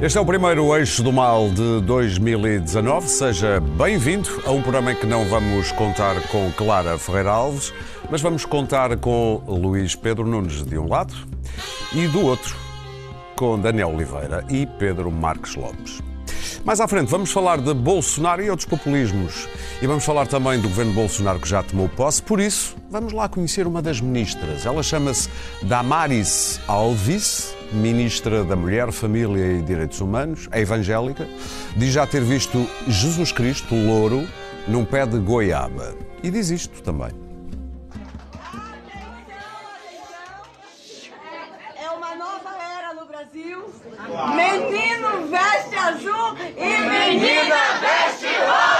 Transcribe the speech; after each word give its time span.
Este 0.00 0.16
é 0.16 0.20
o 0.20 0.24
primeiro 0.24 0.76
eixo 0.76 1.02
do 1.02 1.12
mal 1.12 1.50
de 1.50 1.80
2019. 1.80 3.08
Seja 3.08 3.58
bem-vindo 3.58 4.28
a 4.46 4.52
um 4.52 4.62
programa 4.62 4.92
em 4.92 4.94
que 4.94 5.04
não 5.04 5.24
vamos 5.24 5.72
contar 5.72 6.14
com 6.28 6.52
Clara 6.52 6.96
Ferreira 6.96 7.32
Alves, 7.32 7.74
mas 8.08 8.20
vamos 8.20 8.44
contar 8.44 8.96
com 8.98 9.42
Luís 9.48 9.96
Pedro 9.96 10.24
Nunes 10.24 10.64
de 10.64 10.78
um 10.78 10.88
lado 10.88 11.12
e 11.92 12.06
do 12.06 12.24
outro 12.24 12.56
com 13.34 13.58
Daniel 13.58 13.88
Oliveira 13.88 14.44
e 14.48 14.66
Pedro 14.66 15.10
Marques 15.10 15.56
Lopes. 15.56 16.00
Mais 16.64 16.80
à 16.80 16.86
frente 16.86 17.08
vamos 17.08 17.32
falar 17.32 17.58
de 17.58 17.74
Bolsonaro 17.74 18.40
e 18.40 18.48
outros 18.50 18.68
populismos 18.68 19.48
e 19.82 19.86
vamos 19.88 20.04
falar 20.04 20.28
também 20.28 20.60
do 20.60 20.68
governo 20.68 20.92
Bolsonaro 20.92 21.40
que 21.40 21.48
já 21.48 21.60
tomou 21.60 21.88
posse. 21.88 22.22
Por 22.22 22.38
isso, 22.38 22.76
vamos 22.88 23.12
lá 23.12 23.28
conhecer 23.28 23.66
uma 23.66 23.82
das 23.82 24.00
ministras. 24.00 24.64
Ela 24.64 24.82
chama-se 24.84 25.28
Damaris 25.60 26.60
Alves 26.68 27.57
ministra 27.72 28.44
da 28.44 28.56
Mulher, 28.56 28.90
Família 28.92 29.58
e 29.58 29.62
Direitos 29.62 30.00
Humanos, 30.00 30.48
é 30.50 30.60
evangélica, 30.60 31.26
diz 31.76 31.92
já 31.92 32.06
ter 32.06 32.22
visto 32.22 32.66
Jesus 32.86 33.32
Cristo, 33.32 33.74
louro, 33.74 34.26
num 34.66 34.84
pé 34.84 35.06
de 35.06 35.18
goiaba. 35.18 35.94
E 36.22 36.30
diz 36.30 36.50
isto 36.50 36.82
também. 36.82 37.10
É 41.76 41.90
uma 41.90 42.14
nova 42.14 42.50
era 42.78 42.94
no 42.94 43.06
Brasil. 43.06 43.64
Menino 44.34 45.28
veste 45.28 45.76
azul 45.76 46.36
e 46.56 46.78
menina 46.80 47.56
veste 47.80 48.26
rosa. 48.26 48.77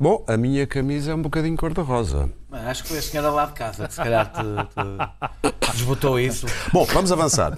Bom, 0.00 0.24
a 0.28 0.36
minha 0.36 0.64
camisa 0.64 1.10
é 1.10 1.14
um 1.14 1.20
bocadinho 1.20 1.56
cor-de-rosa. 1.56 2.30
Acho 2.52 2.84
que 2.84 2.90
foi 2.90 2.98
a 2.98 3.02
senhora 3.02 3.30
lá 3.30 3.46
de 3.46 3.52
casa, 3.54 3.88
que 3.88 3.94
se 3.94 4.00
calhar 4.00 4.30
te, 4.30 5.50
te 5.60 5.72
desbotou 5.72 6.20
isso. 6.20 6.46
Bom, 6.72 6.84
vamos 6.84 7.10
avançar. 7.10 7.56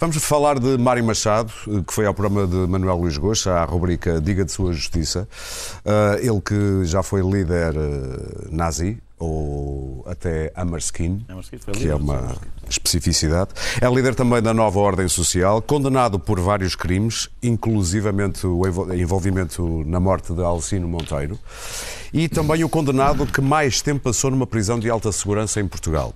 Vamos 0.00 0.16
falar 0.16 0.58
de 0.58 0.78
Mário 0.78 1.04
Machado, 1.04 1.52
que 1.86 1.92
foi 1.92 2.06
ao 2.06 2.14
programa 2.14 2.46
de 2.46 2.56
Manuel 2.66 2.96
Luís 2.96 3.18
Gosta, 3.18 3.52
à 3.52 3.64
rubrica 3.64 4.18
Diga 4.18 4.46
de 4.46 4.50
Sua 4.50 4.72
Justiça. 4.72 5.28
Uh, 5.84 6.18
ele 6.20 6.40
que 6.40 6.86
já 6.86 7.02
foi 7.02 7.20
líder 7.20 7.76
uh, 7.76 8.48
nazi, 8.50 8.98
ou 9.20 10.02
até 10.06 10.50
Hammerskin, 10.56 11.24
que 11.74 11.88
é 11.88 11.94
uma 11.94 12.34
especificidade. 12.68 13.50
É 13.80 13.88
líder 13.88 14.14
também 14.14 14.40
da 14.40 14.54
nova 14.54 14.80
ordem 14.80 15.06
social, 15.08 15.60
condenado 15.60 16.18
por 16.18 16.40
vários 16.40 16.74
crimes, 16.74 17.28
inclusivamente 17.42 18.46
o 18.46 18.62
envolvimento 18.94 19.84
na 19.86 20.00
morte 20.00 20.32
de 20.32 20.42
Alcino 20.42 20.88
Monteiro, 20.88 21.38
e 22.12 22.28
também 22.28 22.64
o 22.64 22.68
condenado 22.68 23.26
que 23.26 23.42
mais 23.42 23.82
tempo 23.82 24.00
passou 24.04 24.30
numa 24.30 24.46
prisão 24.46 24.80
de 24.80 24.88
alta 24.88 25.12
segurança 25.12 25.60
em 25.60 25.68
Portugal. 25.68 26.14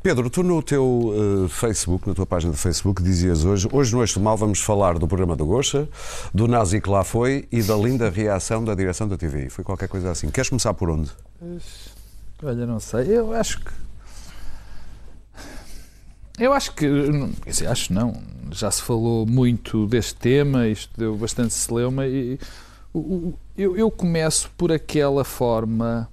Pedro, 0.00 0.30
tu 0.30 0.44
no 0.44 0.62
teu 0.62 0.84
uh, 0.84 1.48
Facebook, 1.48 2.06
na 2.06 2.14
tua 2.14 2.24
página 2.24 2.52
de 2.52 2.58
Facebook, 2.58 3.02
dizias 3.02 3.44
hoje, 3.44 3.68
hoje 3.72 3.92
no 3.92 4.04
Este 4.04 4.20
Mal 4.20 4.36
vamos 4.36 4.60
falar 4.60 5.00
do 5.00 5.08
programa 5.08 5.34
do 5.34 5.44
Gocha, 5.44 5.88
do 6.32 6.46
nazi 6.46 6.80
que 6.80 6.88
lá 6.88 7.02
foi 7.02 7.48
e 7.50 7.60
da 7.60 7.74
linda 7.74 8.08
reação 8.08 8.62
da 8.62 8.72
direção 8.72 9.08
da 9.08 9.16
TVI. 9.16 9.50
Foi 9.50 9.64
qualquer 9.64 9.88
coisa 9.88 10.12
assim. 10.12 10.30
Queres 10.30 10.48
começar 10.48 10.72
por 10.74 10.90
onde? 10.90 11.10
Olha, 12.42 12.66
não 12.66 12.78
sei. 12.78 13.06
Eu 13.16 13.32
acho 13.32 13.60
que. 13.60 13.72
Eu 16.38 16.52
acho 16.52 16.72
que. 16.74 16.86
Dizer, 17.46 17.66
acho 17.68 17.92
não. 17.92 18.22
Já 18.50 18.70
se 18.70 18.82
falou 18.82 19.26
muito 19.26 19.86
deste 19.86 20.14
tema, 20.14 20.68
isto 20.68 20.90
deu 20.96 21.16
bastante 21.16 21.54
celeuma 21.54 22.06
e. 22.06 22.38
Eu, 23.56 23.76
eu 23.76 23.90
começo 23.90 24.50
por 24.56 24.72
aquela 24.72 25.22
forma, 25.22 26.08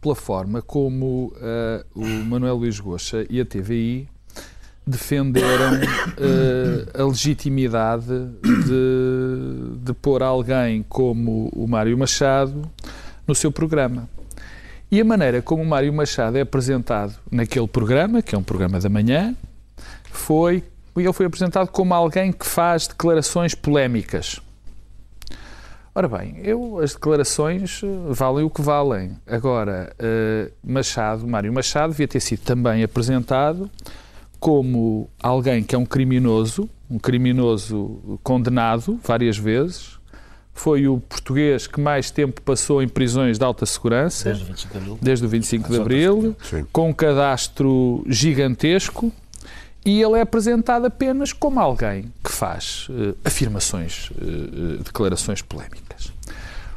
pela 0.00 0.14
forma 0.14 0.60
como 0.60 1.32
uh, 1.36 1.84
o 1.94 2.04
Manuel 2.04 2.56
Luís 2.56 2.78
Goxa 2.78 3.26
e 3.30 3.40
a 3.40 3.44
TVI 3.44 4.06
defenderam 4.86 5.74
uh, 5.74 7.02
a 7.02 7.06
legitimidade 7.06 8.06
de, 8.42 9.78
de 9.78 9.92
pôr 9.94 10.22
alguém 10.22 10.84
como 10.88 11.48
o 11.54 11.66
Mário 11.66 11.96
Machado 11.96 12.70
no 13.26 13.34
seu 13.34 13.50
programa. 13.50 14.08
E 14.90 15.00
a 15.00 15.04
maneira 15.04 15.42
como 15.42 15.62
o 15.62 15.66
Mário 15.66 15.92
Machado 15.92 16.38
é 16.38 16.42
apresentado 16.42 17.14
naquele 17.30 17.66
programa, 17.66 18.22
que 18.22 18.34
é 18.34 18.38
um 18.38 18.42
programa 18.42 18.78
da 18.78 18.88
manhã, 18.88 19.34
foi. 20.10 20.62
Ele 20.96 21.12
foi 21.12 21.26
apresentado 21.26 21.68
como 21.68 21.92
alguém 21.92 22.32
que 22.32 22.46
faz 22.46 22.86
declarações 22.86 23.54
polémicas. 23.54 24.40
Ora 25.94 26.08
bem, 26.08 26.38
eu, 26.42 26.78
as 26.78 26.92
declarações 26.92 27.80
eh, 27.82 27.86
valem 28.10 28.44
o 28.44 28.50
que 28.50 28.60
valem. 28.60 29.16
Agora, 29.26 29.94
uh, 29.98 30.52
Machado, 30.62 31.26
Mário 31.26 31.50
Machado, 31.52 31.92
devia 31.92 32.06
ter 32.06 32.20
sido 32.20 32.40
também 32.40 32.82
apresentado 32.82 33.70
como 34.38 35.08
alguém 35.22 35.62
que 35.62 35.74
é 35.74 35.78
um 35.78 35.86
criminoso, 35.86 36.68
um 36.90 36.98
criminoso 36.98 38.18
condenado 38.22 39.00
várias 39.02 39.38
vezes, 39.38 39.95
foi 40.56 40.88
o 40.88 40.98
português 40.98 41.66
que 41.66 41.78
mais 41.78 42.10
tempo 42.10 42.40
passou 42.40 42.82
em 42.82 42.88
prisões 42.88 43.38
de 43.38 43.44
alta 43.44 43.66
segurança, 43.66 44.32
desde 44.32 44.42
o 44.42 44.46
25 44.48 44.72
de 44.72 44.78
Abril, 44.78 44.98
desde 45.02 45.26
o 45.26 45.28
25 45.28 45.70
de 45.70 45.80
Abril 45.80 46.36
com 46.72 46.88
um 46.88 46.92
cadastro 46.94 48.02
gigantesco, 48.08 49.12
e 49.84 50.02
ele 50.02 50.14
é 50.16 50.22
apresentado 50.22 50.86
apenas 50.86 51.32
como 51.32 51.60
alguém 51.60 52.10
que 52.24 52.32
faz 52.32 52.88
uh, 52.88 53.16
afirmações, 53.22 54.10
uh, 54.10 54.82
declarações 54.82 55.42
polémicas. 55.42 56.10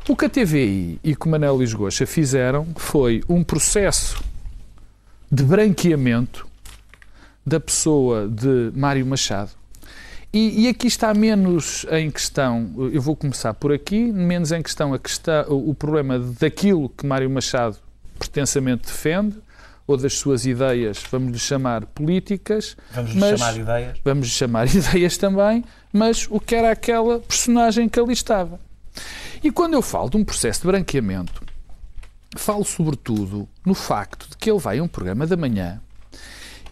O 0.07 0.15
que 0.15 0.25
a 0.25 0.29
TVI 0.29 0.99
e 1.01 1.15
que 1.15 1.25
o 1.25 1.29
Manel 1.29 1.57
Lisgocha 1.57 2.05
fizeram 2.05 2.67
foi 2.75 3.23
um 3.29 3.43
processo 3.43 4.21
de 5.31 5.43
branqueamento 5.43 6.45
da 7.45 7.59
pessoa 7.59 8.27
de 8.27 8.71
Mário 8.75 9.05
Machado 9.05 9.51
e, 10.31 10.65
e, 10.65 10.67
aqui 10.67 10.87
está 10.87 11.13
menos 11.13 11.85
em 11.89 12.11
questão, 12.11 12.69
eu 12.93 13.01
vou 13.01 13.15
começar 13.15 13.53
por 13.53 13.71
aqui, 13.71 14.11
menos 14.11 14.51
em 14.51 14.61
questão 14.61 14.93
a 14.93 14.99
questão, 14.99 15.45
o 15.49 15.73
problema 15.73 16.19
daquilo 16.19 16.89
que 16.89 17.05
Mário 17.05 17.29
Machado 17.29 17.77
pretensamente 18.17 18.83
defende, 18.87 19.37
ou 19.87 19.97
das 19.97 20.13
suas 20.13 20.45
ideias, 20.45 21.01
vamos 21.11 21.31
lhe 21.31 21.39
chamar 21.39 21.83
políticas. 21.87 22.77
Vamos 22.91 23.11
lhe 23.11 23.19
chamar 23.19 23.57
ideias. 23.57 23.97
Vamos 24.05 24.27
lhe 24.27 24.31
chamar 24.31 24.67
ideias 24.75 25.17
também, 25.17 25.65
mas 25.91 26.27
o 26.29 26.39
que 26.39 26.53
era 26.53 26.71
aquela 26.71 27.19
personagem 27.19 27.89
que 27.89 27.99
ali 27.99 28.13
estava. 28.13 28.59
E 29.43 29.49
quando 29.49 29.73
eu 29.73 29.81
falo 29.81 30.11
de 30.11 30.17
um 30.17 30.23
processo 30.23 30.61
de 30.61 30.67
branqueamento, 30.67 31.41
falo 32.35 32.63
sobretudo 32.63 33.49
no 33.65 33.73
facto 33.73 34.29
de 34.29 34.37
que 34.37 34.51
ele 34.51 34.59
vai 34.59 34.77
a 34.77 34.83
um 34.83 34.87
programa 34.87 35.25
da 35.25 35.35
manhã 35.35 35.81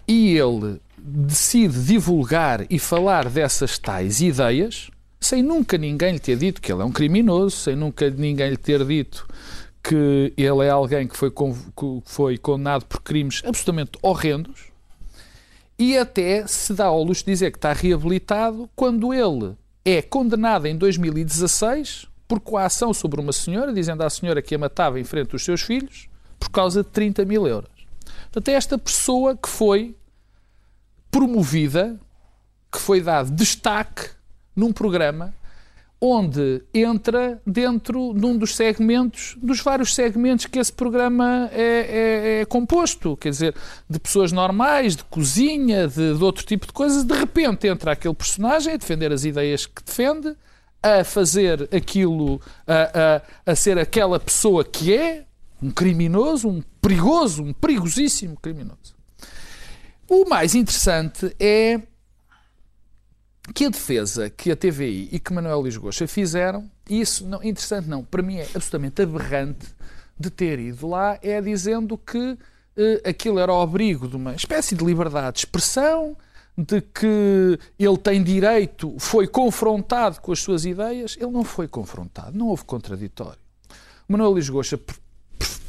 e 0.07 0.37
ele 0.37 0.79
decide 1.09 1.79
divulgar 1.83 2.65
e 2.69 2.77
falar 2.77 3.29
dessas 3.29 3.77
tais 3.77 4.19
ideias, 4.19 4.91
sem 5.19 5.41
nunca 5.41 5.77
ninguém 5.77 6.13
lhe 6.13 6.19
ter 6.19 6.37
dito 6.37 6.61
que 6.61 6.71
ele 6.71 6.81
é 6.81 6.85
um 6.85 6.91
criminoso, 6.91 7.55
sem 7.55 7.75
nunca 7.75 8.09
ninguém 8.09 8.49
lhe 8.49 8.57
ter 8.57 8.85
dito 8.85 9.25
que 9.81 10.33
ele 10.35 10.65
é 10.65 10.69
alguém 10.69 11.07
que 11.07 11.15
foi, 11.15 11.31
que 11.31 12.01
foi 12.03 12.37
condenado 12.37 12.85
por 12.85 13.01
crimes 13.01 13.41
absolutamente 13.45 13.91
horrendos, 14.01 14.65
e 15.79 15.97
até 15.97 16.45
se 16.45 16.73
dá 16.73 16.87
ao 16.87 17.01
luxo 17.01 17.23
de 17.23 17.31
dizer 17.31 17.51
que 17.51 17.57
está 17.57 17.71
reabilitado 17.71 18.69
quando 18.75 19.13
ele 19.13 19.55
é 19.85 20.01
condenado 20.01 20.65
em 20.65 20.75
2016 20.75 22.05
por 22.27 22.41
coação 22.41 22.93
sobre 22.93 23.21
uma 23.21 23.31
senhora, 23.31 23.71
dizendo 23.71 24.03
à 24.03 24.09
senhora 24.09 24.41
que 24.41 24.55
a 24.55 24.57
matava 24.57 24.99
em 24.99 25.05
frente 25.05 25.29
dos 25.29 25.45
seus 25.45 25.61
filhos, 25.61 26.09
por 26.37 26.49
causa 26.49 26.83
de 26.83 26.89
30 26.89 27.23
mil 27.23 27.47
euros. 27.47 27.71
Portanto, 28.23 28.49
é 28.49 28.53
esta 28.53 28.77
pessoa 28.77 29.37
que 29.37 29.47
foi 29.47 29.95
promovida, 31.11 31.99
que 32.71 32.79
foi 32.79 33.01
dado 33.01 33.31
destaque 33.31 34.09
num 34.55 34.71
programa 34.71 35.33
onde 35.99 36.61
entra 36.73 37.41
dentro 37.45 38.13
de 38.13 38.25
um 38.25 38.37
dos 38.37 38.55
segmentos, 38.55 39.35
dos 39.41 39.61
vários 39.61 39.95
segmentos 39.95 40.45
que 40.45 40.59
esse 40.59 40.71
programa 40.71 41.49
é, 41.51 41.61
é, 41.61 42.41
é 42.41 42.45
composto, 42.45 43.17
quer 43.17 43.31
dizer, 43.31 43.55
de 43.89 43.99
pessoas 43.99 44.31
normais, 44.31 44.95
de 44.95 45.03
cozinha, 45.05 45.87
de, 45.87 46.15
de, 46.15 46.23
outro 46.23 46.45
tipo 46.45 46.67
de 46.67 46.73
coisas, 46.73 47.03
de 47.03 47.13
repente 47.15 47.67
entra 47.67 47.93
aquele 47.93 48.13
personagem 48.13 48.73
a 48.73 48.77
defender 48.77 49.11
as 49.11 49.25
ideias 49.25 49.65
que 49.65 49.83
defende, 49.83 50.35
a 50.83 51.03
fazer 51.03 51.67
aquilo, 51.75 52.39
a, 52.67 53.21
a, 53.45 53.51
a 53.51 53.55
ser 53.55 53.79
aquela 53.79 54.19
pessoa 54.19 54.63
que 54.63 54.95
é, 54.95 55.25
um 55.61 55.71
criminoso, 55.71 56.47
um 56.47 56.61
perigoso, 56.79 57.43
um 57.43 57.53
perigosíssimo 57.53 58.37
criminoso. 58.39 58.96
O 60.09 60.27
mais 60.27 60.55
interessante 60.55 61.35
é 61.39 61.81
que 63.53 63.65
a 63.65 63.69
defesa 63.69 64.29
que 64.29 64.51
a 64.51 64.55
TVI 64.55 65.09
e 65.11 65.19
que 65.19 65.33
Manuel 65.33 65.63
Lisgocha 65.63 66.07
fizeram, 66.07 66.69
isso 66.89 67.25
não 67.25 67.43
interessante 67.43 67.87
não, 67.87 68.03
para 68.03 68.21
mim 68.21 68.37
é 68.37 68.43
absolutamente 68.43 69.01
aberrante 69.01 69.67
de 70.19 70.29
ter 70.29 70.59
ido 70.59 70.87
lá, 70.87 71.17
é 71.21 71.41
dizendo 71.41 71.97
que 71.97 72.37
eh, 72.75 73.09
aquilo 73.09 73.39
era 73.39 73.51
o 73.53 73.61
abrigo 73.61 74.07
de 74.07 74.15
uma 74.15 74.33
espécie 74.33 74.75
de 74.75 74.83
liberdade 74.83 75.33
de 75.33 75.39
expressão, 75.39 76.15
de 76.57 76.81
que 76.81 77.59
ele 77.77 77.97
tem 77.97 78.23
direito, 78.23 78.95
foi 78.97 79.27
confrontado 79.27 80.19
com 80.21 80.31
as 80.31 80.39
suas 80.39 80.65
ideias. 80.65 81.15
Ele 81.19 81.31
não 81.31 81.43
foi 81.43 81.67
confrontado, 81.67 82.35
não 82.35 82.47
houve 82.47 82.65
contraditório. 82.65 83.39
Manuel 84.07 84.33
Lisgocha 84.33 84.79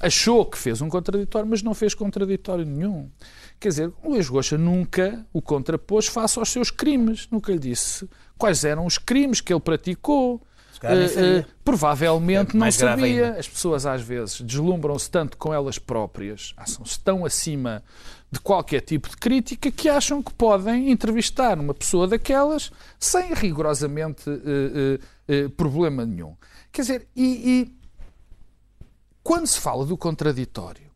achou 0.01 0.47
que 0.47 0.57
fez 0.57 0.81
um 0.81 0.89
contraditório, 0.89 1.49
mas 1.49 1.63
não 1.63 1.75
fez 1.75 1.95
contraditório 1.95 2.65
nenhum. 2.65 3.11
Quer 3.61 3.69
dizer, 3.71 3.93
o 4.05 4.11
Luís 4.11 4.29
Goxa 4.29 4.57
nunca 4.57 5.27
o 5.33 5.43
contrapôs 5.43 6.07
face 6.07 6.39
aos 6.39 6.49
seus 6.51 6.71
crimes, 6.71 7.27
nunca 7.31 7.53
lhe 7.53 7.59
disse 7.59 8.09
quais 8.37 8.65
eram 8.65 8.87
os 8.87 8.99
crimes 8.99 9.41
que 9.41 9.53
ele 9.53 9.61
praticou. 9.61 10.41
sabia. 10.81 11.39
eh, 11.41 11.45
provavelmente 11.65 12.55
É 12.55 12.59
não 12.59 12.71
sabia. 12.71 13.27
ainda. 13.27 13.41
As 13.41 13.49
pessoas 13.49 13.85
às 13.85 14.01
vezes 14.01 14.41
deslumbram-se 14.43 15.11
tanto 15.11 15.37
com 15.37 15.53
elas 15.53 15.77
próprias, 15.77 16.55
acham-se 16.57 17.01
tão 17.01 17.25
acima 17.25 17.83
de 18.31 18.39
qualquer 18.39 18.81
tipo 18.83 19.09
de 19.09 19.17
crítica 19.17 19.73
que 19.73 19.89
acham 19.89 20.23
que 20.23 20.33
podem 20.35 20.91
entrevistar 20.93 21.59
uma 21.59 21.75
pessoa 21.75 22.07
daquelas 22.07 22.71
sem 22.99 23.35
rigorosamente 23.35 24.23
eh, 25.27 25.49
problema 25.57 26.07
nenhum. 26.07 26.37
Quer 26.71 26.83
dizer, 26.83 27.09
e, 27.17 27.25
e 27.25 27.79
quando 29.23 29.47
se 29.47 29.59
fala 29.59 29.85
do 29.85 29.97
contraditório, 29.97 30.88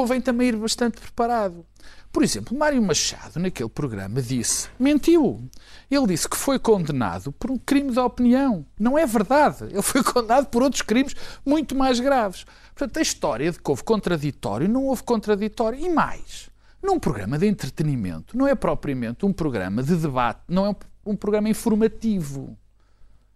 convém 0.00 0.20
também 0.20 0.48
ir 0.48 0.56
bastante 0.56 0.98
preparado. 0.98 1.66
Por 2.10 2.22
exemplo, 2.22 2.56
Mário 2.56 2.82
Machado, 2.82 3.38
naquele 3.38 3.68
programa, 3.68 4.22
disse, 4.22 4.68
mentiu. 4.78 5.46
Ele 5.90 6.06
disse 6.06 6.26
que 6.26 6.38
foi 6.38 6.58
condenado 6.58 7.30
por 7.32 7.50
um 7.50 7.58
crime 7.58 7.92
de 7.92 7.98
opinião. 7.98 8.64
Não 8.78 8.98
é 8.98 9.04
verdade. 9.04 9.64
Ele 9.64 9.82
foi 9.82 10.02
condenado 10.02 10.46
por 10.46 10.62
outros 10.62 10.80
crimes 10.80 11.14
muito 11.44 11.76
mais 11.76 12.00
graves. 12.00 12.46
Portanto, 12.74 12.96
a 12.96 13.02
história 13.02 13.52
de 13.52 13.60
que 13.60 13.70
houve 13.70 13.84
contraditório, 13.84 14.68
não 14.68 14.86
houve 14.86 15.02
contraditório. 15.02 15.78
E 15.78 15.90
mais, 15.90 16.48
num 16.82 16.98
programa 16.98 17.38
de 17.38 17.46
entretenimento, 17.46 18.36
não 18.36 18.48
é 18.48 18.54
propriamente 18.54 19.26
um 19.26 19.32
programa 19.32 19.82
de 19.82 19.94
debate, 19.94 20.40
não 20.48 20.66
é 20.66 20.74
um, 21.04 21.14
programa 21.14 21.50
informativo. 21.50 22.56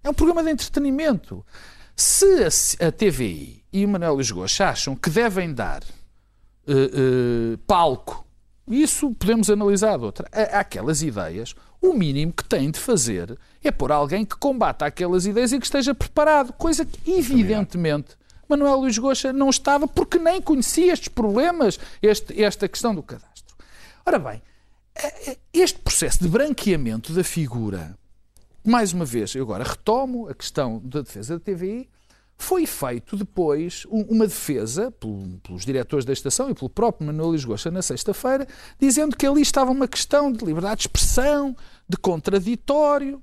É 0.03 0.09
um 0.09 0.15
programa 0.15 0.43
de 0.43 0.51
entretenimento. 0.51 1.45
Se 1.95 2.43
a, 2.81 2.91
TVI 2.91 3.63
e 3.71 3.85
o 3.85 3.89
Manuel 3.89 4.15
Luís 4.15 4.31
Goxa 4.31 4.71
acham 4.71 4.97
que 4.97 5.11
devem 5.11 5.53
dar 5.53 5.83
eh, 6.67 7.57
palco, 7.67 8.25
isso 8.69 9.11
podemos 9.13 9.51
analisar 9.51 9.99
de 9.99 10.05
outra, 10.05 10.29
a- 10.33 10.61
àquelas 10.61 11.03
ideias, 11.03 11.55
o 11.81 11.93
mínimo 11.93 12.33
que 12.33 12.45
têm 12.45 12.71
de 12.71 12.79
fazer 12.81 13.39
é 13.63 13.71
pôr 13.71 13.93
alguém 13.93 14.25
que 14.25 14.37
combata 14.37 14.87
aquelas 14.87 15.27
ideias 15.27 15.53
e 15.53 15.59
que 15.59 15.67
esteja 15.67 15.95
preparado, 15.95 16.53
coisa 16.55 16.85
que 16.85 17.11
evidentemente 17.13 18.17
Manuel 18.49 18.77
Luís 18.81 18.97
Goxa 18.99 19.33
não 19.33 19.49
estava 19.51 19.87
porque 19.89 20.19
nem 20.19 20.41
conhecia 20.41 20.93
estes 20.93 21.09
problemas, 21.09 21.79
este- 22.03 22.43
esta 22.43 22.69
questão 22.69 22.95
do 22.95 23.03
cadastro. 23.03 23.55
Ora 24.07 24.19
bem, 24.19 24.43
eh, 24.97 25.37
este 25.53 25.79
processo 25.81 26.23
de 26.23 26.29
branqueamento 26.29 27.13
da 27.13 27.25
figura 27.25 27.97
mais 28.67 28.93
uma 28.95 29.05
vez, 29.05 29.35
eu 29.35 29.43
agora 29.43 29.63
retomo 29.65 30.27
a 30.29 30.35
questão 30.35 30.81
da 30.83 31.03
defesa 31.03 31.35
da 31.39 31.41
TVI. 31.45 31.87
Foi 32.37 32.67
feito 32.67 33.17
depois 33.17 33.87
um- 33.89 34.03
uma 34.03 34.27
defesa 34.27 34.91
pelo- 34.91 35.39
pelos 35.39 35.65
diretores 35.65 36.05
da 36.05 36.13
estação 36.13 36.51
e 36.51 36.55
pelo 36.55 36.69
próprio 36.69 37.07
Manuel 37.07 37.29
Luís 37.29 37.45
Gosta 37.45 37.71
na 37.71 37.81
sexta-feira, 37.81 38.47
dizendo 38.79 39.17
que 39.17 39.27
ali 39.27 39.41
estava 39.41 39.71
uma 39.71 39.87
questão 39.89 40.33
de 40.33 40.45
liberdade 40.45 40.77
de 40.79 40.83
expressão, 40.89 41.57
de 41.89 41.97
contraditório. 41.97 43.23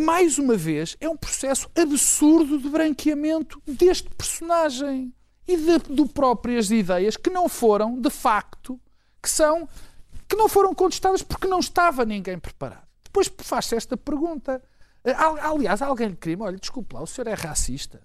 Mais 0.00 0.38
uma 0.38 0.56
vez, 0.56 0.96
é 1.00 1.08
um 1.08 1.16
processo 1.16 1.68
absurdo 1.76 2.58
de 2.58 2.68
branqueamento 2.68 3.60
deste 3.66 4.08
personagem 4.10 5.12
e 5.46 5.56
de, 5.56 5.78
do 5.94 6.06
próprias 6.06 6.70
ideias 6.70 7.16
que 7.16 7.28
não 7.28 7.48
foram, 7.48 8.00
de 8.00 8.08
facto, 8.10 8.80
que 9.22 9.28
são 9.28 9.68
que 10.28 10.36
não 10.36 10.48
foram 10.48 10.72
contestadas 10.72 11.22
porque 11.22 11.48
não 11.48 11.58
estava 11.58 12.04
ninguém 12.04 12.38
preparado. 12.38 12.86
Depois 13.02 13.30
faz-se 13.38 13.74
esta 13.74 13.96
pergunta. 13.96 14.62
Eh, 15.04 15.12
al- 15.12 15.38
Aliás, 15.38 15.80
alguém 15.82 16.08
lhe 16.08 16.16
crime, 16.16 16.42
olha, 16.42 16.56
desculpe 16.58 16.94
lá, 16.94 17.02
o 17.02 17.06
senhor 17.06 17.26
é 17.28 17.34
racista. 17.34 18.00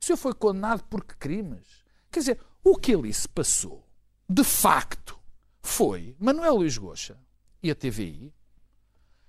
O 0.00 0.04
senhor 0.04 0.16
foi 0.16 0.34
condenado 0.34 0.84
por 0.84 1.02
que 1.04 1.16
crimes? 1.16 1.82
Quer 2.10 2.20
dizer, 2.20 2.40
o 2.62 2.76
que 2.76 2.94
ali 2.94 3.12
se 3.12 3.28
passou, 3.28 3.84
de 4.28 4.44
facto, 4.44 5.18
foi 5.62 6.14
Manuel 6.18 6.56
Luís 6.56 6.76
Goxa 6.78 7.16
e 7.62 7.70
a 7.70 7.74
TVI. 7.74 8.32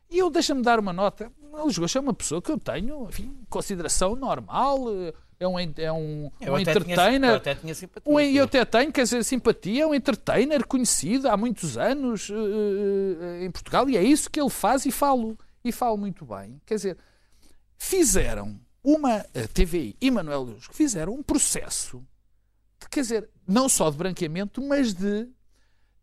E 0.10 0.20
eu 0.20 0.30
deixa-me 0.30 0.62
dar 0.62 0.80
uma 0.80 0.94
nota. 0.94 1.32
Manuel 1.42 1.64
Luís 1.66 1.78
Goxa 1.78 2.00
é 2.00 2.02
uma 2.02 2.14
pessoa 2.14 2.42
que 2.42 2.52
eu 2.52 2.58
tenho, 2.60 3.08
enfim, 3.10 3.38
consideração 3.50 4.16
normal, 4.16 4.78
eh, 4.92 5.14
é 5.40 5.48
um, 5.48 5.60
é 5.60 5.92
um, 5.92 6.32
Eu 6.40 6.54
um 6.54 6.56
até 6.58 6.74
tinha- 6.74 6.94
entertainer. 6.94 7.30
eu 7.32 7.36
até 7.38 7.56
tinha 7.56 7.74
simpatia. 7.76 8.14
Um, 8.14 8.20
eu 8.20 8.44
até 8.46 8.64
tenho, 8.66 8.92
quer 8.92 9.04
dizer, 9.04 9.24
simpatia, 9.24 9.84
é 9.84 9.88
um 9.88 9.94
entertainer 9.96 10.66
conhecido 10.68 11.28
há 11.30 11.36
muitos 11.36 11.78
anos 11.78 12.30
eh, 12.30 12.34
eh, 13.42 13.46
em 13.46 13.52
Portugal 13.52 13.90
e 13.90 13.98
é 13.98 14.04
isso 14.04 14.30
que 14.30 14.40
ele 14.40 14.50
faz 14.50 14.86
e 14.86 14.92
falo. 14.92 15.38
E 15.66 15.72
falo 15.72 15.98
muito 15.98 16.24
bem. 16.26 16.62
Quer 16.64 16.76
dizer, 16.76 16.98
fizeram 17.76 18.62
uma 18.84 19.16
a 19.18 19.48
TVI 19.52 19.98
e 20.00 20.12
Manuel 20.12 20.44
Luz 20.44 20.68
fizeram 20.72 21.14
um 21.16 21.24
processo, 21.24 22.06
de, 22.80 22.88
quer 22.88 23.02
dizer, 23.02 23.30
não 23.48 23.68
só 23.68 23.90
de 23.90 23.98
branqueamento, 23.98 24.62
mas 24.62 24.94
de 24.94 25.28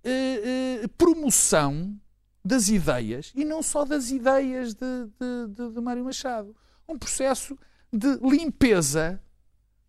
eh, 0.03 0.81
eh, 0.83 0.89
promoção 0.99 1.97
das 2.45 2.69
ideias 2.69 3.31
e 3.37 3.45
não 3.45 3.63
só 3.63 3.85
das 3.85 4.11
ideias 4.11 4.75
de, 4.75 5.07
de, 5.55 5.71
de- 5.71 5.81
Mário 5.81 6.05
Machado. 6.05 6.57
Um 6.89 6.99
processo 6.99 7.57
de 7.93 8.17
limpeza 8.17 9.23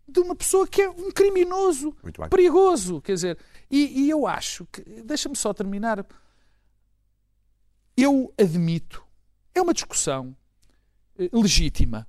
de 0.08 0.20
uma 0.20 0.36
pessoa 0.36 0.68
que 0.68 0.84
é 0.84 0.90
um 0.90 1.10
criminoso 1.10 1.96
perigoso. 2.30 3.02
Quer 3.02 3.14
dizer, 3.16 3.38
e, 3.72 4.04
e 4.04 4.10
eu 4.12 4.28
acho 4.28 4.68
que, 4.72 4.82
deixa-me 5.02 5.36
só 5.36 5.52
terminar, 5.52 6.06
eu 7.98 8.32
admito, 8.38 9.03
é 9.56 9.62
uma 9.62 9.74
discussão 9.74 10.36
eh, 11.18 11.30
legítima 11.34 12.08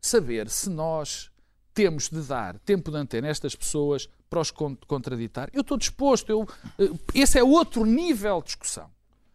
saber 0.00 0.48
se 0.48 0.70
nós 0.70 1.30
temos 1.74 2.08
de 2.08 2.20
dar 2.22 2.58
tempo 2.60 2.90
de 2.90 2.96
antena 2.96 3.28
a 3.28 3.30
estas 3.30 3.54
pessoas 3.54 4.08
para 4.30 4.40
os 4.40 4.50
con- 4.50 4.76
contraditar. 4.86 5.50
Eu 5.52 5.60
estou 5.60 5.76
disposto, 5.76 6.30
eu, 6.30 6.48
eh, 6.78 6.90
esse 7.14 7.38
é 7.38 7.44
outro 7.44 7.84
nível 7.84 8.40
de 8.40 8.46
discussão. 8.46 8.90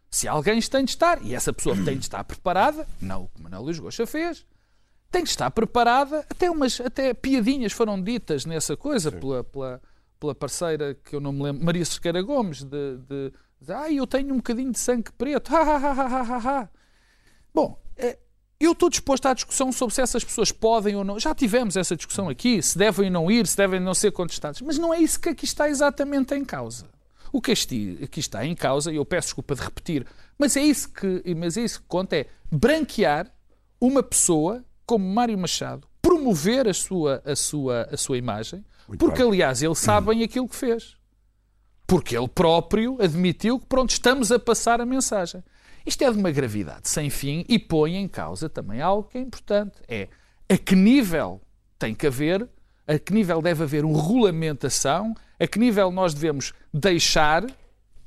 Se 0.09 0.27
alguém 0.27 0.59
tem 0.61 0.83
de 0.83 0.91
estar, 0.91 1.23
e 1.23 1.33
essa 1.33 1.53
pessoa 1.53 1.75
tem 1.75 1.97
de 1.97 2.03
estar 2.05 2.23
preparada, 2.23 2.87
não 3.01 3.23
o 3.23 3.27
que 3.29 3.41
Manuel 3.41 3.61
Luís 3.63 3.79
Goxa 3.79 4.05
fez, 4.05 4.45
tem 5.09 5.23
que 5.23 5.29
estar 5.29 5.49
preparada. 5.51 6.25
Até 6.29 6.49
umas 6.49 6.81
até 6.81 7.13
piadinhas 7.13 7.71
foram 7.71 8.01
ditas 8.01 8.45
nessa 8.45 8.75
coisa 8.75 9.11
pela, 9.11 9.43
pela, 9.43 9.81
pela 10.19 10.35
parceira 10.35 10.95
que 10.95 11.15
eu 11.15 11.19
não 11.21 11.31
me 11.31 11.43
lembro, 11.43 11.63
Maria 11.63 11.85
Cerqueira 11.85 12.21
Gomes, 12.21 12.63
de, 12.63 12.97
de, 12.97 13.29
de 13.29 13.33
ah, 13.69 13.91
eu 13.91 14.07
tenho 14.07 14.33
um 14.33 14.37
bocadinho 14.37 14.71
de 14.71 14.79
sangue 14.79 15.11
preto. 15.17 15.53
Ha, 15.55 15.61
ha, 15.61 15.77
ha, 15.77 15.91
ha, 15.91 16.05
ha, 16.05 16.21
ha, 16.21 16.37
ha." 16.61 16.69
Bom, 17.53 17.79
eh, 17.97 18.17
eu 18.59 18.71
estou 18.71 18.89
disposto 18.89 19.25
à 19.25 19.33
discussão 19.33 19.71
sobre 19.71 19.95
se 19.95 20.01
essas 20.01 20.23
pessoas 20.23 20.51
podem 20.51 20.95
ou 20.95 21.03
não. 21.03 21.19
Já 21.19 21.33
tivemos 21.33 21.75
essa 21.75 21.95
discussão 21.95 22.29
aqui, 22.29 22.61
se 22.61 22.77
devem 22.77 23.07
ou 23.07 23.11
não 23.11 23.31
ir, 23.31 23.45
se 23.47 23.57
devem 23.57 23.79
não 23.79 23.93
ser 23.93 24.11
contestados. 24.11 24.61
Mas 24.61 24.77
não 24.77 24.93
é 24.93 24.99
isso 24.99 25.19
que 25.19 25.29
aqui 25.29 25.45
está 25.45 25.69
exatamente 25.69 26.33
em 26.35 26.45
causa. 26.45 26.89
O 27.33 27.41
que 27.41 27.51
aqui 27.51 28.19
está 28.19 28.45
em 28.45 28.53
causa, 28.53 28.91
e 28.91 28.97
eu 28.97 29.05
peço 29.05 29.27
desculpa 29.27 29.55
de 29.55 29.61
repetir, 29.61 30.05
mas 30.37 30.57
é 30.57 30.61
isso 30.61 30.89
que, 30.89 31.23
mas 31.35 31.55
é 31.55 31.61
isso 31.61 31.79
que 31.81 31.87
conta, 31.87 32.15
é 32.17 32.27
branquear 32.51 33.31
uma 33.79 34.03
pessoa 34.03 34.63
como 34.85 35.05
Mário 35.05 35.37
Machado, 35.37 35.87
promover 36.01 36.67
a 36.67 36.73
sua, 36.73 37.21
a 37.25 37.35
sua, 37.35 37.87
a 37.89 37.95
sua 37.95 38.17
imagem, 38.17 38.65
Muito 38.87 38.99
porque, 38.99 39.19
bem. 39.19 39.27
aliás, 39.31 39.63
ele 39.63 39.75
sabe 39.75 40.07
bem 40.07 40.23
aquilo 40.23 40.47
que 40.47 40.55
fez. 40.55 40.97
Porque 41.91 42.15
ele 42.17 42.29
próprio 42.29 42.97
admitiu 43.01 43.59
que, 43.59 43.65
pronto, 43.65 43.89
estamos 43.89 44.31
a 44.31 44.39
passar 44.39 44.79
a 44.79 44.85
mensagem. 44.85 45.43
Isto 45.85 46.05
é 46.05 46.09
de 46.09 46.17
uma 46.17 46.31
gravidade 46.31 46.87
sem 46.87 47.09
fim 47.09 47.43
e 47.49 47.59
põe 47.59 47.97
em 47.97 48.07
causa 48.07 48.47
também 48.47 48.79
algo 48.79 49.09
que 49.09 49.17
é 49.17 49.21
importante. 49.21 49.73
É 49.89 50.07
a 50.47 50.57
que 50.57 50.73
nível 50.73 51.41
tem 51.77 51.93
que 51.93 52.07
haver, 52.07 52.47
a 52.87 52.97
que 52.97 53.11
nível 53.11 53.41
deve 53.41 53.63
haver 53.63 53.83
uma 53.83 54.01
regulamentação, 54.01 55.13
a 55.37 55.45
que 55.45 55.59
nível 55.59 55.91
nós 55.91 56.13
devemos 56.13 56.53
deixar, 56.73 57.45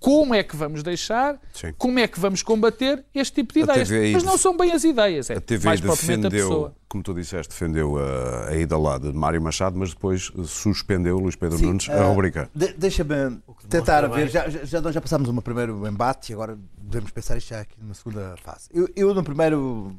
como 0.05 0.35
é 0.35 0.43
que 0.43 0.55
vamos 0.55 0.83
deixar, 0.83 1.41
Sim. 1.55 1.73
como 1.79 1.99
é 1.99 2.07
que 2.07 2.21
vamos 2.21 2.43
combater 2.43 3.05
este 3.15 3.37
tipo 3.37 3.55
de 3.55 3.61
A 3.61 3.63
ideias. 3.65 3.89
TVI 3.89 4.13
Mas 4.13 4.23
não 4.23 4.37
são 4.37 4.55
bem 4.57 4.71
as 4.73 4.85
ideias, 4.85 5.31
é 5.31 5.37
A 5.37 5.41
TV 5.41 5.65
mais 5.67 5.81
propriamente 5.81 6.27
a 6.27 6.29
defendeu, 6.29 6.49
pessoa. 6.49 6.75
como 6.89 7.03
tu 7.03 7.15
disseste, 7.15 7.53
defendeu 7.53 7.97
a, 7.99 8.49
a 8.51 8.57
ida 8.57 8.77
lá 8.77 8.99
de 8.99 9.13
Mário 9.13 9.41
Machado, 9.41 9.79
mas 9.79 9.91
depois 9.95 10.31
suspendeu 10.47 11.19
Luís 11.19 11.37
Pedro 11.37 11.59
Nunes 11.59 11.89
a 11.89 11.95
ah, 11.95 12.07
rubrica. 12.09 12.51
de- 12.55 12.75
Deixa-me 12.75 13.41
tentar 13.69 14.07
ver. 14.09 14.29
já, 14.29 14.49
já- 14.49 14.81
nós 14.83 14.95
já 14.95 15.01
passámos 15.01 15.29
um 15.29 15.37
primeiro 15.37 15.87
embate 15.89 16.33
e 16.33 16.35
agora 16.35 16.59
devemos 16.77 17.11
pensar 17.11 17.37
isto 17.39 17.49
já 17.49 17.61
aqui 17.61 17.77
numa 17.81 17.95
segunda 17.95 18.35
fase. 18.43 18.69
Eu, 18.75 18.87
eu 18.95 19.15
no 19.15 19.25
primeiro 19.25 19.97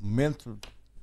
momento, 0.00 0.58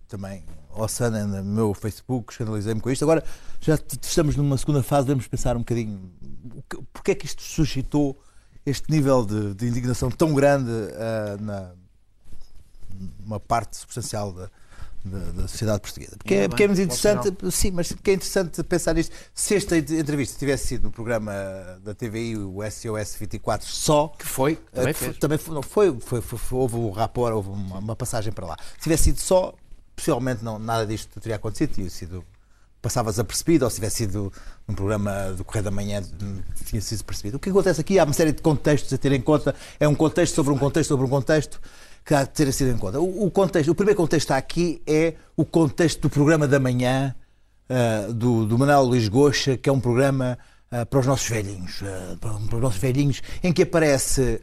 também, 0.07 0.43
ao 0.71 0.87
Sana, 0.87 1.25
no 1.25 1.43
meu 1.43 1.73
Facebook, 1.73 2.31
escandalizei-me 2.33 2.81
com 2.81 2.89
isto. 2.89 3.03
Agora 3.03 3.23
já 3.61 3.75
estamos 3.75 4.35
numa 4.35 4.57
segunda 4.57 4.81
fase, 4.83 5.07
devemos 5.07 5.27
pensar 5.27 5.55
um 5.55 5.59
bocadinho 5.59 6.11
que- 6.69 6.81
porque 6.93 7.11
é 7.11 7.15
que 7.15 7.25
isto 7.25 7.41
suscitou 7.41 8.19
este 8.65 8.89
nível 8.91 9.25
de, 9.25 9.53
de 9.53 9.67
indignação 9.67 10.09
tão 10.09 10.33
grande 10.33 10.71
ah, 10.95 11.37
na 11.39 11.71
uma 13.25 13.39
parte 13.39 13.75
substancial 13.75 14.31
da, 14.31 14.49
da, 15.03 15.19
da 15.31 15.47
sociedade 15.47 15.81
portuguesa. 15.81 16.15
Porque, 16.17 16.33
é, 16.33 16.47
porque 16.47 16.63
é 16.63 16.67
muito 16.67 16.81
interessante, 16.81 17.51
sim, 17.51 17.71
mas 17.71 17.91
que 17.91 18.11
é 18.11 18.13
interessante 18.13 18.63
pensar 18.63 18.93
nisto. 18.93 19.13
Se 19.33 19.55
esta 19.55 19.77
entrevista 19.77 20.37
tivesse 20.39 20.67
sido 20.67 20.83
no 20.83 20.91
programa 20.91 21.33
da 21.83 21.93
TVI, 21.93 22.37
o 22.37 22.59
SOS 22.63 23.15
24, 23.19 23.67
só. 23.67 24.07
Que 24.09 24.25
foi? 24.25 24.53
eh, 24.53 24.75
Também 24.75 24.93
que 24.93 24.99
foi- 24.99 25.13
também 25.13 25.37
foi, 25.37 25.55
não, 25.55 25.61
foi, 25.61 25.99
foi, 25.99 26.21
foi- 26.21 26.39
foi- 26.39 26.57
houve 26.59 26.75
um 26.77 26.89
rapor, 26.89 27.33
houve 27.33 27.49
uma, 27.49 27.79
uma 27.79 27.95
passagem 27.95 28.31
para 28.31 28.45
lá. 28.47 28.57
Se 28.77 28.83
tivesse 28.83 29.03
sido 29.03 29.19
só, 29.19 29.53
possivelmente 29.95 30.43
não, 30.43 30.59
nada 30.59 30.85
disto 30.85 31.19
teria 31.19 31.35
acontecido, 31.35 31.73
tinha 31.73 31.89
sido 31.89 32.23
passava 32.85 33.09
desapercebido, 33.09 33.65
ou 33.65 33.69
se 33.71 33.77
tivesse 33.77 33.95
sido 33.95 34.31
num 34.67 34.75
programa 34.75 35.33
do 35.35 35.43
Correio 35.43 35.63
da 35.63 35.71
Manhã, 35.71 36.03
tinha 36.65 36.79
sido 36.79 37.03
percebido. 37.03 37.37
O 37.37 37.39
que 37.39 37.49
acontece 37.49 37.81
aqui? 37.81 37.97
Há 37.97 38.03
uma 38.03 38.13
série 38.13 38.31
de 38.31 38.43
contextos 38.43 38.93
a 38.93 38.97
ter 38.97 39.11
em 39.11 39.21
conta. 39.21 39.55
É 39.79 39.87
um 39.87 39.95
contexto 39.95 40.35
sobre 40.35 40.53
um 40.53 40.57
contexto 40.57 40.89
sobre 40.89 41.03
um 41.03 41.09
contexto 41.09 41.59
que 42.05 42.13
há 42.13 42.21
de 42.23 42.29
ter 42.29 42.51
sido 42.53 42.69
em 42.69 42.77
conta. 42.77 42.99
O, 42.99 43.25
o 43.25 43.31
contexto, 43.31 43.71
o 43.71 43.75
primeiro 43.75 43.97
contexto 43.97 44.31
aqui 44.31 44.83
é 44.85 45.15
o 45.35 45.43
contexto 45.43 46.01
do 46.01 46.09
programa 46.11 46.47
da 46.47 46.59
manhã 46.59 47.15
uh, 47.67 48.13
do, 48.13 48.45
do 48.45 48.57
Manuel 48.59 48.83
Luís 48.83 49.07
Goxa, 49.07 49.57
que 49.57 49.67
é 49.67 49.73
um 49.73 49.79
programa 49.79 50.37
uh, 50.71 50.85
para 50.85 50.99
os 50.99 51.07
nossos 51.07 51.27
velhinhos, 51.27 51.81
uh, 51.81 52.17
para, 52.21 52.33
para, 52.33 52.55
os 52.55 52.61
nossos 52.61 52.79
velhinhos, 52.79 53.23
em 53.41 53.51
que 53.51 53.63
aparece 53.63 54.39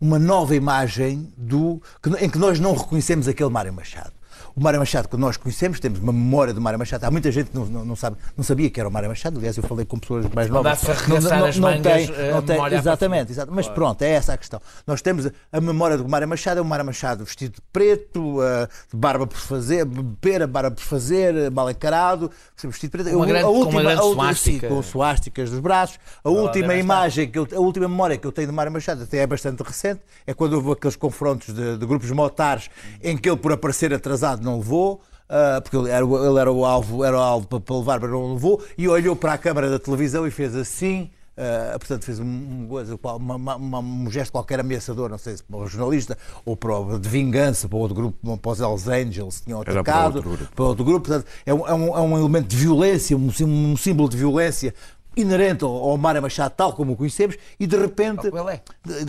uma 0.00 0.18
nova 0.18 0.56
imagem 0.56 1.30
do, 1.36 1.82
em 2.20 2.30
que 2.30 2.38
nós 2.38 2.58
não 2.58 2.74
reconhecemos 2.74 3.28
aquele 3.28 3.50
Mário 3.50 3.72
Machado. 3.74 4.15
O 4.56 4.62
Mário 4.62 4.80
Machado 4.80 5.06
que 5.06 5.18
nós 5.18 5.36
conhecemos, 5.36 5.78
temos 5.78 5.98
uma 5.98 6.14
memória 6.14 6.54
do 6.54 6.62
Mário 6.62 6.78
Machado. 6.78 7.04
Há 7.04 7.10
muita 7.10 7.30
gente 7.30 7.50
que 7.50 7.56
não, 7.56 7.66
não, 7.66 7.84
não, 7.84 7.94
sabe, 7.94 8.16
não 8.34 8.42
sabia 8.42 8.70
que 8.70 8.80
era 8.80 8.88
o 8.88 8.92
Mário 8.92 9.06
Machado. 9.06 9.36
Aliás, 9.36 9.54
eu 9.54 9.62
falei 9.62 9.84
com 9.84 9.98
pessoas 9.98 10.24
mais 10.34 10.48
novas. 10.48 10.82
Não, 10.82 11.20
não, 11.20 11.30
não, 11.30 11.72
não 11.72 11.82
tem, 11.82 12.06
não 12.32 12.42
tem 12.42 12.74
exatamente, 12.74 13.32
exatamente. 13.32 13.54
Mas 13.54 13.68
pronto, 13.68 14.00
é 14.00 14.12
essa 14.12 14.32
a 14.32 14.36
questão. 14.38 14.58
Nós 14.86 15.02
temos 15.02 15.30
a 15.52 15.60
memória 15.60 15.98
do 15.98 16.08
Mário 16.08 16.26
Machado, 16.26 16.58
é 16.58 16.62
o 16.62 16.64
Mário 16.64 16.86
Machado 16.86 17.22
vestido 17.22 17.56
de 17.56 17.60
preto, 17.70 18.38
uh, 18.38 18.66
barba 18.94 19.26
por 19.26 19.36
fazer, 19.36 19.84
beber, 19.84 20.46
barba 20.46 20.70
por 20.70 20.82
fazer, 20.82 21.50
mal 21.50 21.70
encarado, 21.70 22.30
vestido 22.56 22.92
de 22.92 23.02
preto. 23.02 23.14
Uma 23.14 23.26
grande, 23.26 23.44
a 23.44 23.48
última, 23.48 23.66
com 23.66 23.70
uma 23.72 23.82
grande 23.82 24.14
suástica. 24.14 24.68
com 24.68 24.82
suásticas 24.82 25.50
dos 25.50 25.60
braços. 25.60 25.98
A 26.24 26.30
última 26.30 26.74
imagem, 26.76 27.30
que 27.30 27.38
eu, 27.38 27.46
a 27.54 27.60
última 27.60 27.88
memória 27.88 28.16
que 28.16 28.26
eu 28.26 28.32
tenho 28.32 28.48
do 28.48 28.54
Mário 28.54 28.72
Machado, 28.72 29.02
até 29.02 29.18
é 29.18 29.26
bastante 29.26 29.62
recente, 29.62 30.00
é 30.26 30.32
quando 30.32 30.54
houve 30.54 30.72
aqueles 30.72 30.96
confrontos 30.96 31.54
de, 31.54 31.76
de 31.76 31.84
grupos 31.84 32.10
motares 32.10 32.70
em 33.02 33.18
que 33.18 33.28
ele, 33.28 33.36
por 33.36 33.52
aparecer 33.52 33.92
atrasado, 33.92 34.45
não 34.46 34.56
levou. 34.58 35.02
Uh, 35.26 35.60
porque 35.60 35.76
ele 35.76 35.90
era, 35.90 36.04
ele 36.04 36.38
era 36.38 36.52
o 36.52 36.64
alvo, 36.64 37.04
era 37.04 37.16
o 37.16 37.20
alvo 37.20 37.48
para, 37.48 37.58
para 37.58 37.76
levar, 37.76 38.00
mas 38.00 38.10
não 38.10 38.34
levou, 38.34 38.62
e 38.78 38.86
olhou 38.86 39.16
para 39.16 39.32
a 39.32 39.38
câmara 39.38 39.68
da 39.68 39.78
televisão 39.78 40.24
e 40.24 40.30
fez 40.30 40.54
assim. 40.54 41.10
Uh, 41.36 41.78
portanto, 41.78 42.04
fez 42.04 42.18
um, 42.18 42.24
um, 42.24 43.76
um 43.76 44.10
gesto 44.10 44.32
qualquer 44.32 44.58
ameaçador, 44.58 45.10
não 45.10 45.18
sei 45.18 45.36
se 45.36 45.42
para 45.42 45.58
o 45.58 45.66
jornalista 45.66 46.16
ou 46.46 46.56
para 46.56 46.78
o, 46.78 46.98
de 46.98 47.08
vingança, 47.10 47.68
para 47.68 47.76
outro 47.76 47.94
grupo, 47.94 48.38
para 48.38 48.52
os 48.52 48.60
Hells 48.60 48.88
Angels, 48.88 49.40
tinham 49.42 49.60
atacado, 49.60 49.84
para 49.84 50.04
outro 50.06 50.22
grupo. 50.22 50.52
Para 50.54 50.64
outro 50.64 50.84
grupo. 50.84 51.08
Portanto, 51.08 51.26
é, 51.44 51.52
um, 51.52 51.66
é, 51.66 51.70
é 51.70 52.00
um 52.00 52.16
elemento 52.16 52.46
de 52.46 52.56
violência, 52.56 53.14
um 53.14 53.76
símbolo 53.76 54.08
de 54.08 54.16
violência 54.16 54.72
inerente 55.16 55.64
ao 55.64 55.96
Mário 55.96 56.20
Machado, 56.20 56.52
tal 56.56 56.72
como 56.72 56.92
o 56.92 56.96
conhecemos, 56.96 57.36
e 57.58 57.66
de 57.66 57.76
repente. 57.76 58.30
Como, 58.30 58.50
é. 58.50 58.62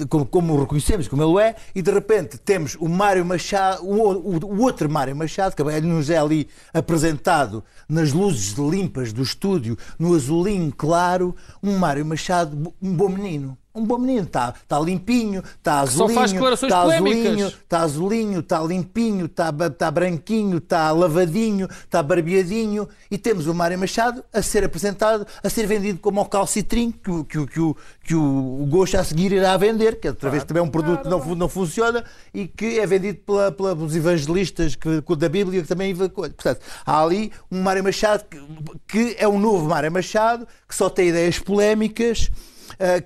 como, 0.09 0.25
como 0.25 0.53
o 0.53 0.59
reconhecemos, 0.61 1.07
como 1.07 1.23
ele 1.23 1.49
é, 1.49 1.55
e 1.75 1.81
de 1.81 1.91
repente 1.91 2.37
temos 2.37 2.75
o 2.79 2.87
Mário 2.87 3.25
Machado, 3.25 3.85
o, 3.85 4.11
o, 4.11 4.45
o 4.45 4.61
outro 4.61 4.89
Mário 4.89 5.15
Machado, 5.15 5.55
que 5.55 5.63
nos 5.81 6.09
é 6.09 6.17
ali 6.17 6.47
apresentado 6.73 7.63
nas 7.89 8.13
luzes 8.13 8.53
limpas 8.53 9.11
do 9.11 9.21
estúdio, 9.21 9.77
no 9.99 10.15
azulinho 10.15 10.73
claro, 10.75 11.35
um 11.61 11.77
Mário 11.77 12.05
Machado, 12.05 12.73
um 12.81 12.95
bom 12.95 13.09
menino 13.09 13.57
um 13.77 13.86
bom 13.86 13.98
menino, 13.98 14.24
está 14.24 14.53
tá 14.67 14.79
limpinho, 14.79 15.43
está 15.57 15.81
azulinho, 15.81 16.53
está 16.53 16.81
azulinho, 16.81 17.48
está 17.48 17.79
azulinho, 17.79 18.39
está 18.39 18.60
limpinho, 18.62 19.25
está 19.25 19.51
tá 19.51 19.91
branquinho, 19.91 20.57
está 20.57 20.91
lavadinho, 20.91 21.67
está 21.84 22.01
barbeadinho. 22.01 22.88
E 23.10 23.17
temos 23.17 23.48
o 23.48 23.53
Mário 23.53 23.77
Machado 23.77 24.24
a 24.34 24.41
ser 24.41 24.63
apresentado, 24.63 25.27
a 25.43 25.50
ser 25.50 25.67
vendido 25.67 26.00
como 26.00 26.19
o 26.22 26.25
calcitrim 26.25 26.91
que, 26.91 27.24
que, 27.25 27.46
que, 27.48 27.60
o, 27.60 27.77
que 28.03 28.15
o 28.15 28.67
Gosto 28.69 28.98
a 28.98 29.03
seguir 29.03 29.31
irá 29.31 29.55
vender, 29.57 30.00
que 30.00 30.07
outra 30.07 30.29
vez 30.29 30.43
também 30.43 30.62
é 30.62 30.63
um 30.63 30.69
produto 30.69 31.03
que 31.03 31.10
não, 31.10 31.36
não 31.36 31.50
funciona 31.50 32.03
e 32.34 32.48
que 32.48 32.79
é 32.79 32.86
vendido 32.86 33.19
pela, 33.19 33.51
pelos 33.51 33.96
evangelistas 33.96 34.75
que, 34.75 35.01
da 35.15 35.29
Bíblia 35.29 35.62
que 35.62 35.67
também 35.67 35.96
Portanto, 35.96 36.60
há 36.86 37.03
ali 37.03 37.31
um 37.51 37.62
Mário 37.62 37.84
Machado 37.84 38.25
que, 38.29 38.39
que 38.88 39.15
é 39.19 39.27
um 39.27 39.39
novo 39.39 39.67
Mário 39.67 39.91
Machado 39.91 40.48
que 40.67 40.75
só 40.75 40.89
tem 40.89 41.10
ideias 41.10 41.39
polémicas 41.39 42.29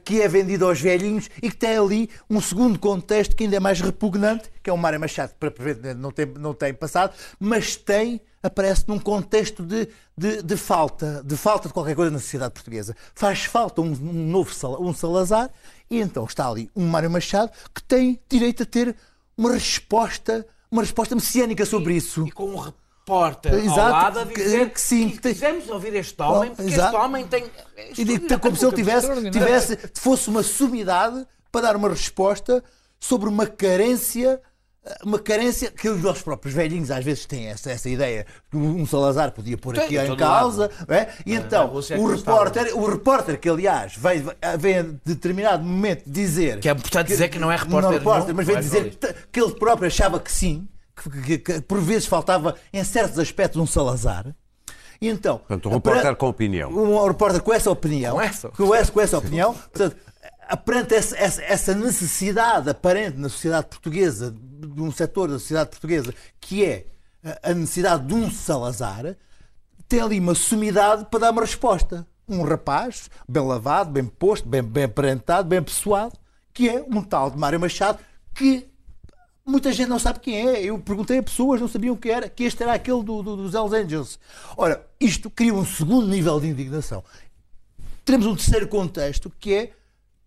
que 0.03 0.21
é 0.21 0.27
vendido 0.27 0.65
aos 0.65 0.79
velhinhos 0.79 1.29
e 1.41 1.49
que 1.49 1.57
tem 1.57 1.77
ali 1.77 2.09
um 2.29 2.41
segundo 2.41 2.77
contexto 2.77 3.35
que 3.35 3.43
ainda 3.43 3.57
é 3.57 3.59
mais 3.59 3.81
repugnante, 3.81 4.49
que 4.61 4.69
é 4.69 4.73
o 4.73 4.77
Mário 4.77 4.99
Machado, 4.99 5.33
para 5.39 5.51
não 5.95 6.11
tem, 6.11 6.25
não 6.25 6.53
tem 6.53 6.73
passado, 6.73 7.13
mas 7.39 7.75
tem, 7.75 8.21
aparece 8.43 8.83
num 8.87 8.99
contexto 8.99 9.63
de, 9.63 9.87
de, 10.17 10.41
de, 10.41 10.57
falta, 10.57 11.23
de 11.25 11.37
falta 11.37 11.67
de 11.67 11.73
qualquer 11.73 11.95
coisa 11.95 12.11
na 12.11 12.19
sociedade 12.19 12.53
portuguesa. 12.53 12.95
Faz 13.15 13.43
falta 13.45 13.81
um, 13.81 13.91
um 13.91 14.27
novo 14.29 14.51
um 14.79 14.93
Salazar 14.93 15.49
e 15.89 15.99
então 15.99 16.25
está 16.25 16.47
ali 16.47 16.69
um 16.75 16.87
Mário 16.87 17.09
Machado 17.09 17.51
que 17.73 17.83
tem 17.83 18.19
direito 18.29 18.63
a 18.63 18.65
ter 18.65 18.95
uma 19.37 19.53
resposta, 19.53 20.45
uma 20.69 20.81
resposta 20.81 21.15
messiânica 21.15 21.65
sobre 21.65 21.95
isso. 21.95 22.27
E 22.27 22.31
com 22.31 22.49
um 22.49 22.57
repórter 23.01 23.53
Exato, 23.53 23.79
ao 23.79 23.89
lado 23.89 24.19
a 24.19 24.23
dizer 24.23 24.65
que, 24.67 24.73
que 24.73 24.81
sim. 24.81 25.09
Que 25.09 25.33
quisemos 25.33 25.69
ouvir 25.69 25.95
este 25.95 26.21
homem, 26.21 26.53
porque 26.53 26.71
Exato. 26.71 26.95
este 26.95 27.05
homem 27.05 27.27
tem. 27.27 27.45
E 27.97 28.03
digo, 28.03 28.39
como 28.39 28.55
se 28.55 28.65
ele 28.65 28.75
tivesse, 28.75 29.31
tivesse, 29.31 29.77
fosse 29.95 30.29
uma 30.29 30.43
sumidade 30.43 31.25
para 31.51 31.61
dar 31.61 31.75
uma 31.75 31.89
resposta 31.89 32.63
sobre 32.99 33.27
uma 33.27 33.45
carência 33.45 34.39
uma 35.03 35.19
carência 35.19 35.69
que 35.69 35.87
os 35.87 36.01
nossos 36.01 36.23
próprios 36.23 36.55
velhinhos 36.55 36.89
às 36.89 37.05
vezes 37.05 37.27
têm 37.27 37.45
essa, 37.49 37.69
essa 37.69 37.87
ideia 37.87 38.25
que 38.49 38.57
um 38.57 38.83
Salazar 38.83 39.31
podia 39.31 39.55
pôr 39.55 39.79
aqui 39.79 39.95
em 39.95 40.15
causa 40.15 40.71
é? 40.87 41.07
e 41.23 41.35
então 41.35 41.71
é 41.87 41.97
o 41.99 42.07
repórter, 42.07 42.75
o 42.75 42.89
repórter 42.89 43.39
que 43.39 43.47
aliás 43.47 43.95
vem, 43.95 44.23
vem 44.57 44.77
a 44.79 44.81
determinado 45.05 45.63
momento 45.63 46.01
dizer 46.07 46.59
que 46.59 46.67
é 46.67 46.71
importante 46.71 47.05
que, 47.05 47.11
dizer 47.13 47.29
que 47.29 47.37
não 47.37 47.51
é 47.51 47.57
repórter, 47.57 47.91
não, 47.91 47.91
repórter 47.91 48.27
não, 48.29 48.35
mas 48.37 48.47
vem 48.47 48.59
dizer 48.59 48.97
que 49.31 49.39
ele 49.39 49.53
próprio 49.53 49.85
achava 49.85 50.19
que 50.19 50.31
sim 50.31 50.67
que, 51.09 51.37
que, 51.37 51.61
por 51.61 51.79
vezes 51.79 52.05
faltava 52.05 52.55
em 52.71 52.83
certos 52.83 53.17
aspectos 53.19 53.61
um 53.61 53.65
Salazar. 53.65 54.35
E 55.01 55.09
então, 55.09 55.39
portanto, 55.39 55.69
um 55.69 55.73
repórter 55.73 56.03
para, 56.03 56.15
com 56.15 56.27
opinião. 56.27 56.71
Um 56.71 57.07
repórter 57.07 57.41
com 57.41 57.51
essa 57.51 57.71
opinião. 57.71 58.15
Com 58.15 58.21
essa, 58.21 58.49
com 58.49 58.75
essa, 58.75 58.91
com 58.91 59.01
essa 59.01 59.17
opinião. 59.17 59.53
Portanto, 59.53 59.95
perante 60.57 60.93
essa, 60.93 61.17
essa, 61.17 61.41
essa, 61.41 61.73
necessidade 61.73 62.69
aparente 62.69 63.17
na 63.17 63.29
sociedade 63.29 63.67
portuguesa, 63.67 64.31
de 64.31 64.81
um 64.81 64.91
setor 64.91 65.29
da 65.29 65.39
sociedade 65.39 65.71
portuguesa, 65.71 66.13
que 66.39 66.63
é 66.63 66.85
a 67.41 67.53
necessidade 67.53 68.05
de 68.05 68.13
um 68.13 68.29
Salazar, 68.29 69.15
tem 69.87 70.01
ali 70.01 70.19
uma 70.19 70.35
sumidade 70.35 71.05
para 71.09 71.19
dar 71.19 71.31
uma 71.31 71.41
resposta. 71.41 72.05
Um 72.27 72.43
rapaz, 72.43 73.09
bem 73.27 73.45
lavado, 73.45 73.91
bem 73.91 74.05
posto, 74.05 74.47
bem, 74.47 74.63
bem 74.63 74.85
aparentado, 74.85 75.47
bem 75.47 75.61
pessoado, 75.61 76.15
que 76.53 76.69
é 76.69 76.81
um 76.81 77.01
tal 77.01 77.29
de 77.29 77.37
Mário 77.37 77.59
Machado, 77.59 77.99
que 78.33 78.70
Muita 79.45 79.71
gente 79.71 79.89
não 79.89 79.99
sabe 79.99 80.19
quem 80.19 80.47
é. 80.47 80.63
Eu 80.63 80.77
perguntei 80.79 81.17
a 81.17 81.23
pessoas, 81.23 81.59
não 81.59 81.67
sabiam 81.67 81.95
quem 81.95 82.11
era, 82.11 82.29
que 82.29 82.43
este 82.43 82.61
era 82.61 82.73
aquele 82.73 83.03
do, 83.03 83.23
do, 83.23 83.35
dos 83.35 83.53
Hells 83.53 83.75
Angels. 83.75 84.19
Ora, 84.55 84.85
isto 84.99 85.29
cria 85.29 85.53
um 85.53 85.65
segundo 85.65 86.07
nível 86.07 86.39
de 86.39 86.47
indignação. 86.47 87.03
Temos 88.05 88.25
um 88.25 88.35
terceiro 88.35 88.67
contexto 88.67 89.31
que 89.39 89.53
é 89.53 89.71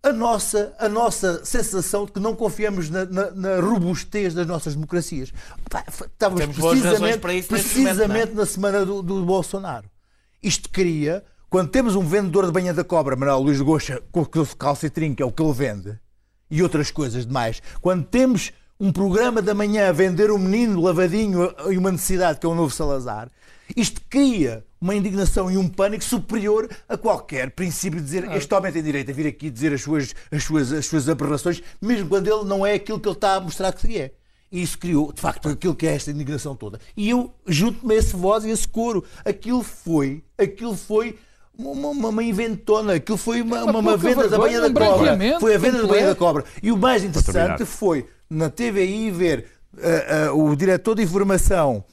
a 0.05 0.13
nossa, 0.13 0.75
a 0.77 0.87
nossa 0.87 1.43
sensação 1.43 2.05
de 2.05 2.11
que 2.11 2.19
não 2.19 2.35
confiamos 2.35 2.91
na, 2.91 3.05
na, 3.05 3.31
na 3.31 3.59
robustez 3.59 4.35
das 4.35 4.45
nossas 4.45 4.75
democracias. 4.75 5.33
Estávamos 5.87 6.41
Temos 6.41 6.57
precisamente, 6.57 7.47
precisamente 7.47 8.07
momento, 8.07 8.31
é? 8.33 8.35
na 8.35 8.45
semana 8.45 8.85
do, 8.85 9.01
do, 9.01 9.25
Bolsonaro. 9.25 9.89
Isto 10.43 10.69
cria, 10.69 11.23
quando 11.49 11.69
temos 11.69 11.95
um 11.95 12.05
vendedor 12.05 12.45
de 12.45 12.51
banha 12.51 12.71
da 12.71 12.83
cobra, 12.83 13.15
Manuel 13.15 13.39
Luís 13.39 13.57
de 13.57 13.63
Goxa, 13.63 13.99
com 14.11 14.21
o 14.21 14.55
calcitrim, 14.55 15.15
que 15.15 15.23
é 15.23 15.25
o 15.25 15.31
que 15.31 15.41
ele 15.41 15.53
vende, 15.53 15.99
e 16.51 16.61
outras 16.61 16.91
coisas 16.91 17.25
demais, 17.25 17.59
quando 17.81 18.05
temos 18.05 18.53
um 18.79 18.91
programa 18.91 19.41
da 19.41 19.53
manhã 19.53 19.89
a 19.89 19.91
vender 19.91 20.29
um 20.31 20.37
menino 20.37 20.81
lavadinho 20.81 21.53
e 21.71 21.77
uma 21.77 21.91
necessidade 21.91 22.39
que 22.39 22.45
é 22.45 22.49
o 22.49 22.55
novo 22.55 22.73
Salazar, 22.73 23.29
isto 23.75 24.01
cria 24.09 24.65
uma 24.79 24.93
indignação 24.93 25.49
e 25.49 25.57
um 25.57 25.67
pânico 25.67 26.03
superior 26.03 26.69
a 26.87 26.97
qualquer 26.97 27.51
princípio 27.51 27.99
de 27.99 28.05
dizer 28.05 28.29
este 28.33 28.53
homem 28.53 28.71
tem 28.71 28.83
direito 28.83 29.09
a 29.09 29.13
vir 29.13 29.27
aqui 29.27 29.49
dizer 29.49 29.73
as 29.73 29.81
suas, 29.81 30.13
as 30.29 30.43
suas, 30.43 30.71
as 30.71 30.85
suas 30.85 31.09
aberrações, 31.09 31.63
mesmo 31.81 32.09
quando 32.09 32.27
ele 32.27 32.43
não 32.43 32.65
é 32.65 32.73
aquilo 32.73 32.99
que 32.99 33.07
ele 33.07 33.15
está 33.15 33.35
a 33.35 33.39
mostrar 33.39 33.71
que 33.71 33.97
é. 33.97 34.11
E 34.51 34.61
isso 34.61 34.77
criou, 34.77 35.11
de 35.11 35.19
facto, 35.19 35.49
aquilo 35.49 35.75
que 35.75 35.87
é 35.87 35.95
esta 35.95 36.11
indignação 36.11 36.55
toda. 36.55 36.79
E 36.95 37.09
eu 37.09 37.33
junto-me 37.47 37.95
a 37.95 37.97
esse 37.97 38.15
voz 38.15 38.45
e 38.45 38.49
a 38.49 38.53
esse 38.53 38.67
coro. 38.67 39.03
Aquilo 39.25 39.63
foi, 39.63 40.23
aquilo 40.37 40.77
foi 40.77 41.17
uma, 41.57 41.89
uma, 41.89 42.09
uma, 42.09 42.23
inventona, 42.23 42.95
aquilo 42.95 43.17
foi 43.17 43.41
uma, 43.41 43.63
uma, 43.63 43.79
uma 43.79 43.97
venda 43.97 44.27
da 44.27 44.37
banha 44.37 44.61
da 44.61 44.71
cobra. 44.71 45.17
Foi 45.39 45.55
a 45.55 45.57
venda 45.57 45.81
da 45.81 45.87
banha 45.87 46.07
da 46.07 46.15
cobra. 46.15 46.43
E 46.61 46.71
o 46.71 46.77
mais 46.77 47.03
interessante 47.03 47.65
foi 47.65 48.07
na 48.29 48.49
TVI 48.49 49.11
ver 49.11 49.47
uh, 49.73 50.35
uh, 50.35 50.51
o 50.51 50.55
diretor 50.55 50.95
de 50.95 51.03
informação 51.03 51.83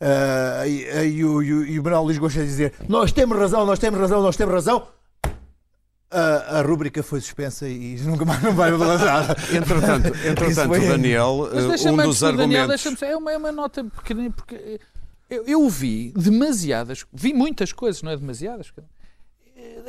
uh, 0.00 0.66
e, 0.66 1.16
e, 1.16 1.24
o, 1.24 1.42
e, 1.42 1.78
o 1.78 1.82
Manuel 1.82 2.02
Luís 2.04 2.18
Gosta 2.18 2.40
de 2.40 2.46
dizer 2.46 2.74
nós 2.88 3.12
temos 3.12 3.38
razão, 3.38 3.64
nós 3.66 3.78
temos 3.78 4.00
razão, 4.00 4.22
nós 4.22 4.36
temos 4.36 4.54
razão. 4.54 4.86
A, 6.10 6.58
a 6.58 6.62
rúbrica 6.62 7.02
foi 7.02 7.22
suspensa 7.22 7.66
e 7.66 7.96
nunca 8.04 8.24
mais 8.24 8.42
não 8.42 8.52
vai 8.52 8.70
nada. 8.70 9.34
entretanto, 9.50 10.08
entretanto 10.26 10.86
Daniel, 10.86 11.48
um 11.90 11.96
dos 11.96 12.22
argumentos. 12.22 12.84
Daniel, 12.84 13.12
é, 13.12 13.16
uma, 13.16 13.32
é 13.32 13.36
uma 13.38 13.52
nota 13.52 13.82
pequenina, 13.84 14.30
porque 14.30 14.78
eu, 15.30 15.44
eu 15.46 15.68
vi 15.70 16.12
demasiadas, 16.14 17.06
vi 17.10 17.32
muitas 17.32 17.72
coisas, 17.72 18.02
não 18.02 18.12
é 18.12 18.16
demasiadas, 18.16 18.70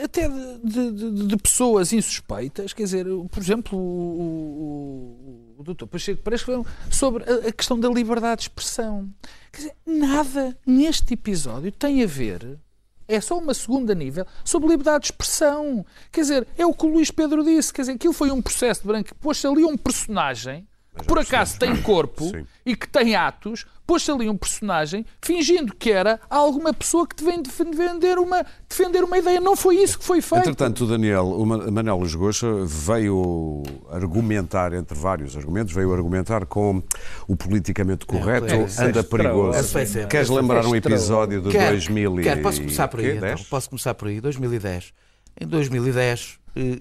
até 0.03 0.27
de, 0.27 0.91
de, 0.91 1.27
de, 1.27 1.37
pessoas 1.37 1.93
insuspeitas, 1.93 2.73
quer 2.73 2.83
dizer, 2.83 3.05
por 3.29 3.41
exemplo, 3.41 3.77
o, 3.77 5.55
o, 5.55 5.55
o 5.59 5.63
doutor 5.63 5.87
Pacheco 5.87 6.21
parece 6.23 6.45
que 6.45 6.51
foi 6.51 6.63
sobre 6.91 7.23
a, 7.23 7.47
a, 7.47 7.51
questão 7.51 7.79
da 7.79 7.89
liberdade 7.89 8.41
de 8.41 8.43
expressão. 8.43 9.09
Quer 9.51 9.57
dizer, 9.57 9.75
nada 9.85 10.57
neste 10.65 11.13
episódio 11.13 11.71
tem 11.71 12.03
a 12.03 12.07
ver 12.07 12.59
é 13.07 13.19
só 13.19 13.37
uma 13.37 13.53
segunda 13.53 13.93
nível 13.93 14.25
sobre 14.43 14.69
liberdade 14.69 15.01
de 15.01 15.05
expressão. 15.07 15.85
Quer 16.11 16.21
dizer, 16.21 16.47
é 16.57 16.65
o 16.65 16.73
que 16.73 16.85
o 16.85 16.89
Luís 16.89 17.11
Pedro 17.11 17.43
disse. 17.43 17.73
Quer 17.73 17.81
dizer, 17.81 17.93
aquilo 17.93 18.13
foi 18.13 18.31
um 18.31 18.41
processo 18.41 18.81
de 18.81 18.87
branco. 18.87 19.13
Pôs 19.15 19.43
ali 19.43 19.63
um 19.65 19.77
personagem 19.77 20.67
que 20.97 21.05
por 21.05 21.19
acaso 21.19 21.57
tem 21.57 21.81
corpo 21.81 22.25
Sim. 22.25 22.45
e 22.65 22.75
que 22.75 22.87
tem 22.87 23.15
atos 23.15 23.65
pôs-se 23.85 24.09
ali 24.11 24.29
um 24.29 24.37
personagem 24.37 25.05
fingindo 25.21 25.73
que 25.75 25.91
era 25.91 26.19
alguma 26.29 26.73
pessoa 26.73 27.07
que 27.07 27.23
vem 27.23 27.41
defender 27.41 28.17
uma, 28.17 28.45
defender 28.67 29.03
uma 29.03 29.17
ideia. 29.17 29.39
Não 29.39 29.55
foi 29.55 29.77
isso 29.77 29.99
que 29.99 30.05
foi 30.05 30.21
feito. 30.21 30.41
Entretanto, 30.41 30.85
o 30.85 30.87
Daniel, 30.87 31.27
o 31.27 31.45
Manuel 31.45 32.01
Lisgocha 32.01 32.47
veio 32.65 33.63
argumentar, 33.89 34.73
entre 34.73 34.97
vários 34.97 35.35
argumentos, 35.35 35.73
veio 35.73 35.93
argumentar 35.93 36.45
com 36.45 36.81
o 37.27 37.35
politicamente 37.35 38.05
correto 38.05 38.53
é, 38.53 38.57
é, 38.57 38.85
anda 38.85 39.03
perigoso. 39.03 39.77
É, 39.77 40.05
Queres 40.05 40.29
lembrar 40.29 40.65
um 40.65 40.75
episódio 40.75 41.41
de 41.41 41.49
quer, 41.49 41.71
2000 41.71 42.15
quer, 42.17 42.41
posso 42.41 42.61
começar 42.61 42.87
por 42.87 42.99
aí, 42.99 43.17
então. 43.17 43.35
Posso 43.49 43.69
começar 43.69 43.93
por 43.93 44.07
aí. 44.07 44.21
2010. 44.21 44.93
Em 45.39 45.47
2010, 45.47 46.39
eh, 46.55 46.61
eh, 46.61 46.79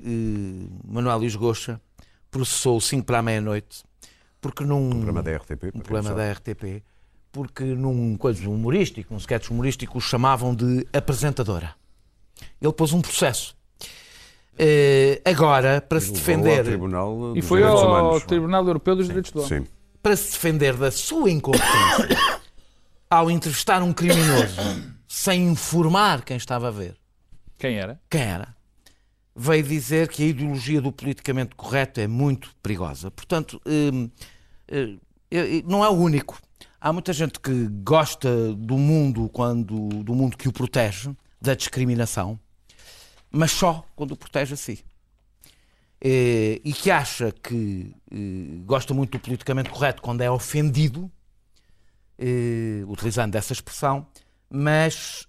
Manuel 0.86 1.20
Lisgocha 1.20 1.80
processou 2.30 2.80
5 2.80 3.04
para 3.04 3.18
a 3.18 3.22
meia-noite 3.22 3.82
porque 4.42 4.64
num... 4.64 4.88
Um 4.88 4.90
problema 4.90 5.22
da 5.22 5.36
RTP. 5.36 5.70
Um 5.72 5.80
problema 5.80 6.14
da 6.14 6.32
RTP 6.32 6.82
porque 7.32 7.64
num 7.64 8.16
coisa 8.16 8.48
humorístico, 8.48 9.12
num 9.12 9.18
sketch 9.18 9.48
humorístico, 9.50 9.96
o 9.96 10.00
chamavam 10.00 10.54
de 10.54 10.86
apresentadora. 10.92 11.74
Ele 12.60 12.72
pôs 12.72 12.92
um 12.92 13.00
processo. 13.00 13.56
Uh, 14.52 15.18
agora, 15.24 15.80
para 15.80 15.98
se 15.98 16.12
defender. 16.12 16.66
e 17.34 17.42
foi 17.42 17.62
ao 17.62 17.86
Humanos. 17.86 18.24
Tribunal 18.24 18.66
Europeu 18.66 18.94
dos 18.94 19.06
Direitos 19.06 19.32
do 19.32 19.40
Homem. 19.40 19.62
Sim. 19.62 19.68
Para 20.02 20.14
se 20.14 20.32
defender 20.32 20.76
da 20.76 20.90
sua 20.90 21.30
incompetência, 21.30 22.18
ao 23.08 23.30
entrevistar 23.30 23.82
um 23.82 23.92
criminoso 23.92 24.56
sem 25.08 25.48
informar 25.48 26.22
quem 26.24 26.36
estava 26.36 26.68
a 26.68 26.70
ver. 26.70 26.96
Quem 27.58 27.76
era? 27.76 28.00
Quem 28.10 28.22
era? 28.22 28.54
Veio 29.34 29.62
dizer 29.62 30.08
que 30.08 30.22
a 30.22 30.26
ideologia 30.26 30.80
do 30.80 30.92
politicamente 30.92 31.54
correto 31.54 32.00
é 32.00 32.06
muito 32.06 32.54
perigosa. 32.62 33.10
Portanto, 33.10 33.60
uh, 33.64 34.04
uh, 34.04 35.00
não 35.66 35.84
é 35.84 35.88
o 35.88 35.92
único. 35.92 36.38
Há 36.84 36.92
muita 36.92 37.12
gente 37.12 37.38
que 37.38 37.68
gosta 37.84 38.52
do 38.54 38.76
mundo 38.76 39.30
quando 39.32 39.88
do 40.02 40.16
mundo 40.16 40.36
que 40.36 40.48
o 40.48 40.52
protege 40.52 41.12
da 41.40 41.54
discriminação, 41.54 42.36
mas 43.30 43.52
só 43.52 43.86
quando 43.94 44.10
o 44.10 44.16
protege 44.16 44.54
a 44.54 44.56
si. 44.56 44.84
Eh, 46.00 46.60
e 46.64 46.72
que 46.72 46.90
acha 46.90 47.30
que 47.30 47.94
eh, 48.10 48.64
gosta 48.66 48.92
muito 48.92 49.12
do 49.12 49.20
politicamente 49.20 49.70
correto 49.70 50.02
quando 50.02 50.22
é 50.22 50.28
ofendido, 50.28 51.08
eh, 52.18 52.82
utilizando 52.88 53.36
essa 53.36 53.52
expressão, 53.52 54.04
mas. 54.50 55.24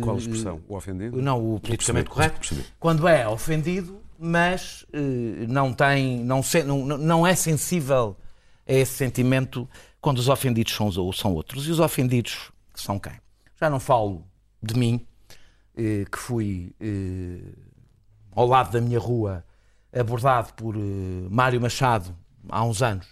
Qual 0.00 0.18
expressão? 0.18 0.60
O 0.66 0.74
ofendido? 0.74 1.22
Não, 1.22 1.54
o 1.54 1.60
politicamente 1.60 2.10
correto. 2.10 2.40
Quando 2.80 3.06
é 3.06 3.28
ofendido, 3.28 4.02
mas 4.18 4.84
não 5.48 5.72
tem. 5.72 6.24
Não, 6.24 6.42
não 6.98 7.24
é 7.24 7.36
sensível 7.36 8.16
a 8.66 8.72
esse 8.72 8.94
sentimento 8.94 9.68
quando 10.00 10.18
os 10.18 10.28
ofendidos 10.28 10.74
são, 10.74 10.90
são 11.12 11.34
outros. 11.34 11.66
E 11.66 11.70
os 11.70 11.80
ofendidos 11.80 12.50
são 12.74 12.98
quem? 12.98 13.14
Já 13.60 13.68
não 13.68 13.80
falo 13.80 14.24
de 14.62 14.78
mim, 14.78 15.06
eh, 15.76 16.04
que 16.10 16.18
fui 16.18 16.74
eh, 16.80 17.52
ao 18.32 18.46
lado 18.46 18.72
da 18.72 18.80
minha 18.80 18.98
rua 18.98 19.44
abordado 19.92 20.52
por 20.54 20.76
eh, 20.76 20.78
Mário 21.30 21.60
Machado 21.60 22.14
há 22.48 22.64
uns 22.64 22.82
anos, 22.82 23.06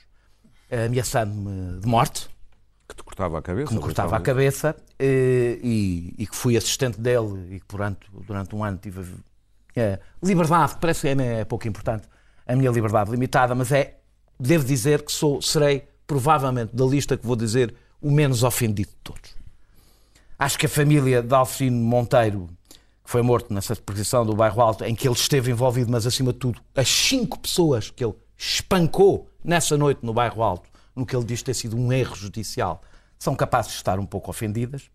ameaçando-me 0.71 1.81
de 1.81 1.87
morte. 1.87 2.29
Que 2.89 2.95
te 2.95 3.03
cortava 3.03 3.39
a 3.39 3.43
cabeça? 3.43 3.69
Que 3.69 3.75
me 3.75 3.81
cortava 3.81 4.17
a 4.17 4.21
cabeça 4.21 4.77
eh, 4.99 5.59
e, 5.63 6.15
e, 6.19 6.27
que 6.27 6.37
fui 6.37 6.57
assistente 6.57 7.01
dele 7.01 7.57
e 7.57 7.61
que 7.61 7.67
durante, 7.69 8.09
durante 8.13 8.55
um 8.55 8.63
ano 8.63 8.79
tive 8.79 9.01
a 9.77 9.99
liberdade, 10.25 10.77
parece 10.81 11.03
que 11.03 11.09
é, 11.09 11.41
é 11.41 11.45
pouco 11.45 11.67
importante, 11.67 12.09
a 12.47 12.55
minha 12.55 12.71
liberdade 12.71 13.11
limitada, 13.11 13.55
mas 13.55 13.73
é, 13.73 13.99
devo 14.39 14.65
dizer 14.65 15.03
que 15.03 15.13
sou, 15.13 15.43
serei 15.43 15.87
provavelmente 16.07 16.75
da 16.75 16.85
lista 16.85 17.17
que 17.17 17.27
vou 17.27 17.37
dizer, 17.37 17.75
o 18.01 18.11
menos 18.11 18.43
ofendido 18.43 18.91
de 18.91 18.97
todos. 19.03 19.35
Acho 20.39 20.59
que 20.59 20.67
a 20.67 20.69
família 20.69 21.23
de 21.23 21.35
Alcino 21.35 21.83
Monteiro, 21.83 22.49
que 23.03 23.11
foi 23.11 23.23
morto 23.23 23.53
nessa 23.53 23.75
perseguição 23.75 24.25
do 24.25 24.35
bairro 24.35 24.61
Alto, 24.61 24.85
em 24.85 24.95
que 24.95 25.09
ele 25.09 25.15
esteve 25.15 25.51
envolvido, 25.51 25.91
mas 25.91 26.07
acima 26.07 26.33
de 26.33 26.39
tudo, 26.39 26.61
as 26.75 26.89
cinco 26.89 27.39
pessoas 27.39 27.91
que 27.91 28.05
ele 28.05 28.15
espancou 28.37 29.31
nessa 29.43 29.77
noite 29.79 30.01
no 30.03 30.13
bairro 30.13 30.43
Alto, 30.43 30.69
no 30.95 31.07
que 31.07 31.17
ele 31.17 31.25
diz 31.25 31.43
ter 31.43 31.55
sido 31.55 31.77
um 31.77 31.93
erro 31.93 32.15
judicial, 32.15 32.83
são 33.19 33.35
capazes 33.35 33.73
de 33.73 33.77
estar 33.79 33.99
um 33.99 34.07
pouco 34.07 34.31
ofendidas. 34.31 34.91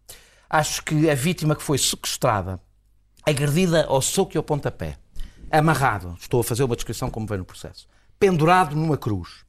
Acho 0.49 0.83
que 0.83 1.09
a 1.09 1.15
vítima 1.15 1.55
que 1.55 1.63
foi 1.63 1.77
sequestrada, 1.77 2.59
agredida 3.25 3.85
ao 3.85 4.01
soco 4.01 4.35
e 4.35 4.37
ao 4.37 4.43
pontapé, 4.43 4.97
amarrado, 5.49 6.15
estou 6.19 6.41
a 6.41 6.43
fazer 6.43 6.63
uma 6.63 6.75
descrição 6.75 7.09
como 7.09 7.25
vem 7.25 7.39
no 7.39 7.45
processo, 7.45 7.87
pendurado 8.19 8.75
numa 8.75 8.97
cruz, 8.97 9.43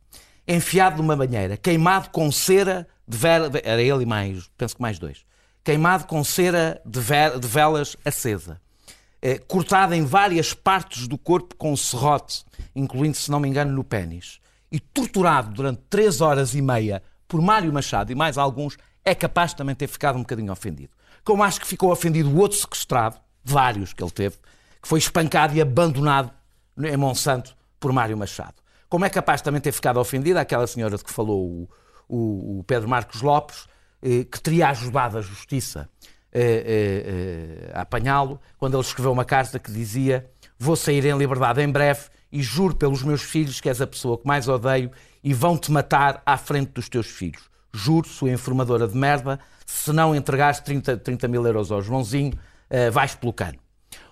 enfiado 0.47 0.97
numa 0.99 1.17
banheira, 1.17 1.57
queimado 1.57 2.11
com 2.11 2.31
cera 2.31 2.87
de 3.07 3.17
vela, 3.17 3.51
era 3.63 3.83
ele 3.83 4.03
e 4.03 4.07
mais, 4.07 4.51
penso 4.57 4.77
que 4.77 4.83
mais 4.83 4.99
dois, 4.99 5.25
queimado 5.65 6.05
com 6.07 6.23
cera 6.25 6.81
de, 6.85 7.01
de 7.01 7.49
velas 7.49 7.97
acesa, 8.05 8.61
eh, 9.21 9.39
cortado 9.39 9.95
em 9.95 10.05
várias 10.05 10.53
partes 10.53 11.07
do 11.07 11.17
corpo 11.17 11.55
com 11.57 11.77
serrote, 11.77 12.45
incluindo, 12.75 13.17
se 13.17 13.31
não 13.31 13.39
me 13.39 13.49
engano, 13.49 13.73
no 13.73 13.85
pênis, 13.85 14.41
e 14.71 14.81
torturado 14.81 15.53
durante 15.53 15.83
três 15.89 16.21
horas 16.21 16.55
e 16.55 16.63
meia 16.63 17.03
por 17.29 17.41
Mário 17.41 17.73
Machado 17.73 18.11
e 18.11 18.15
mais 18.15 18.37
alguns, 18.37 18.77
é 19.05 19.15
capaz 19.15 19.51
de 19.51 19.57
também 19.57 19.75
ter 19.75 19.87
ficado 19.87 20.17
um 20.17 20.23
bocadinho 20.23 20.53
ofendido. 20.53 20.91
Como 21.25 21.43
acho 21.43 21.61
que 21.61 21.67
ficou 21.67 21.91
ofendido 21.93 22.31
o 22.31 22.39
outro 22.39 22.59
sequestrado, 22.59 23.17
vários 23.45 23.93
que 23.93 24.03
ele 24.03 24.11
teve, 24.11 24.37
que 24.81 24.89
foi 24.89 24.99
espancado 24.99 25.55
e 25.55 25.61
abandonado 25.61 26.33
em 26.79 26.97
Monsanto 26.97 27.57
por 27.79 27.93
Mário 27.93 28.17
Machado. 28.17 28.62
Como 28.93 29.07
é 29.07 29.09
capaz 29.09 29.41
também 29.41 29.59
ter 29.59 29.73
ficado 29.73 29.99
ofendida 29.99 30.39
aquela 30.39 30.67
senhora 30.67 30.99
de 30.99 31.03
que 31.03 31.11
falou 31.11 31.49
o, 31.49 31.69
o, 32.07 32.59
o 32.59 32.65
Pedro 32.65 32.87
Marcos 32.87 33.23
Lopes, 33.23 33.65
eh, 34.03 34.25
que 34.31 34.39
teria 34.39 34.69
ajudado 34.69 35.17
a 35.17 35.23
Justiça 35.23 35.89
eh, 36.31 37.71
eh, 37.73 37.73
a 37.73 37.81
apanhá-lo, 37.81 38.39
quando 38.59 38.77
ele 38.77 38.83
escreveu 38.83 39.11
uma 39.11 39.25
carta 39.25 39.59
que 39.59 39.73
dizia 39.73 40.31
vou 40.59 40.77
sair 40.77 41.07
em 41.07 41.17
liberdade 41.17 41.63
em 41.63 41.71
breve 41.71 42.03
e 42.31 42.43
juro 42.43 42.77
pelos 42.77 43.03
meus 43.03 43.23
filhos 43.23 43.63
que 43.63 43.71
és 43.71 43.81
a 43.81 43.87
pessoa 43.87 44.19
que 44.19 44.27
mais 44.27 44.47
odeio 44.47 44.91
e 45.25 45.33
vão-te 45.33 45.73
matar 45.73 46.21
à 46.27 46.37
frente 46.37 46.73
dos 46.73 46.87
teus 46.87 47.07
filhos. 47.07 47.49
Juro, 47.73 48.07
sua 48.07 48.31
informadora 48.31 48.87
de 48.87 48.95
merda, 48.95 49.41
se 49.65 49.91
não 49.91 50.15
entregares 50.15 50.61
30, 50.61 50.99
30 50.99 51.29
mil 51.29 51.47
euros 51.47 51.73
ao 51.73 51.81
Joãozinho, 51.81 52.35
uh, 52.35 52.93
vais 52.93 53.15
pelo 53.15 53.33
cano. 53.33 53.59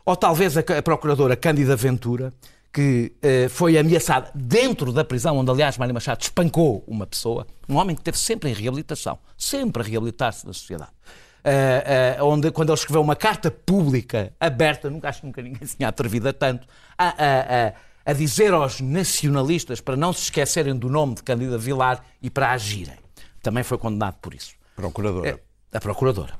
Ou 0.06 0.16
talvez 0.16 0.56
a, 0.56 0.60
a 0.60 0.82
procuradora 0.82 1.36
Cândida 1.36 1.76
Ventura, 1.76 2.32
que 2.72 3.12
uh, 3.16 3.48
foi 3.48 3.76
ameaçada 3.76 4.30
dentro 4.34 4.92
da 4.92 5.04
prisão, 5.04 5.36
onde, 5.36 5.50
aliás, 5.50 5.76
Mário 5.76 5.92
Machado 5.92 6.22
espancou 6.22 6.84
uma 6.86 7.06
pessoa, 7.06 7.46
um 7.68 7.76
homem 7.76 7.96
que 7.96 8.00
esteve 8.00 8.18
sempre 8.18 8.50
em 8.50 8.52
reabilitação, 8.52 9.18
sempre 9.36 9.82
a 9.82 9.84
reabilitar-se 9.84 10.46
na 10.46 10.52
sociedade. 10.52 10.92
Uh, 11.40 12.20
uh, 12.20 12.26
onde, 12.26 12.50
quando 12.52 12.68
ele 12.68 12.78
escreveu 12.78 13.02
uma 13.02 13.16
carta 13.16 13.50
pública, 13.50 14.32
aberta, 14.38 14.88
nunca 14.88 15.08
acho 15.08 15.20
que 15.20 15.26
nunca 15.26 15.42
ninguém 15.42 15.66
se 15.66 15.76
tinha 15.76 15.88
atrevido 15.88 16.28
a 16.28 16.32
tanto, 16.32 16.66
a, 16.96 17.08
a, 17.08 17.68
a, 17.68 17.72
a, 18.06 18.12
dizer 18.12 18.52
aos 18.52 18.80
nacionalistas 18.80 19.80
para 19.80 19.96
não 19.96 20.12
se 20.12 20.24
esquecerem 20.24 20.76
do 20.76 20.88
nome 20.88 21.14
de 21.14 21.22
Candida 21.22 21.58
Vilar 21.58 22.04
e 22.22 22.30
para 22.30 22.52
agirem. 22.52 22.98
Também 23.42 23.64
foi 23.64 23.78
condenado 23.78 24.16
por 24.20 24.34
isso. 24.34 24.52
Procuradora. 24.76 25.40
a 25.72 25.80
Procuradora. 25.80 26.34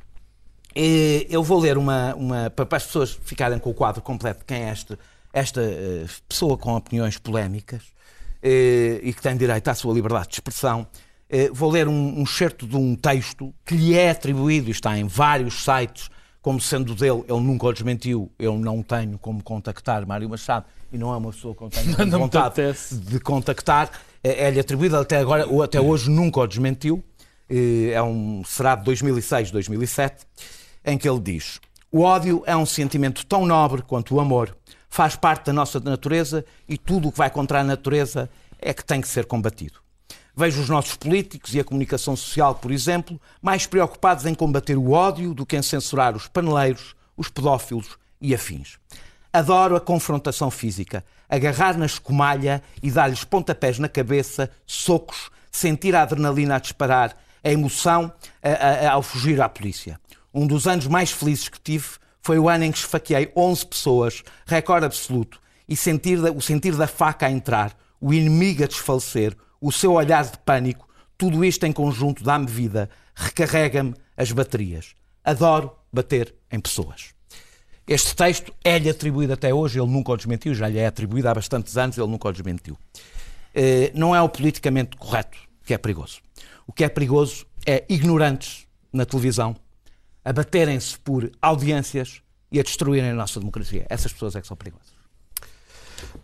eu 0.74 1.42
vou 1.42 1.58
ler 1.58 1.78
uma, 1.78 2.14
uma. 2.14 2.50
para 2.50 2.76
as 2.76 2.84
pessoas 2.84 3.18
ficarem 3.24 3.58
com 3.58 3.70
o 3.70 3.74
quadro 3.74 4.02
completo 4.02 4.40
de 4.40 4.44
quem 4.44 4.64
é 4.64 4.72
este 4.72 4.98
esta 5.32 5.60
uh, 5.60 6.08
pessoa 6.28 6.56
com 6.56 6.74
opiniões 6.74 7.18
polémicas 7.18 7.82
uh, 7.82 9.00
e 9.02 9.12
que 9.14 9.22
tem 9.22 9.36
direito 9.36 9.68
à 9.68 9.74
sua 9.74 9.94
liberdade 9.94 10.28
de 10.28 10.34
expressão, 10.34 10.86
uh, 11.30 11.54
vou 11.54 11.70
ler 11.70 11.88
um, 11.88 12.20
um 12.20 12.26
certo 12.26 12.66
de 12.66 12.76
um 12.76 12.94
texto 12.96 13.54
que 13.64 13.74
lhe 13.74 13.94
é 13.94 14.10
atribuído 14.10 14.68
e 14.68 14.72
está 14.72 14.98
em 14.98 15.06
vários 15.06 15.64
sites, 15.64 16.10
como 16.42 16.60
sendo 16.60 16.94
dele, 16.94 17.22
ele 17.28 17.40
nunca 17.40 17.66
o 17.66 17.72
desmentiu, 17.72 18.30
eu 18.38 18.58
não 18.58 18.82
tenho 18.82 19.18
como 19.18 19.42
contactar 19.42 20.06
Mário 20.06 20.28
Machado 20.28 20.64
e 20.90 20.96
não 20.96 21.12
é 21.12 21.16
uma 21.16 21.30
pessoa 21.30 21.54
que 21.54 21.62
eu 21.64 21.70
tenho 21.96 22.10
vontade 22.10 22.54
de 22.92 23.20
contactar, 23.20 23.90
é-lhe 24.22 24.58
atribuído 24.58 24.96
até 24.96 25.18
agora, 25.18 25.46
ou 25.46 25.62
até 25.62 25.80
hoje 25.80 26.10
nunca 26.10 26.40
o 26.40 26.46
desmentiu, 26.46 27.04
é 27.92 28.00
um, 28.02 28.42
será 28.44 28.76
de 28.76 28.84
2006, 28.84 29.50
2007, 29.50 30.24
em 30.84 30.96
que 30.96 31.08
ele 31.08 31.20
diz: 31.20 31.60
O 31.90 32.02
ódio 32.02 32.42
é 32.46 32.56
um 32.56 32.64
sentimento 32.64 33.26
tão 33.26 33.44
nobre 33.44 33.82
quanto 33.82 34.14
o 34.14 34.20
amor 34.20 34.56
faz 34.90 35.14
parte 35.14 35.46
da 35.46 35.52
nossa 35.52 35.78
natureza 35.78 36.44
e 36.68 36.76
tudo 36.76 37.08
o 37.08 37.12
que 37.12 37.18
vai 37.18 37.30
contra 37.30 37.60
a 37.60 37.64
natureza 37.64 38.28
é 38.58 38.74
que 38.74 38.84
tem 38.84 39.00
que 39.00 39.08
ser 39.08 39.24
combatido. 39.24 39.78
Vejo 40.36 40.60
os 40.60 40.68
nossos 40.68 40.96
políticos 40.96 41.54
e 41.54 41.60
a 41.60 41.64
comunicação 41.64 42.16
social, 42.16 42.56
por 42.56 42.72
exemplo, 42.72 43.20
mais 43.40 43.66
preocupados 43.66 44.26
em 44.26 44.34
combater 44.34 44.76
o 44.76 44.90
ódio 44.90 45.32
do 45.32 45.46
que 45.46 45.56
em 45.56 45.62
censurar 45.62 46.16
os 46.16 46.26
paneleiros, 46.26 46.94
os 47.16 47.28
pedófilos 47.28 47.96
e 48.20 48.34
afins. 48.34 48.78
Adoro 49.32 49.76
a 49.76 49.80
confrontação 49.80 50.50
física, 50.50 51.04
agarrar 51.28 51.78
na 51.78 51.86
escumalha 51.86 52.62
e 52.82 52.90
dar-lhes 52.90 53.22
pontapés 53.22 53.78
na 53.78 53.88
cabeça, 53.88 54.50
socos, 54.66 55.30
sentir 55.52 55.94
a 55.94 56.02
adrenalina 56.02 56.56
a 56.56 56.58
disparar, 56.58 57.16
a 57.42 57.50
emoção 57.50 58.12
ao 58.90 59.02
fugir 59.02 59.40
à 59.40 59.48
polícia. 59.48 60.00
Um 60.34 60.46
dos 60.46 60.66
anos 60.66 60.86
mais 60.86 61.10
felizes 61.10 61.48
que 61.48 61.60
tive 61.60 61.90
Foi 62.22 62.38
o 62.38 62.48
ano 62.48 62.64
em 62.64 62.72
que 62.72 62.78
esfaqueei 62.78 63.32
11 63.36 63.66
pessoas, 63.66 64.22
recorde 64.46 64.86
absoluto, 64.86 65.40
e 65.68 65.76
sentir 65.76 66.18
o 66.18 66.40
sentir 66.40 66.76
da 66.76 66.86
faca 66.86 67.26
a 67.26 67.30
entrar, 67.30 67.76
o 68.00 68.12
inimigo 68.12 68.64
a 68.64 68.66
desfalecer, 68.66 69.36
o 69.60 69.70
seu 69.70 69.92
olhar 69.92 70.24
de 70.24 70.38
pânico, 70.38 70.88
tudo 71.16 71.44
isto 71.44 71.64
em 71.64 71.72
conjunto 71.72 72.24
dá-me 72.24 72.46
vida, 72.46 72.88
recarrega-me 73.14 73.94
as 74.16 74.32
baterias. 74.32 74.94
Adoro 75.22 75.70
bater 75.92 76.34
em 76.50 76.58
pessoas. 76.58 77.14
Este 77.86 78.14
texto 78.14 78.54
é-lhe 78.64 78.88
atribuído 78.88 79.32
até 79.32 79.52
hoje, 79.52 79.80
ele 79.80 79.90
nunca 79.90 80.12
o 80.12 80.16
desmentiu, 80.16 80.54
já 80.54 80.68
lhe 80.68 80.78
é 80.78 80.86
atribuído 80.86 81.28
há 81.28 81.34
bastantes 81.34 81.76
anos, 81.76 81.98
ele 81.98 82.06
nunca 82.06 82.28
o 82.28 82.32
desmentiu. 82.32 82.78
Eh, 83.54 83.90
Não 83.94 84.14
é 84.14 84.22
o 84.22 84.28
politicamente 84.28 84.96
correto 84.96 85.38
que 85.64 85.74
é 85.74 85.78
perigoso. 85.78 86.20
O 86.66 86.72
que 86.72 86.84
é 86.84 86.88
perigoso 86.88 87.46
é 87.66 87.84
ignorantes 87.88 88.66
na 88.92 89.04
televisão 89.04 89.56
a 90.24 90.32
baterem-se 90.32 90.98
por 90.98 91.30
audiências 91.40 92.22
e 92.52 92.58
a 92.58 92.62
destruírem 92.62 93.10
a 93.10 93.14
nossa 93.14 93.38
democracia. 93.38 93.86
Essas 93.88 94.12
pessoas 94.12 94.34
é 94.36 94.40
que 94.40 94.46
são 94.46 94.56
perigosas. 94.56 95.00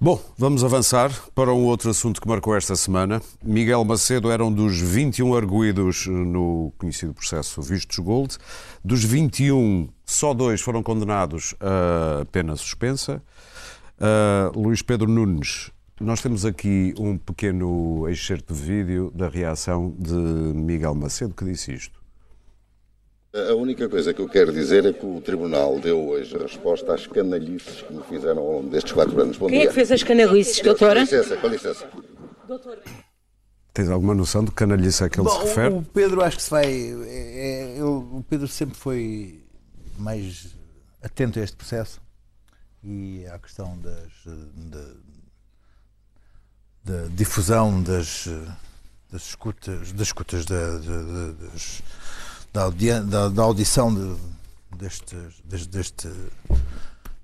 Bom, 0.00 0.22
vamos 0.36 0.64
avançar 0.64 1.10
para 1.34 1.52
um 1.52 1.64
outro 1.64 1.90
assunto 1.90 2.20
que 2.20 2.28
marcou 2.28 2.56
esta 2.56 2.74
semana. 2.76 3.20
Miguel 3.42 3.84
Macedo 3.84 4.30
era 4.30 4.44
um 4.44 4.52
dos 4.52 4.78
21 4.78 5.34
arguídos 5.34 6.06
no 6.06 6.72
conhecido 6.78 7.14
processo 7.14 7.62
Vistos 7.62 7.98
Gold. 7.98 8.36
Dos 8.84 9.04
21, 9.04 9.88
só 10.04 10.34
dois 10.34 10.60
foram 10.60 10.82
condenados 10.82 11.54
a 11.60 12.24
pena 12.26 12.56
suspensa. 12.56 13.22
Uh, 13.98 14.58
Luís 14.58 14.82
Pedro 14.82 15.08
Nunes, 15.08 15.70
nós 15.98 16.20
temos 16.20 16.44
aqui 16.44 16.94
um 16.98 17.16
pequeno 17.16 18.06
excerto 18.08 18.52
de 18.52 18.60
vídeo 18.60 19.10
da 19.14 19.28
reação 19.28 19.94
de 19.98 20.12
Miguel 20.12 20.94
Macedo 20.94 21.34
que 21.34 21.44
disse 21.44 21.72
isto. 21.72 21.95
A 23.50 23.54
única 23.54 23.86
coisa 23.88 24.14
que 24.14 24.20
eu 24.20 24.28
quero 24.28 24.50
dizer 24.50 24.86
é 24.86 24.92
que 24.94 25.04
o 25.04 25.20
Tribunal 25.20 25.78
deu 25.78 26.08
hoje 26.08 26.34
a 26.36 26.38
resposta 26.42 26.94
às 26.94 27.06
canalhices 27.06 27.82
que 27.82 27.92
me 27.92 28.02
fizeram 28.04 28.40
ao 28.42 28.52
longo 28.52 28.70
destes 28.70 28.92
quatro 28.92 29.20
anos. 29.20 29.36
Bom 29.36 29.46
Quem 29.48 29.58
é 29.58 29.60
dia. 29.62 29.68
que 29.68 29.74
fez 29.74 29.92
as 29.92 30.02
canalices, 30.02 30.58
Com 30.58 30.64
doutora? 30.64 31.00
licença, 31.00 31.36
com 31.36 31.48
licença. 31.48 31.86
Tens 33.74 33.90
alguma 33.90 34.14
noção 34.14 34.42
de 34.42 34.50
que 34.50 34.56
canalhice 34.56 35.04
é 35.04 35.08
que 35.10 35.20
ele 35.20 35.28
se 35.28 35.36
Bom, 35.36 35.42
refere? 35.44 35.74
o 35.74 35.82
Pedro 35.82 36.22
acho 36.24 36.36
que 36.38 36.42
se 36.44 36.50
vai. 36.50 36.64
é- 36.64 36.68
é- 36.68 37.70
ele- 37.72 37.82
o 37.82 38.24
Pedro 38.28 38.48
sempre 38.48 38.74
foi 38.74 39.44
mais 39.98 40.46
atento 41.02 41.38
a 41.38 41.42
este 41.42 41.56
processo 41.56 42.00
e 42.82 43.26
à 43.26 43.38
questão 43.38 43.76
das, 43.78 44.12
da, 44.70 44.84
da 47.02 47.08
difusão 47.08 47.82
das, 47.82 48.26
das 49.12 49.26
escutas, 49.28 49.92
das, 49.92 50.06
escutas 50.06 50.46
da, 50.46 50.78
da- 50.78 51.32
das- 51.32 51.82
da, 52.52 52.68
da- 53.00 53.28
da 53.28 53.42
audição 53.42 53.94
de, 53.94 54.16
deste, 54.76 55.16
deste, 55.44 55.68
deste- 55.68 56.08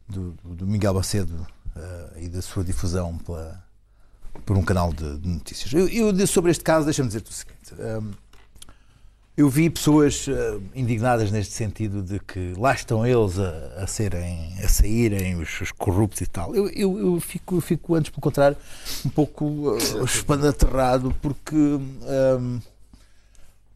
do, 0.08 0.32
do 0.44 0.66
Miguel 0.66 0.94
Macedo 0.94 1.46
eh, 1.74 2.22
e 2.22 2.28
da 2.28 2.42
sua 2.42 2.62
difusão 2.62 3.16
pela, 3.18 3.62
por 4.44 4.56
um 4.58 4.62
canal 4.62 4.92
de, 4.92 5.18
de 5.18 5.28
notícias. 5.28 5.72
Eu, 5.72 5.88
eu 5.88 6.12
disse 6.12 6.32
sobre 6.32 6.50
este 6.50 6.62
caso, 6.64 6.84
deixa-me 6.84 7.08
dizer-te 7.08 7.30
o 7.30 7.34
seguinte. 7.34 7.74
hum, 7.78 8.10
eu 9.34 9.48
vi 9.48 9.70
pessoas 9.70 10.26
eh, 10.28 10.60
indignadas 10.74 11.30
neste 11.30 11.54
sentido 11.54 12.02
de 12.02 12.20
que 12.20 12.52
lá 12.58 12.74
estão 12.74 13.06
eles 13.06 13.38
a, 13.38 13.82
a 13.82 13.86
serem, 13.86 14.54
a 14.62 14.68
saírem, 14.68 15.36
os, 15.40 15.58
os 15.62 15.72
corruptos 15.72 16.20
e 16.20 16.26
tal. 16.26 16.54
Eu, 16.54 16.68
eu, 16.68 16.98
eu 16.98 17.18
fico, 17.20 17.56
eu 17.56 17.60
fico, 17.62 17.94
antes, 17.94 18.10
pelo 18.10 18.20
contrário, 18.20 18.58
um 19.06 19.08
pouco 19.08 19.46
uh, 19.72 21.14
porque. 21.22 21.56
hum, 21.56 22.60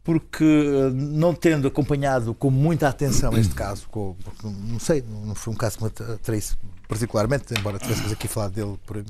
porque 0.07 0.45
eh, 0.45 0.91
não 0.95 1.35
tendo 1.35 1.69
acompanhado 1.69 2.33
com 2.33 2.49
muita 2.51 2.89
atenção 2.89 3.37
este 3.37 3.55
caso, 3.55 3.87
com- 3.91 4.15
porque 4.25 4.47
não 4.47 4.79
sei, 4.79 5.05
não 5.27 5.35
foi 5.35 5.53
um 5.53 5.57
caso 5.57 5.77
que 5.77 5.85
me 5.85 5.91
atraísse 6.15 6.57
particularmente, 6.89 7.53
embora 7.59 7.79
tivéssemos 7.79 8.13
aqui 8.13 8.27
falado 8.29 8.53
dele 8.53 8.79
por 8.87 9.05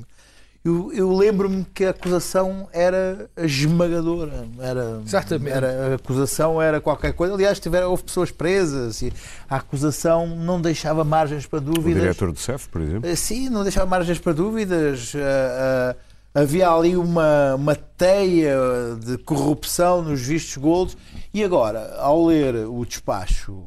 eu, 0.65 0.91
eu 0.91 1.15
lembro-me 1.15 1.63
que 1.73 1.85
a 1.85 1.91
acusação 1.91 2.67
era 2.73 3.29
esmagadora. 3.37 4.45
Era, 4.59 5.01
Exatamente. 5.05 5.55
Era, 5.55 5.91
a 5.91 5.95
acusação 5.95 6.61
era 6.61 6.81
qualquer 6.81 7.13
coisa. 7.13 7.33
Aliás, 7.35 7.57
tiveram, 7.57 7.89
houve 7.89 8.03
pessoas 8.03 8.31
presas 8.31 9.01
e 9.01 9.13
a 9.49 9.55
acusação 9.55 10.27
não 10.27 10.59
deixava 10.59 11.05
margens 11.05 11.45
para 11.45 11.59
O 11.59 11.61
dúvidas. 11.61 12.01
diretor 12.01 12.33
do 12.33 12.39
CEF, 12.39 12.67
por 12.67 12.81
exemplo. 12.81 13.07
Eh, 13.09 13.15
Sim, 13.15 13.47
não 13.49 13.63
deixava 13.63 13.85
margens 13.85 14.19
para 14.19 14.33
dúvidas. 14.33 15.13
Ah, 15.15 15.95
ah, 15.95 16.06
havia 16.41 16.69
ali 16.69 16.95
uma, 16.95 17.55
uma 17.55 17.75
teia 17.75 18.55
de 19.03 19.17
corrupção 19.17 20.03
nos 20.03 20.21
vistos 20.21 20.57
gold. 20.57 20.95
E 21.33 21.43
agora, 21.43 21.95
ao 21.95 22.25
ler 22.25 22.67
o 22.67 22.85
despacho, 22.85 23.65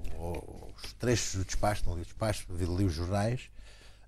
os 0.76 0.92
trechos 0.94 1.36
do 1.36 1.44
despacho, 1.44 1.82
não 1.86 1.94
li 1.94 2.02
o 2.02 2.04
despacho, 2.04 2.46
li 2.50 2.84
os 2.84 2.92
jornais, 2.92 3.50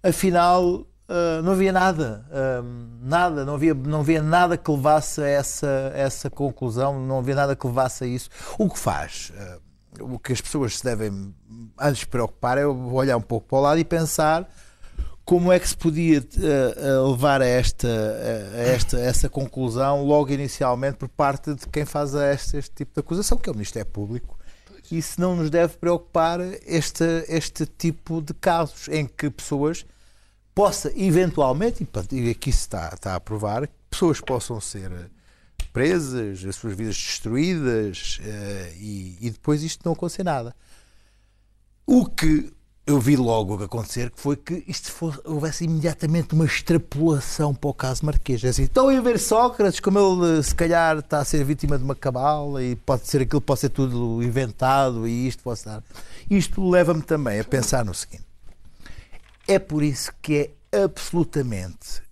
afinal 0.02 0.86
ah, 1.08 1.42
não 1.42 1.52
havia 1.52 1.72
nada. 1.72 2.24
ah, 2.30 2.62
nada, 3.00 3.44
não 3.44 3.54
havia, 3.54 3.74
não 3.74 4.00
havia 4.00 4.22
nada 4.22 4.56
que 4.56 4.70
levasse 4.70 5.20
a 5.20 5.26
essa, 5.26 5.92
essa 5.94 6.30
conclusão, 6.30 7.04
não 7.04 7.18
havia 7.18 7.34
nada 7.34 7.56
que 7.56 7.66
levasse 7.66 8.04
a 8.04 8.06
isso. 8.06 8.30
O 8.58 8.68
que 8.68 8.78
faz? 8.78 9.32
ah, 9.36 9.58
o 10.00 10.18
que 10.18 10.32
as 10.32 10.40
pessoas 10.40 10.78
se 10.78 10.84
devem 10.84 11.34
antes 11.78 12.04
preocupar 12.04 12.56
é 12.56 12.66
olhar 12.66 13.16
um 13.18 13.20
pouco 13.20 13.46
para 13.46 13.58
o 13.58 13.60
lado 13.60 13.78
e 13.78 13.84
pensar 13.84 14.48
como 15.32 15.50
é 15.50 15.58
que 15.58 15.66
se 15.66 15.74
podia 15.74 16.18
eh, 16.18 16.74
eh, 16.76 17.08
levar 17.08 17.40
a 17.40 17.46
esta, 17.46 17.88
a 17.88 18.58
esta 18.58 18.98
a 18.98 19.00
essa 19.00 19.30
conclusão 19.30 20.04
logo 20.04 20.30
inicialmente 20.30 20.98
por 20.98 21.08
parte 21.08 21.54
de 21.54 21.66
quem 21.68 21.86
faz 21.86 22.12
este, 22.12 22.58
este 22.58 22.70
tipo 22.74 22.92
de 22.92 23.00
acusação, 23.00 23.38
que 23.38 23.48
é 23.48 23.52
o 23.52 23.54
Ministério 23.54 23.90
Público. 23.90 24.38
E 24.90 25.00
se 25.00 25.18
não 25.18 25.34
nos 25.34 25.48
deve 25.48 25.78
preocupar 25.78 26.38
este, 26.66 27.24
este 27.28 27.64
tipo 27.64 28.20
de 28.20 28.34
casos 28.34 28.88
em 28.88 29.06
que 29.06 29.30
pessoas 29.30 29.86
possa 30.54 30.92
eventualmente, 30.94 31.88
e 32.12 32.28
aqui 32.28 32.52
se 32.52 32.58
está, 32.58 32.90
está 32.92 33.14
a 33.14 33.20
provar, 33.20 33.66
que 33.66 33.72
pessoas 33.88 34.20
possam 34.20 34.60
ser 34.60 35.10
presas, 35.72 36.44
as 36.44 36.56
suas 36.56 36.76
vidas 36.76 36.96
destruídas 36.96 38.20
eh, 38.22 38.74
e, 38.76 39.16
e 39.18 39.30
depois 39.30 39.62
isto 39.62 39.80
não 39.86 39.94
acontecer 39.94 40.24
nada. 40.24 40.54
O 41.86 42.04
que 42.04 42.52
eu 42.84 42.98
vi 42.98 43.16
logo 43.16 43.62
acontecer 43.62 44.10
que 44.10 44.20
foi 44.20 44.36
que 44.36 44.64
isto 44.66 44.90
fosse, 44.90 45.20
houvesse 45.24 45.64
imediatamente 45.64 46.34
uma 46.34 46.44
extrapolação 46.44 47.54
para 47.54 47.70
o 47.70 47.74
caso 47.74 48.04
Marquês. 48.04 48.42
É 48.42 48.48
assim, 48.48 48.64
estão 48.64 48.88
a 48.88 49.00
ver 49.00 49.18
Sócrates, 49.20 49.78
como 49.78 49.98
ele 49.98 50.38
eh, 50.38 50.42
se 50.42 50.54
calhar 50.54 50.98
está 50.98 51.18
a 51.18 51.24
ser 51.24 51.44
vítima 51.44 51.78
de 51.78 51.84
uma 51.84 51.94
cabala 51.94 52.62
e 52.62 52.74
pode 52.74 53.06
ser 53.06 53.22
aquilo, 53.22 53.40
pode 53.40 53.60
ser 53.60 53.68
tudo 53.68 54.20
inventado 54.22 55.06
e 55.06 55.28
isto 55.28 55.44
pode 55.44 55.60
estar. 55.60 55.82
Isto 56.28 56.68
leva-me 56.68 57.02
também 57.02 57.38
a 57.38 57.44
pensar 57.44 57.84
no 57.84 57.94
seguinte. 57.94 58.26
É 59.46 59.58
por 59.58 59.82
isso 59.82 60.12
que 60.20 60.52
é 60.72 60.82
absolutamente 60.82 62.02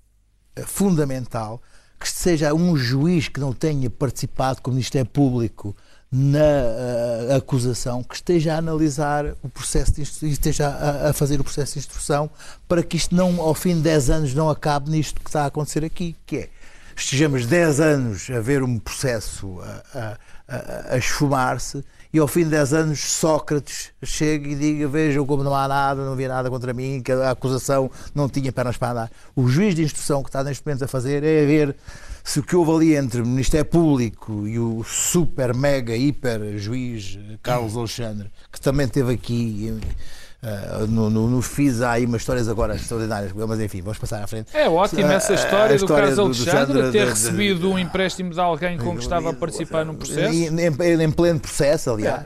eh, 0.55 0.63
fundamental 0.63 1.61
que 1.99 2.09
seja 2.09 2.55
um 2.55 2.77
juiz 2.77 3.29
que 3.29 3.41
não 3.41 3.53
tenha 3.53 3.91
participado 3.91 4.63
como 4.63 4.75
Ministério 4.75 5.11
Público 5.11 5.77
na 6.13 6.39
eh, 6.39 7.37
acusação, 7.37 8.03
que 8.03 8.17
esteja 8.17 8.55
a 8.55 8.59
analisar 8.59 9.27
o 9.43 9.49
processo 9.49 9.93
de 9.93 10.03
e 10.27 10.31
esteja 10.31 10.69
a, 10.69 11.11
a 11.11 11.13
fazer 11.13 11.41
o 11.41 11.45
processo 11.45 11.75
de 11.75 11.79
instrução 11.79 12.29
para 12.67 12.83
que 12.83 12.97
isto 12.97 13.15
não, 13.15 13.41
ao 13.41 13.55
fim 13.55 13.77
de 13.77 13.83
10 13.83 14.11
anos, 14.11 14.35
não 14.35 14.51
acabe 14.51 14.91
nisto 14.91 15.21
que 15.21 15.29
está 15.29 15.45
a 15.45 15.47
acontecer 15.47 15.85
aqui, 15.85 16.17
que 16.27 16.37
é 16.37 16.49
estejamos 16.97 17.47
10 17.47 17.81
anos 17.81 18.29
a 18.31 18.41
ver 18.41 18.63
um 18.63 18.79
processo 18.79 19.61
a, 19.95 20.19
a, 20.49 20.95
a 20.95 20.99
esfumar-se 20.99 21.85
e 22.13 22.19
ao 22.19 22.27
fim 22.27 22.45
de 22.45 22.51
10 22.51 22.73
anos 22.73 23.01
Sócrates 23.01 23.93
chega 24.03 24.49
e 24.49 24.55
diga 24.55 24.89
vejam 24.89 25.25
como 25.25 25.45
não 25.45 25.55
há 25.55 25.69
nada, 25.69 26.05
não 26.05 26.13
havia 26.13 26.29
nada 26.29 26.51
contra 26.51 26.73
mim, 26.73 27.01
que 27.03 27.13
a 27.13 27.31
acusação 27.31 27.91
não 28.15 28.29
tinha 28.29 28.53
pernas 28.53 28.77
para 28.77 28.93
andar. 28.93 29.11
O 29.35 29.47
juiz 29.49 29.75
de 29.75 29.83
instrução 29.83 30.23
que 30.23 30.29
está 30.29 30.43
neste 30.43 30.67
momento 30.67 30.85
a 30.85 30.89
fazer 30.89 31.23
é 31.23 31.43
a 31.43 31.47
ver 31.47 31.77
se 32.25 32.41
o 32.41 32.43
que 32.43 32.57
houve 32.57 32.73
ali 32.73 32.97
entre 32.97 33.21
o 33.21 33.27
Ministério 33.27 33.65
Público 33.65 34.47
e 34.47 34.59
o 34.59 34.83
super, 34.85 35.55
mega, 35.55 35.97
hiper 35.97 36.59
juiz 36.59 37.19
Carlos 37.43 37.77
Alexandre, 37.77 38.31
que 38.53 38.61
também 38.61 38.87
esteve 38.87 39.15
aqui 39.15 39.81
eh, 40.43 40.87
no, 40.89 41.11
no, 41.11 41.29
no 41.29 41.43
FIS, 41.43 41.83
há 41.83 41.93
aí 41.93 42.07
umas 42.07 42.23
histórias 42.23 42.49
agora 42.49 42.75
extraordinárias, 42.75 43.33
mas 43.33 43.61
enfim, 43.61 43.83
vamos 43.83 43.99
passar 43.99 44.23
à 44.23 44.27
frente. 44.27 44.57
É 44.57 44.69
ótima 44.69 45.13
essa 45.13 45.33
A- 45.33 45.37
a 45.37 45.39
história, 45.39 45.69
do 45.77 45.85
história 45.85 46.07
Carlos 46.09 46.17
do- 46.17 46.23
do 46.45 46.51
Alexandre 46.51 46.67
Sandra, 46.75 46.83
ter 46.93 46.99
de- 46.99 47.05
de- 47.05 47.11
recebido 47.11 47.71
um 47.71 47.79
empréstimo 47.79 48.31
de 48.31 48.41
alguém 48.41 48.79
com 48.79 48.95
que 48.97 49.03
estava 49.03 49.31
a 49.31 49.33
participar 49.35 49.85
num 49.85 49.95
processo. 49.95 50.33
Em, 50.35 50.47
em- 50.47 51.03
em 51.03 51.11
pleno 51.11 51.41
processo, 51.41 51.91
aliás. 51.91 52.23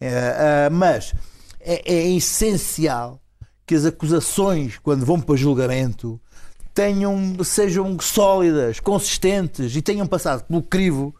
É, 0.00 0.66
ah, 0.66 0.70
mas 0.70 1.14
é, 1.60 1.92
é 1.94 2.08
essencial 2.10 3.20
que 3.66 3.74
as 3.74 3.86
acusações, 3.86 4.78
quando 4.82 5.06
vão 5.06 5.18
para 5.18 5.36
julgamento, 5.36 6.20
tenham, 6.74 7.36
sejam 7.44 7.96
sólidas, 8.00 8.78
consistentes 8.80 9.74
e 9.74 9.80
tenham 9.80 10.06
passado 10.06 10.44
pelo 10.44 10.62
crivo 10.62 11.14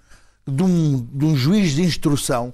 de 0.47 0.63
um, 0.63 1.09
de 1.11 1.25
um 1.25 1.35
juiz 1.37 1.71
de 1.73 1.83
instrução 1.83 2.53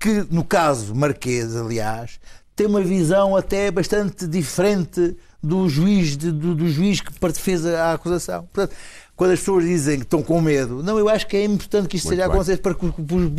que, 0.00 0.26
no 0.30 0.42
caso 0.42 0.92
Marquês, 0.94 1.54
aliás, 1.54 2.18
tem 2.58 2.66
uma 2.66 2.80
visão 2.82 3.36
até 3.36 3.70
bastante 3.70 4.26
diferente 4.26 5.16
do 5.40 5.68
juiz, 5.68 6.16
de- 6.16 6.32
do, 6.32 6.54
do 6.54 6.68
juiz 6.68 7.00
que 7.00 7.12
fez 7.40 7.64
a, 7.64 7.90
a 7.90 7.92
acusação. 7.94 8.48
Portanto, 8.52 8.76
quando 9.14 9.30
as 9.32 9.38
pessoas 9.38 9.64
dizem 9.64 9.98
que 9.98 10.04
estão 10.04 10.22
com 10.22 10.40
medo, 10.40 10.82
não, 10.82 10.98
eu 10.98 11.08
acho 11.08 11.26
que 11.26 11.36
é 11.36 11.44
importante 11.44 11.86
que 11.88 11.96
isto 11.96 12.06
Muito 12.06 12.16
seja 12.16 12.28
bem. 12.28 12.34
acontecer 12.34 12.56
para 12.58 12.74
que, 12.74 12.84
o- 12.86 12.92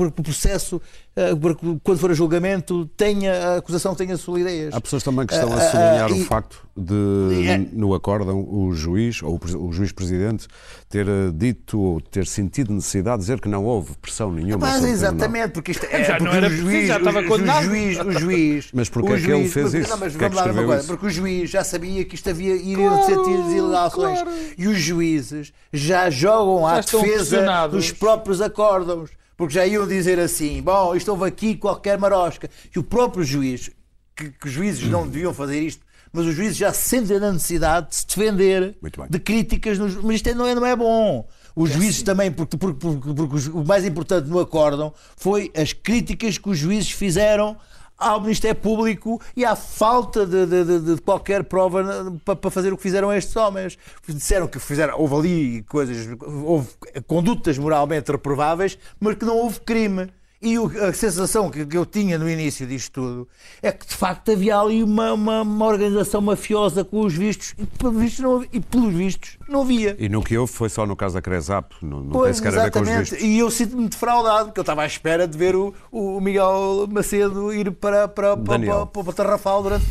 o 0.08 0.12
processo, 0.23 0.82
eh, 1.15 1.36
para 1.36 1.53
que, 1.55 1.79
quando 1.84 1.97
for 1.99 2.12
a 2.12 2.13
julgamento, 2.13 2.86
tenha, 2.97 3.34
a 3.34 3.58
acusação 3.58 3.93
tenha 3.93 4.15
solidez. 4.17 4.73
Há 4.73 4.79
pessoas 4.82 5.03
também 5.03 5.25
que 5.25 5.34
estão 5.34 5.51
Ah, 5.51 5.55
a 5.55 5.62
sublinhar 5.71 6.10
ah, 6.10 6.13
o 6.13 6.15
e- 6.17 6.23
facto 6.25 6.65
de, 6.80 7.48
É. 7.48 7.58
no 7.74 7.94
acórdão, 7.94 8.39
o 8.50 8.74
juiz, 8.74 9.22
ou 9.22 9.36
o, 9.36 9.39
pres- 9.39 9.56
o 9.56 9.72
juiz-presidente, 9.72 10.48
ter 10.89 11.08
eh, 11.08 11.32
dito 11.34 11.80
ou 11.80 12.02
ter 12.02 12.26
sentido 12.26 12.74
necessidade 12.74 13.18
de 13.18 13.22
dizer 13.24 13.42
que 13.42 13.48
não 13.50 13.65
houve 13.65 13.96
pressão 14.02 14.32
nenhuma 14.32 14.58
Mas 14.68 14.84
exatamente, 14.84 15.52
porque 15.52 15.72
isto 15.72 15.86
é. 15.89 16.04
Já 16.04 16.13
porque 16.18 16.24
não 16.24 16.34
era 16.34 16.48
o 16.48 16.50
preciso, 16.50 16.70
juiz, 16.72 16.88
já 16.88 16.98
estava 16.98 17.20
o, 17.20 17.28
condenado. 17.28 17.62
O 17.62 17.65
juiz, 17.65 18.00
o 18.00 18.12
juiz. 18.12 18.70
Mas 18.74 18.89
porquê 18.89 19.13
é 19.13 19.20
que 19.20 19.32
ele 19.32 19.48
fez 19.50 19.65
porque- 19.65 19.78
isso? 19.80 19.89
Não, 19.89 19.98
mas 19.98 20.15
é 20.15 20.18
que 20.18 20.24
vamos 20.24 20.36
lá 20.38 20.46
uma 20.46 20.63
coisa. 20.63 20.78
isso? 20.80 20.88
Porque 20.88 21.06
o 21.06 21.10
juiz 21.10 21.50
já 21.50 21.63
sabia 21.63 22.06
que 22.06 22.15
isto 22.15 22.30
havia 22.30 22.56
iriam 22.56 23.06
ser 23.06 23.18
tiros 23.24 23.52
ilegações. 23.54 24.20
E 24.58 24.68
os 24.68 24.78
juízes 24.80 25.54
já 25.74 26.10
jogam 26.10 26.65
à 26.65 26.76
Já 26.76 26.80
estão 26.82 27.02
defesa 27.02 27.68
dos 27.68 27.92
próprios 27.92 28.42
acórdãos. 28.42 29.12
Porque 29.38 29.54
já 29.54 29.65
iam 29.65 29.88
dizer 29.88 30.20
assim: 30.20 30.62
bom, 30.62 30.94
isto 30.96 31.10
houve 31.12 31.26
aqui 31.26 31.56
qualquer 31.56 31.98
marosca. 31.98 32.50
E 32.76 32.78
o 32.78 32.84
próprio 32.84 33.24
juiz, 33.24 33.72
que, 34.13 34.32
que 34.32 34.48
os 34.48 34.52
juízes 34.52 34.84
não 34.89 35.08
deviam 35.08 35.34
fazer 35.34 35.62
isto. 35.62 35.82
Mas 36.12 36.26
os 36.26 36.34
juízes 36.36 36.58
já 36.58 36.74
sentem 36.74 37.17
a 37.17 37.32
necessidade 37.32 37.89
de 37.89 37.95
se 37.98 38.08
defender 38.08 38.76
de 39.10 39.19
críticas, 39.19 39.78
nos- 39.78 39.95
mas 39.98 40.15
isto 40.15 40.28
é- 40.30 40.34
não 40.34 40.45
é, 40.48 40.56
não 40.56 40.65
é 40.65 40.76
bom. 40.76 41.28
Os 41.56 41.69
juízes 41.72 42.02
também, 42.04 42.32
porque, 42.32 42.58
porque- 42.58 42.80
porque- 42.80 43.13
porque 43.13 43.50
o 43.50 43.63
mais 43.65 43.86
importante 43.86 44.28
no 44.30 44.39
acórdão 44.39 44.93
foi 45.17 45.52
as 45.56 45.74
críticas 45.74 46.38
que 46.38 46.50
os 46.50 46.58
juízes 46.58 46.91
fizeram 46.91 47.58
ao 47.98 48.22
Ministério 48.22 48.60
Público 48.60 49.19
e 49.36 49.43
à 49.43 49.58
falta 49.58 50.26
de, 50.26 50.45
de- 50.45 50.63
de- 50.63 50.95
de 50.95 51.02
qualquer 51.02 51.43
prova 51.43 51.84
na- 51.84 52.12
pa- 52.24 52.36
para 52.36 52.50
fazer 52.50 52.72
o 52.72 52.78
que 52.78 52.84
fizeram 52.84 53.12
estes 53.12 53.36
homens. 53.36 53.78
Disseram 54.08 54.48
que 54.48 54.58
fizeram, 54.58 54.98
houve 54.98 55.15
ali 55.15 55.63
coisas, 55.63 56.08
houve 56.45 56.69
condutas 57.08 57.58
moralmente 57.58 58.10
reprováveis, 58.12 58.78
mas 59.00 59.15
que 59.15 59.26
não 59.26 59.36
houve 59.38 59.60
crime. 59.60 60.08
E 60.41 60.58
o- 60.58 60.67
a 60.86 60.93
sensação 60.93 61.49
que, 61.49 61.65
que 61.65 61.78
eu 61.78 61.86
tinha 61.86 62.17
no 62.17 62.30
início 62.30 62.65
disto 62.65 62.93
tudo 62.93 63.28
é 63.62 63.73
que 63.73 63.86
de 63.86 63.93
facto 63.93 64.32
havia 64.32 64.58
ali 64.58 64.82
uma, 64.82 65.12
uma, 65.12 65.41
uma 65.41 65.65
organização 65.65 66.21
mafiosa 66.21 66.86
com 66.86 67.02
os 67.02 67.13
vistos 67.13 67.54
e, 67.58 67.65
pelos 67.65 67.97
vistos 68.02 68.19
não, 68.19 68.36
havia- 68.38 68.49
e 68.54 68.60
pelos 68.62 68.93
vistos 68.93 69.38
não 69.49 69.62
havia. 69.63 69.97
E 69.99 70.08
no 70.08 70.23
que 70.23 70.38
houve 70.38 70.52
foi 70.54 70.69
só 70.69 70.86
no 70.86 70.95
caso 70.95 71.15
da 71.15 71.21
Cresap, 71.21 71.73
não, 71.82 71.97
não 71.97 72.04
tem 72.04 72.12
Pois, 72.12 72.38
sequer 72.38 72.58
a 72.58 72.63
ver 72.63 72.71
com 72.71 72.80
os 72.80 72.88
vistos. 72.89 73.19
E 73.21 73.38
eu 73.38 73.52
sinto-me 73.52 73.89
defraudado, 73.89 74.45
porque 74.45 74.60
eu 74.60 74.63
estava 74.63 74.84
à 74.84 74.86
espera 74.86 75.28
de 75.28 75.38
ver 75.38 75.58
o, 75.58 75.73
o 75.91 76.21
Miguel 76.21 76.88
Macedo 76.89 77.54
ir 77.54 77.71
para, 77.73 78.08
para, 78.08 78.38
para, 78.38 78.60
para, 78.60 78.86
para 78.86 79.10
o 79.10 79.13
Tarrafal 79.13 79.62
durante 79.62 79.86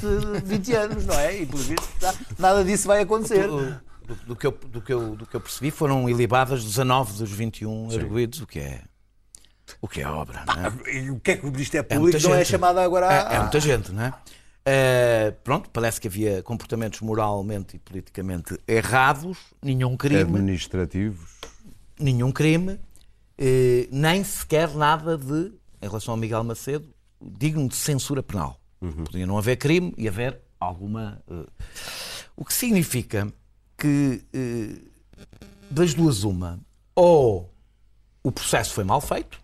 20 0.45 0.73
anos, 0.73 1.05
não 1.05 1.15
é? 1.19 1.43
E 1.43 1.47
pelos 1.47 1.67
vistos 1.67 1.89
tá- 2.01 2.15
nada 2.39 2.65
disso 2.65 2.87
vai 2.89 3.03
acontecer. 3.03 3.47
Do, 3.49 4.15
do 4.29 4.35
que 4.35 4.47
eu, 4.47 4.59
do, 4.67 4.81
que 4.81 4.91
eu, 4.95 5.15
do 5.15 5.27
que 5.27 5.35
eu 5.37 5.41
percebi, 5.43 5.71
foram 5.71 6.09
ilibadas 6.09 6.65
19 6.65 7.19
dos 7.19 7.31
21 7.31 7.91
arguídos, 7.93 8.41
o 8.41 8.47
que 8.47 8.59
é. 8.61 8.81
O 9.81 9.87
que 9.89 10.01
é 10.01 10.09
obra, 10.09 10.45
não 10.47 10.67
é? 10.67 10.95
E 10.97 11.11
o 11.11 11.21
que 11.21 11.31
é 11.33 11.37
que 11.37 11.47
o 11.47 11.51
Ministério 11.53 11.87
É 11.87 11.95
Público 11.95 12.13
muita 12.19 12.29
não 12.29 12.35
é 12.35 12.39
gente. 12.39 12.49
chamado 12.51 12.79
agora 12.79 13.09
a... 13.09 13.33
É, 13.33 13.37
é 13.37 13.41
muita 13.41 13.61
gente, 13.61 13.93
não 13.93 14.03
é? 14.03 14.13
Eh, 14.67 15.31
pronto, 15.45 15.71
parece 15.71 16.01
que 16.01 16.09
havia 16.09 16.43
comportamentos 16.43 17.01
moralmente 17.01 17.77
e 17.77 17.79
politicamente 17.79 18.59
errados, 18.67 19.39
nenhum 19.63 19.97
crime, 19.97 20.21
Administrativos. 20.21 21.31
nenhum 21.99 22.31
crime, 22.33 22.79
eh, 23.39 23.89
nem 23.91 24.23
sequer 24.25 24.69
nada 24.75 25.17
de, 25.17 25.53
em 25.81 25.87
relação 25.87 26.13
ao 26.13 26.19
Miguel 26.19 26.43
Macedo, 26.45 26.89
digno 27.21 27.67
de 27.69 27.77
censura 27.77 28.23
penal. 28.23 28.61
Podia 29.07 29.27
não 29.27 29.39
haver 29.39 29.57
crime 29.57 29.95
e 29.97 30.07
haver 30.09 30.39
alguma. 30.61 31.23
eh, 31.31 31.47
o 32.37 32.45
que 32.45 32.53
significa 32.53 33.33
que 33.77 34.23
das 35.71 35.95
duas 35.95 36.25
uma, 36.25 36.59
ou 36.95 37.53
o 38.23 38.31
processo 38.31 38.75
foi 38.75 38.85
mal 38.85 39.01
feito. 39.01 39.41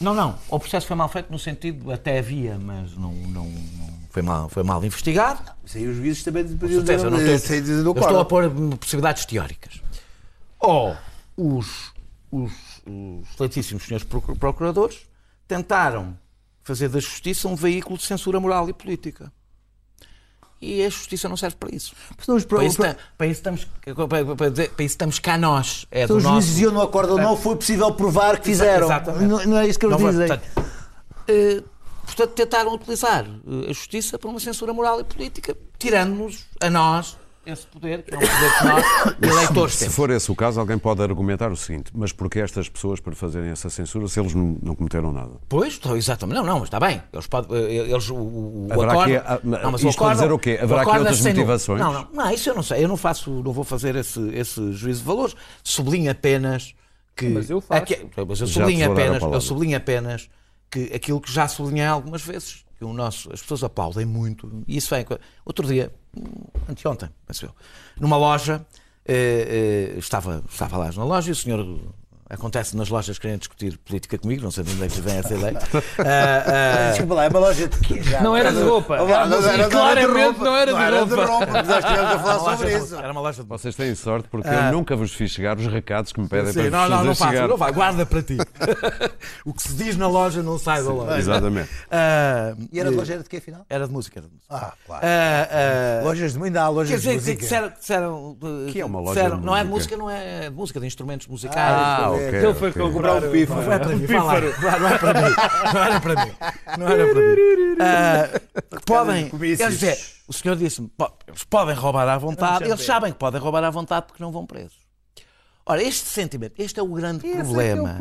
Não, 0.00 0.14
não. 0.14 0.38
O 0.48 0.58
processo 0.58 0.86
foi 0.86 0.96
mal 0.96 1.08
feito 1.08 1.30
no 1.30 1.38
sentido 1.38 1.92
até 1.92 2.18
havia, 2.18 2.58
mas 2.58 2.96
não, 2.96 3.12
não, 3.12 3.44
não 3.44 3.90
foi, 4.10 4.22
mal, 4.22 4.48
foi 4.48 4.62
mal 4.62 4.82
investigado. 4.84 5.42
Isso 5.64 5.76
aí 5.76 5.86
os 5.86 5.96
juízes 5.96 6.22
também 6.24 6.44
podiam 6.56 6.82
eu 6.84 7.10
não 7.10 7.18
dizer, 7.18 7.60
dizer 7.60 7.82
do 7.82 7.90
eu 7.90 8.00
estou 8.00 8.18
a 8.20 8.24
pôr 8.24 8.50
possibilidades 8.78 9.26
teóricas. 9.26 9.82
Ou 10.58 10.96
os, 11.36 11.92
os, 12.30 12.52
os 12.86 13.28
excelentíssimos 13.32 13.84
senhores 13.84 14.06
procu- 14.06 14.36
procuradores 14.36 15.00
tentaram 15.46 16.16
fazer 16.62 16.88
da 16.88 17.00
justiça 17.00 17.48
um 17.48 17.54
veículo 17.54 17.98
de 17.98 18.04
censura 18.04 18.40
moral 18.40 18.68
e 18.68 18.72
política. 18.72 19.32
E 20.62 20.84
a 20.84 20.88
justiça 20.90 21.26
não 21.28 21.36
serve 21.38 21.56
para 21.56 21.74
isso. 21.74 21.94
Os, 22.28 22.44
Para 22.44 22.64
isso, 22.64 22.76
para, 22.76 22.92
ta- 22.94 23.00
para 23.16 23.26
isso 23.26 23.38
estamos, 23.40 23.66
para, 23.82 24.36
para 24.36 24.50
dizer- 24.50 24.70
para 24.70 24.84
isso 24.84 24.92
estamos 24.92 25.18
cá 25.18 25.38
nós. 25.38 25.86
É 25.90 26.02
então 26.02 26.18
os 26.18 26.22
nosso... 26.22 26.34
juízes 26.34 26.50
diziam 26.52 26.72
no 26.72 26.82
acórdão 26.82 27.16
não 27.16 27.34
foi 27.36 27.56
possível 27.56 27.90
provar 27.94 28.38
que 28.38 28.44
fizeram. 28.44 28.86
Exatamente. 28.86 29.24
Não, 29.24 29.46
não 29.46 29.56
é 29.58 29.66
isso 29.66 29.78
que 29.78 29.86
eles 29.86 29.96
dizem. 29.96 30.28
portanto, 30.28 30.42
eh, 31.28 31.62
portanto, 32.04 32.30
tentaram 32.32 32.74
utilizar 32.74 33.24
eh, 33.24 33.70
a 33.70 33.72
justiça 33.72 34.18
para 34.18 34.28
uma 34.28 34.38
censura 34.38 34.74
moral 34.74 35.00
e 35.00 35.04
política, 35.04 35.56
tirando-nos 35.78 36.44
a 36.60 36.68
nós 36.68 37.16
esse 37.46 37.66
poder, 37.66 38.02
que 38.02 38.14
é 38.14 38.18
um 38.18 38.20
poder 38.20 38.58
que 38.58 38.64
nós, 38.64 39.14
eleitores, 39.34 39.74
Se 39.74 39.88
for 39.88 40.10
esse 40.10 40.30
o 40.30 40.34
caso, 40.36 40.60
alguém 40.60 40.78
pode 40.78 41.02
argumentar 41.02 41.50
o 41.50 41.56
seguinte: 41.56 41.90
mas 41.94 42.12
porquê 42.12 42.40
estas 42.40 42.68
pessoas 42.68 43.00
para 43.00 43.14
fazerem 43.14 43.50
essa 43.50 43.70
censura 43.70 44.06
se 44.08 44.20
eles 44.20 44.34
não, 44.34 44.58
não 44.62 44.74
cometeram 44.74 45.12
nada? 45.12 45.32
Pois, 45.48 45.76
então, 45.76 45.96
exatamente. 45.96 46.36
Não, 46.36 46.44
não, 46.44 46.54
mas 46.60 46.64
está 46.64 46.78
bem. 46.78 47.02
Eles 47.12 47.26
podem. 47.26 47.56
eh, 47.56 47.90
Eles, 47.90 48.08
o, 48.10 48.14
o 48.16 48.68
Haverá 48.70 49.02
aqui, 49.02 49.16
ah, 49.16 49.40
mas 49.42 49.62
não, 49.62 49.72
mas 49.72 49.82
isto 49.82 49.98
para 49.98 50.14
dizer 50.14 50.32
o 50.32 50.38
quê? 50.38 50.58
Haverá 50.62 50.82
aqui 50.82 50.90
acórdão 50.90 51.12
outras 51.12 51.20
motivações? 51.34 51.80
Não, 51.80 51.92
não, 51.92 52.08
não, 52.12 52.30
isso 52.30 52.50
eu 52.50 52.54
não 52.54 52.62
sei. 52.62 52.84
Eu 52.84 52.88
não 52.88 52.96
faço, 52.96 53.30
não 53.30 53.52
vou 53.52 53.64
fazer 53.64 53.96
esse, 53.96 54.20
esse 54.34 54.72
juízo 54.72 55.00
de 55.00 55.06
valores. 55.06 55.34
Sublinho 55.64 56.10
apenas 56.10 56.74
que. 57.16 57.28
Mas 57.28 57.48
eu 57.50 57.60
faço. 57.60 57.82
Aqui- 57.82 58.06
mas 58.28 58.40
eu 58.40 58.46
sublinho 58.46 58.90
apenas, 58.92 59.22
eu 59.22 59.40
sublinho 59.40 59.76
apenas 59.76 60.28
que 60.70 60.92
aquilo 60.94 61.20
que 61.20 61.32
já 61.32 61.48
sublinhei 61.48 61.84
algumas 61.86 62.22
vezes, 62.22 62.64
que 62.80 62.84
o 62.86 62.94
nosso, 62.94 63.30
as 63.30 63.42
pessoas 63.42 63.62
aplaudem 63.62 64.06
muito, 64.06 64.64
e 64.66 64.78
isso 64.78 64.94
vem. 64.94 65.04
Outro 65.44 65.66
dia, 65.66 65.92
anteontem, 66.66 67.10
penso 67.26 67.44
eu, 67.44 67.54
numa 68.00 68.16
loja, 68.16 68.66
eh, 69.04 69.92
eh, 69.94 69.98
estava, 69.98 70.42
estava 70.48 70.78
lá 70.78 70.90
na 70.90 71.04
loja 71.04 71.28
e 71.28 71.32
o 71.32 71.36
senhor. 71.36 71.60
Acontece 72.30 72.76
nas 72.76 72.88
lojas 72.88 73.18
querem 73.18 73.36
discutir 73.38 73.76
política 73.78 74.16
comigo, 74.16 74.40
não 74.42 74.52
sei 74.52 74.62
de 74.62 74.72
onde 74.72 74.84
é 74.84 74.88
que 74.88 75.00
vem 75.00 75.16
essa 75.18 75.34
ideia. 75.34 75.58
Ah, 75.98 76.44
ah, 76.86 76.90
Desculpa 76.90 77.14
lá, 77.14 77.24
é 77.24 77.28
uma 77.28 77.38
loja 77.40 77.68
de 77.68 77.76
quê? 77.80 78.02
Já? 78.02 78.20
Não 78.22 78.36
era 78.36 78.52
de 78.52 78.62
roupa. 78.62 78.96
Não 78.98 79.08
era, 79.08 79.26
não 79.26 79.48
era, 79.48 79.68
Claramente 79.68 80.38
não 80.38 80.56
era 80.56 80.66
de 80.66 80.78
não 80.78 80.82
era 80.82 81.00
roupa. 81.26 81.46
mas 81.52 81.68
nós 81.68 81.84
estivemos 81.84 82.06
a 82.06 82.10
era 82.10 82.18
falar 82.18 82.34
uma 82.36 82.42
loja 82.42 82.56
sobre 82.56 82.70
de- 82.78 82.84
isso. 82.84 82.96
Era 82.96 83.12
uma 83.12 83.20
loja 83.20 83.42
de 83.42 83.48
Vocês 83.48 83.74
têm 83.74 83.94
sorte 83.94 84.28
porque 84.28 84.48
Ah. 84.48 84.68
eu 84.68 84.72
nunca 84.72 84.94
vos 84.96 85.12
fiz 85.12 85.30
chegar 85.32 85.58
os 85.58 85.66
recados 85.66 86.12
que 86.12 86.20
me 86.20 86.28
pedem 86.28 86.52
Sim, 86.52 86.70
para 86.70 86.70
não, 86.70 86.80
vos 86.80 86.88
não, 86.90 86.96
fazer 86.96 87.08
não 87.08 87.14
faço, 87.16 87.30
chegar. 87.32 87.48
não 87.48 87.56
vai, 87.56 87.72
guarda 87.72 88.06
para 88.06 88.22
ti. 88.22 88.36
o 89.44 89.52
que 89.52 89.62
se 89.62 89.72
diz 89.74 89.96
na 89.96 90.06
loja 90.08 90.42
não 90.42 90.58
sai 90.58 90.82
da 90.82 90.90
loja. 90.92 91.18
Exatamente. 91.18 91.68
Ah, 91.90 92.54
E 92.72 92.78
era 92.78 92.90
de 92.90 92.96
loja 92.96 93.18
de 93.18 93.24
quê, 93.24 93.38
afinal? 93.38 93.66
Era 93.68 93.86
de 93.86 93.92
música, 93.92 94.20
era 94.20 94.28
de 94.28 94.32
música. 94.34 94.54
Ah, 94.54 94.72
claro. 94.86 95.04
Ah, 95.04 95.48
ah, 96.00 96.04
Lojas 96.04 96.32
de 96.34 96.42
ainda 96.42 96.60
há 96.62 96.66
Quer 96.66 96.70
lojas 96.74 96.88
de 96.90 96.96
dizer, 96.96 97.10
que 97.10 97.16
música. 97.16 97.40
disseram, 97.42 97.68
disseram, 97.78 98.36
Que 98.72 98.80
é 98.80 98.84
uma 98.84 99.00
loja 99.00 99.22
de 99.30 99.44
não 99.44 99.56
é 99.56 99.64
de 99.64 99.68
música. 99.68 99.96
música, 99.96 99.96
não 99.96 100.10
é 100.10 100.48
de 100.50 100.54
música, 100.56 100.80
de 100.80 100.86
instrumentos 100.86 101.26
musicais. 101.26 102.19
É, 102.20 102.28
ok. 102.28 102.44
Ele 102.44 102.54
foi 102.54 102.70
ok. 102.70 102.82
comprar 102.82 103.14
um 103.16 103.30
pífaro. 103.30 103.62
Não 103.62 103.72
é 103.72 103.78
para 103.78 103.94
mim. 103.96 104.06
Não 104.06 104.86
é 104.86 104.98
para 104.98 105.14
mim. 105.14 105.34
Não 105.74 105.82
era 105.82 106.00
para 106.00 106.26
mim. 106.26 106.32
Não 106.78 106.88
era 106.88 107.06
para 107.12 107.20
mim. 107.22 107.36
Que 108.78 108.84
podem. 108.84 109.30
Quer 109.56 109.70
dizer, 109.70 109.98
o 110.28 110.32
senhor 110.32 110.54
disse-me, 110.56 110.88
"Po- 110.88 111.12
eles 111.26 111.44
podem 111.44 111.74
roubar 111.74 112.06
à 112.08 112.18
vontade, 112.18 112.64
eles 112.64 112.84
sabem 112.84 113.10
que 113.12 113.18
podem 113.18 113.40
roubar 113.40 113.64
à 113.64 113.70
vontade 113.70 114.06
porque 114.06 114.22
não 114.22 114.30
vão 114.30 114.44
presos. 114.46 114.78
Ora, 115.64 115.82
este 115.82 116.08
sentimento, 116.08 116.54
este 116.58 116.78
é 116.80 116.82
o 116.82 116.88
grande 116.88 117.26
problema. 117.30 117.98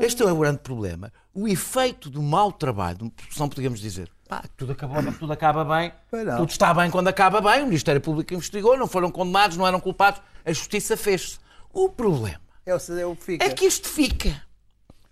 Este 0.00 0.22
é 0.22 0.26
o 0.32 0.36
grande 0.36 0.58
problema. 0.58 1.12
O 1.32 1.46
efeito 1.48 2.10
do 2.10 2.20
mau 2.22 2.50
trabalho, 2.52 3.12
se 3.30 3.38
não 3.38 3.48
podíamos 3.48 3.80
dizer, 3.80 4.10
pá, 4.28 4.42
tudo, 4.56 4.72
acabou, 4.72 5.00
tudo 5.18 5.32
acaba 5.32 5.64
bem, 5.64 5.92
tudo 6.36 6.50
está 6.50 6.74
bem 6.74 6.90
quando 6.90 7.08
acaba 7.08 7.40
bem, 7.40 7.62
o 7.62 7.66
Ministério 7.66 8.00
Público 8.00 8.34
investigou, 8.34 8.76
não 8.76 8.86
foram 8.88 9.10
condenados, 9.10 9.56
não 9.56 9.66
eram 9.66 9.78
culpados, 9.80 10.20
a 10.44 10.52
justiça 10.52 10.96
fez-se. 10.96 11.38
O 11.72 11.88
problema 11.88 12.41
É 12.64 12.74
o, 12.74 12.78
é 12.98 13.06
o 13.06 13.16
que 13.16 13.24
fica. 13.24 13.44
é 13.44 13.50
que 13.50 13.64
isto 13.64 13.88
fica. 13.88 14.42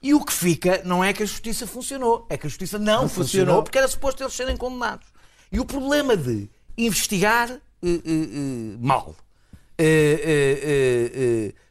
E 0.03 0.15
o 0.15 0.25
que 0.25 0.33
fica 0.33 0.83
não 0.85 1.05
é 1.05 1.13
que 1.13 1.23
a 1.23 1.27
justiça 1.27 1.67
funcionou, 1.67 2.27
é 2.31 2.39
que 2.39 2.47
a 2.47 2.49
justiça 2.49 2.79
não, 2.79 3.09
funcionou, 3.09 3.25
funcionou. 3.25 3.63
porque 3.63 3.79
era 3.79 3.89
suposto 3.89 4.23
eles 4.23 4.33
serem 4.33 4.57
condenados. 4.57 5.07
E 5.53 5.61
o 5.61 5.65
problema 5.65 6.17
de 6.17 6.49
investigar 6.77 7.51
eh, 7.51 7.59
eh, 7.83 8.01
eh, 8.05 8.77
mal, 8.79 9.17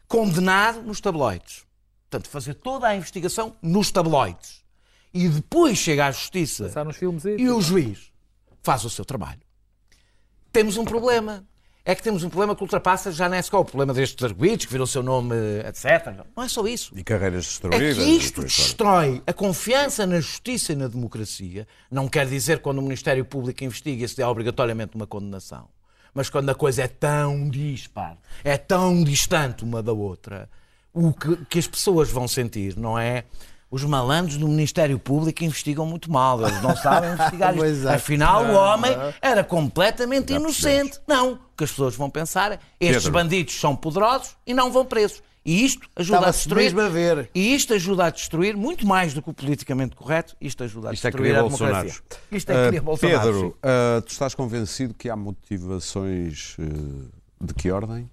condenar 0.08 0.76
nos 0.76 1.00
tabloides, 1.00 1.64
portanto, 2.10 2.30
fazer 2.30 2.56
toda 2.56 2.88
a 2.88 2.96
investigação 2.96 3.56
nos 3.62 3.92
tabloides 3.92 4.64
e 5.14 5.28
depois 5.28 5.78
chega 5.78 6.08
à 6.08 6.12
justiça 6.12 6.72
filmes 6.94 7.24
e 7.26 7.50
o 7.50 7.62
juiz 7.62 8.12
faz 8.62 8.84
o 8.86 8.90
seu 8.90 9.06
trabalho. 9.06 9.42
Temos 10.52 10.78
um 10.78 10.86
problema. 10.86 11.48
É 11.92 11.96
que 11.96 12.04
temos 12.04 12.24
um 12.24 12.30
problema 12.30 12.56
que 12.56 12.62
ultrapassa 12.62 13.12
já 13.12 13.28
não 13.28 13.36
é 13.36 13.42
só 13.42 13.60
o 13.60 13.66
problema 13.66 13.94
destes 13.94 14.24
arguidos, 14.24 14.66
que 14.66 14.72
viram 14.72 14.84
o 14.84 14.88
seu 14.88 15.02
nome, 15.02 15.36
etc. 15.68 16.24
Não 16.36 16.44
é 16.44 16.48
só 16.48 16.68
isso. 16.68 16.94
E 16.96 17.04
carreiras 17.04 17.46
É 17.46 17.48
destruídas. 17.48 17.98
que 17.98 18.04
e 18.04 18.18
isto 18.18 18.42
destrói 18.44 19.24
a 19.26 19.34
confiança 19.34 20.06
na 20.06 20.20
justiça 20.20 20.74
e 20.74 20.76
na 20.76 20.88
democracia. 20.88 21.68
Não 21.90 22.08
quer 22.08 22.28
dizer 22.28 22.58
que 22.58 22.64
quando 22.64 22.78
o 22.78 22.82
Ministério 22.84 23.26
Público 23.26 23.64
investiga 23.64 24.08
se 24.08 24.16
dê 24.16 24.24
obrigatoriamente 24.24 24.96
uma 24.96 25.08
condenação. 25.08 25.68
Mas 26.14 26.30
quando 26.30 26.50
a 26.50 26.56
coisa 26.56 26.84
é 26.84 26.88
tão 26.88 27.50
dispar, 27.50 28.18
é 28.44 28.58
tão 28.58 29.04
distante 29.04 29.64
uma 29.64 29.82
da 29.82 29.94
outra, 29.94 30.50
o 30.94 31.14
que, 31.14 31.36
que 31.46 31.60
as 31.60 31.68
pessoas 31.68 32.10
vão 32.12 32.28
sentir, 32.28 32.78
não 32.78 32.98
é? 33.00 33.24
Os 33.72 33.84
malandros 33.84 34.38
do 34.38 34.48
Ministério 34.48 34.98
Público 34.98 35.44
investigam 35.44 35.86
muito 35.86 36.12
mal, 36.12 36.42
eles 36.42 36.62
não 36.62 36.76
sabem 36.76 37.12
investigar 37.14 37.54
Pois 37.56 37.78
isto. 37.78 37.88
é. 37.88 37.94
Afinal, 37.96 38.46
o 38.46 38.54
homem 38.54 38.92
era 39.22 39.44
completamente 39.44 40.30
Já 40.34 40.40
inocente. 40.40 41.00
Não, 41.08 41.34
o 41.34 41.40
que 41.56 41.64
as 41.66 41.70
pessoas 41.70 41.96
vão 41.96 42.10
pensar 42.10 42.54
é 42.54 42.60
estes 42.80 43.04
Pedro. 43.06 43.12
bandidos 43.12 43.60
são 43.60 43.76
poderosos 43.76 44.36
e 44.46 44.54
não 44.54 44.72
vão 44.72 44.84
presos. 44.86 45.22
E 45.46 45.64
isto 45.64 45.88
ajuda 45.96 46.28
a 46.28 46.32
destruir. 46.32 46.64
mesmo 46.66 46.82
a 46.82 46.90
ver. 46.90 47.30
E 47.34 47.56
isto 47.56 47.74
ajuda 47.74 48.06
a 48.06 48.10
destruir, 48.10 48.58
muito 48.58 48.86
mais 48.86 49.14
do 49.14 49.22
que 49.22 49.30
o 49.30 49.34
politicamente 49.34 49.96
correto, 49.96 50.36
isto 50.42 50.64
ajuda 50.64 50.90
a 50.90 50.94
Isto 50.94 51.08
é 51.08 51.10
destruir 51.12 51.28
querer 51.32 51.40
a 51.40 51.44
Bolsonaro. 51.44 51.76
democracia. 51.88 52.04
Isto 52.32 52.52
é 52.52 52.66
querer 52.66 52.78
Ah, 52.78 52.82
Bolsonaro. 52.82 53.22
Pedro, 53.32 53.58
ah, 53.64 54.02
tu 54.06 54.12
estás 54.12 54.36
convencido 54.36 54.94
que 54.94 55.10
há 55.10 55.16
motivações 55.16 56.56
eh, 56.60 56.64
de 57.40 57.54
que 57.54 57.72
ordem? 57.72 58.10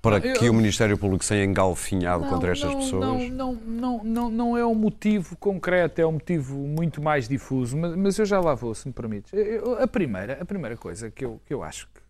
Para 0.00 0.18
Eu- 0.18 0.34
que 0.34 0.48
o 0.48 0.54
Ministério 0.54 0.96
Público 0.96 1.24
seja 1.24 1.44
engalfinhado 1.44 2.24
contra 2.26 2.52
estas 2.52 2.70
não, 2.72 2.80
pessoas? 2.80 3.02
Não, 3.02 3.28
não, 3.28 3.54
não, 3.54 4.04
não, 4.04 4.30
não 4.30 4.56
é 4.56 4.64
um 4.64 4.74
motivo 4.74 5.36
concreto, 5.36 6.00
é 6.00 6.06
um 6.06 6.12
motivo 6.12 6.56
muito 6.56 7.02
mais 7.02 7.28
difuso, 7.28 7.76
mas, 7.76 7.96
mas 7.96 8.18
eu 8.18 8.24
já 8.24 8.38
lá 8.38 8.54
vou, 8.54 8.74
se 8.74 8.86
me 8.86 8.94
permites. 8.94 9.32
Eu- 9.32 9.82
a, 9.82 9.88
primeira, 9.88 10.38
a 10.40 10.44
primeira 10.44 10.76
coisa 10.76 11.10
que 11.10 11.24
eu, 11.24 11.40
que 11.44 11.52
eu 11.52 11.62
acho 11.64 11.88
que 11.92 12.00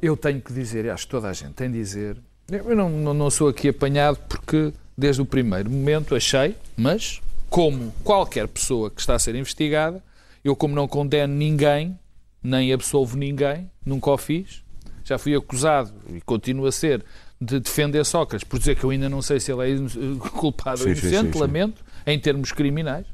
eu 0.00 0.16
tenho 0.16 0.40
que 0.40 0.52
dizer, 0.52 0.84
e 0.84 0.90
acho 0.90 1.06
que 1.06 1.10
toda 1.12 1.28
a 1.28 1.32
gente 1.32 1.52
tem 1.52 1.70
de 1.70 1.78
dizer, 1.78 2.16
eu 2.50 2.74
não, 2.74 2.90
não, 2.90 3.14
não 3.14 3.30
sou 3.30 3.48
aqui 3.48 3.68
apanhado 3.68 4.18
porque 4.28 4.72
desde 4.98 5.22
o 5.22 5.26
primeiro 5.26 5.70
momento 5.70 6.14
achei, 6.16 6.56
mas 6.76 7.20
como 7.48 7.92
qualquer 8.02 8.48
pessoa 8.48 8.90
que 8.90 9.00
está 9.00 9.14
a 9.14 9.18
ser 9.18 9.34
investigada, 9.36 10.02
eu 10.42 10.56
como 10.56 10.74
não 10.74 10.88
condeno 10.88 11.32
ninguém, 11.32 11.96
nem 12.42 12.72
absolvo 12.72 13.16
ninguém, 13.16 13.70
nunca 13.86 14.10
o 14.10 14.18
fiz, 14.18 14.61
já 15.04 15.18
fui 15.18 15.34
acusado 15.34 15.92
e 16.14 16.20
continuo 16.20 16.66
a 16.66 16.72
ser 16.72 17.04
de 17.40 17.58
defender 17.60 18.04
Sócrates 18.04 18.46
por 18.46 18.58
dizer 18.58 18.76
que 18.76 18.84
eu 18.84 18.90
ainda 18.90 19.08
não 19.08 19.20
sei 19.20 19.40
se 19.40 19.50
ele 19.52 19.62
é 19.62 19.70
ino- 19.70 20.18
culpado 20.30 20.82
ou 20.82 20.88
Sim, 20.88 20.94
sim, 20.94 21.06
inocente, 21.08 21.26
sim, 21.26 21.32
sim. 21.32 21.38
lamento, 21.40 21.84
em 22.06 22.18
termos 22.18 22.52
criminais. 22.52 23.06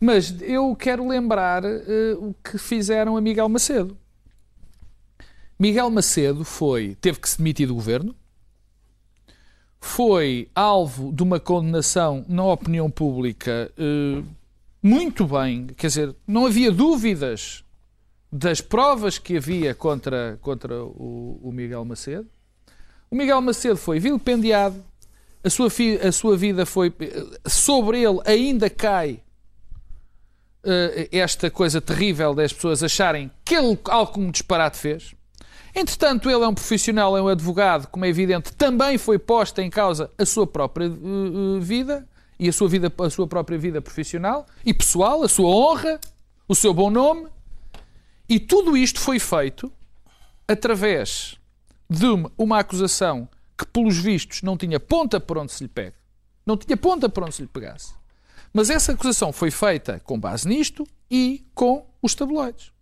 Mas 0.00 0.34
eu 0.42 0.74
quero 0.74 1.06
lembrar 1.08 1.64
eh, 1.64 2.14
o 2.18 2.34
que 2.44 2.58
fizeram 2.58 3.16
a 3.16 3.20
Miguel 3.20 3.48
Macedo. 3.48 3.96
Miguel 5.58 5.88
Macedo 5.90 6.44
foi, 6.44 6.96
teve 7.00 7.20
que 7.20 7.28
se 7.28 7.38
demitir 7.38 7.68
do 7.68 7.74
governo, 7.74 8.14
foi 9.80 10.48
alvo 10.54 11.12
de 11.12 11.22
uma 11.22 11.40
condenação 11.40 12.24
na 12.28 12.44
opinião 12.44 12.90
pública 12.90 13.70
eh, 13.76 14.22
muito 14.82 15.24
bem, 15.26 15.66
quer 15.76 15.86
dizer, 15.88 16.14
não 16.26 16.46
havia 16.46 16.70
dúvidas 16.72 17.64
das 18.34 18.62
provas 18.62 19.18
que 19.18 19.36
havia 19.36 19.74
contra, 19.74 20.38
contra 20.40 20.82
o, 20.82 21.38
o 21.42 21.52
Miguel 21.52 21.84
Macedo. 21.84 22.26
O 23.10 23.14
Miguel 23.14 23.42
Macedo 23.42 23.76
foi 23.76 23.98
vilipendiado, 24.00 24.82
a 25.44 25.50
sua, 25.50 25.68
fi- 25.68 25.98
a 25.98 26.10
sua 26.10 26.34
vida 26.34 26.64
foi. 26.64 26.90
Sobre 27.46 28.02
ele 28.02 28.20
ainda 28.24 28.70
cai 28.70 29.20
eh, 30.64 31.08
esta 31.12 31.50
coisa 31.50 31.78
terrível 31.80 32.32
das 32.32 32.52
pessoas 32.54 32.82
acharem 32.82 33.30
que 33.44 33.54
ele 33.54 33.78
algo 33.84 34.12
como 34.12 34.32
disparate 34.32 34.78
fez. 34.78 35.14
Entretanto, 35.74 36.30
ele 36.30 36.42
é 36.42 36.48
um 36.48 36.54
profissional, 36.54 37.16
é 37.16 37.20
um 37.20 37.28
advogado, 37.28 37.86
como 37.88 38.04
é 38.04 38.08
evidente, 38.08 38.52
também 38.52 38.96
foi 38.98 39.18
posta 39.18 39.62
em 39.62 39.68
causa 39.70 40.10
a 40.16 40.24
sua 40.24 40.46
própria 40.46 40.86
eh, 40.86 41.60
vida 41.60 42.08
e 42.38 42.48
a 42.48 42.52
sua, 42.52 42.68
vida, 42.68 42.90
a 42.98 43.10
sua 43.10 43.26
própria 43.26 43.58
vida 43.58 43.82
profissional 43.82 44.46
e 44.64 44.72
pessoal, 44.72 45.22
a 45.22 45.28
sua 45.28 45.48
honra, 45.48 46.00
o 46.48 46.54
seu 46.54 46.72
bom 46.72 46.88
nome. 46.88 47.26
E 48.32 48.40
tudo 48.40 48.74
isto 48.74 48.98
foi 48.98 49.18
feito 49.18 49.70
através 50.48 51.38
de 51.86 52.06
uma, 52.38 52.58
acusação 52.58 53.28
que, 53.58 53.66
pelos 53.66 53.98
vistos, 53.98 54.40
não 54.40 54.56
tinha 54.56 54.80
ponta 54.80 55.20
por 55.20 55.36
onde 55.36 55.52
se 55.52 55.62
lhe 55.62 55.68
pega. 55.68 55.96
Não 56.46 56.56
tinha 56.56 56.74
ponta 56.74 57.10
por 57.10 57.24
onde 57.24 57.34
se 57.34 57.42
lhe 57.42 57.48
pegasse. 57.48 57.92
Mas 58.50 58.70
essa 58.70 58.92
acusação 58.92 59.34
foi 59.34 59.50
feita 59.50 60.00
com 60.00 60.18
base 60.18 60.48
nisto 60.48 60.88
e 61.10 61.44
com 61.54 61.86
os 62.00 62.14
tabloides. 62.14 62.72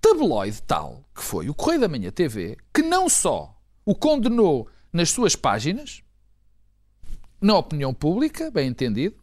Tabloide 0.00 0.62
tal 0.62 1.02
que 1.12 1.20
foi 1.20 1.50
o 1.50 1.54
Correio 1.54 1.80
da 1.80 1.88
Manhã 1.88 2.12
TV 2.12 2.56
que 2.72 2.82
não 2.82 3.08
só 3.08 3.60
o 3.84 3.92
condenou 3.92 4.68
nas 4.92 5.10
suas 5.10 5.34
páginas, 5.34 6.00
na 7.40 7.58
opinião 7.58 7.92
pública, 7.92 8.52
bem 8.52 8.68
entendido, 8.68 9.16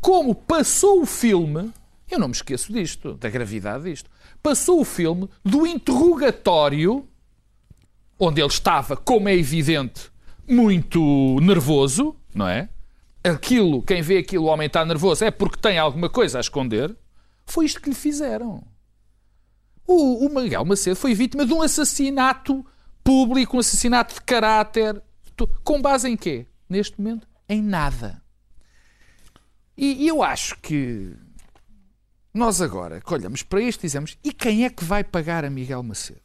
como 0.00 0.34
passou 0.34 1.02
o 1.02 1.04
filme, 1.04 1.70
eu 2.10 2.18
não 2.18 2.28
me 2.28 2.34
esqueço 2.34 2.72
disto, 2.72 3.12
da 3.16 3.28
gravidade 3.28 3.84
disto, 3.84 4.08
passou 4.42 4.80
o 4.80 4.84
filme 4.84 5.28
do 5.44 5.66
interrogatório, 5.66 7.06
onde 8.18 8.40
ele 8.40 8.48
estava, 8.48 8.96
como 8.96 9.28
é 9.28 9.34
evidente, 9.34 10.10
muito 10.48 11.38
nervoso, 11.40 12.16
não 12.34 12.48
é? 12.48 12.68
Aquilo, 13.22 13.82
quem 13.82 14.02
vê 14.02 14.18
aquilo, 14.18 14.44
o 14.44 14.48
homem 14.48 14.66
está 14.66 14.84
nervoso, 14.84 15.24
é 15.24 15.30
porque 15.30 15.60
tem 15.60 15.78
alguma 15.78 16.08
coisa 16.08 16.38
a 16.38 16.40
esconder. 16.40 16.96
Foi 17.46 17.66
isto 17.66 17.80
que 17.80 17.90
lhe 17.90 17.94
fizeram. 17.94 18.62
O, 19.86 20.26
o 20.26 20.28
Miguel 20.28 20.64
Macedo 20.64 20.96
foi 20.96 21.14
vítima 21.14 21.44
de 21.44 21.52
um 21.52 21.62
assassinato 21.62 22.64
público, 23.02 23.56
um 23.56 23.60
assassinato 23.60 24.14
de 24.14 24.20
caráter. 24.22 25.02
Com 25.64 25.80
base 25.80 26.08
em 26.08 26.16
quê? 26.16 26.46
Neste 26.68 27.00
momento, 27.00 27.26
em 27.48 27.62
nada. 27.62 28.22
E 29.76 30.06
eu 30.06 30.22
acho 30.22 30.58
que 30.60 31.16
nós 32.32 32.60
agora 32.62 33.00
que 33.00 33.12
olhamos 33.14 33.42
para 33.42 33.60
isto 33.60 33.80
dizemos: 33.82 34.16
e 34.24 34.32
quem 34.32 34.64
é 34.64 34.70
que 34.70 34.84
vai 34.84 35.02
pagar 35.04 35.44
a 35.44 35.50
Miguel 35.50 35.82
Macedo? 35.82 36.20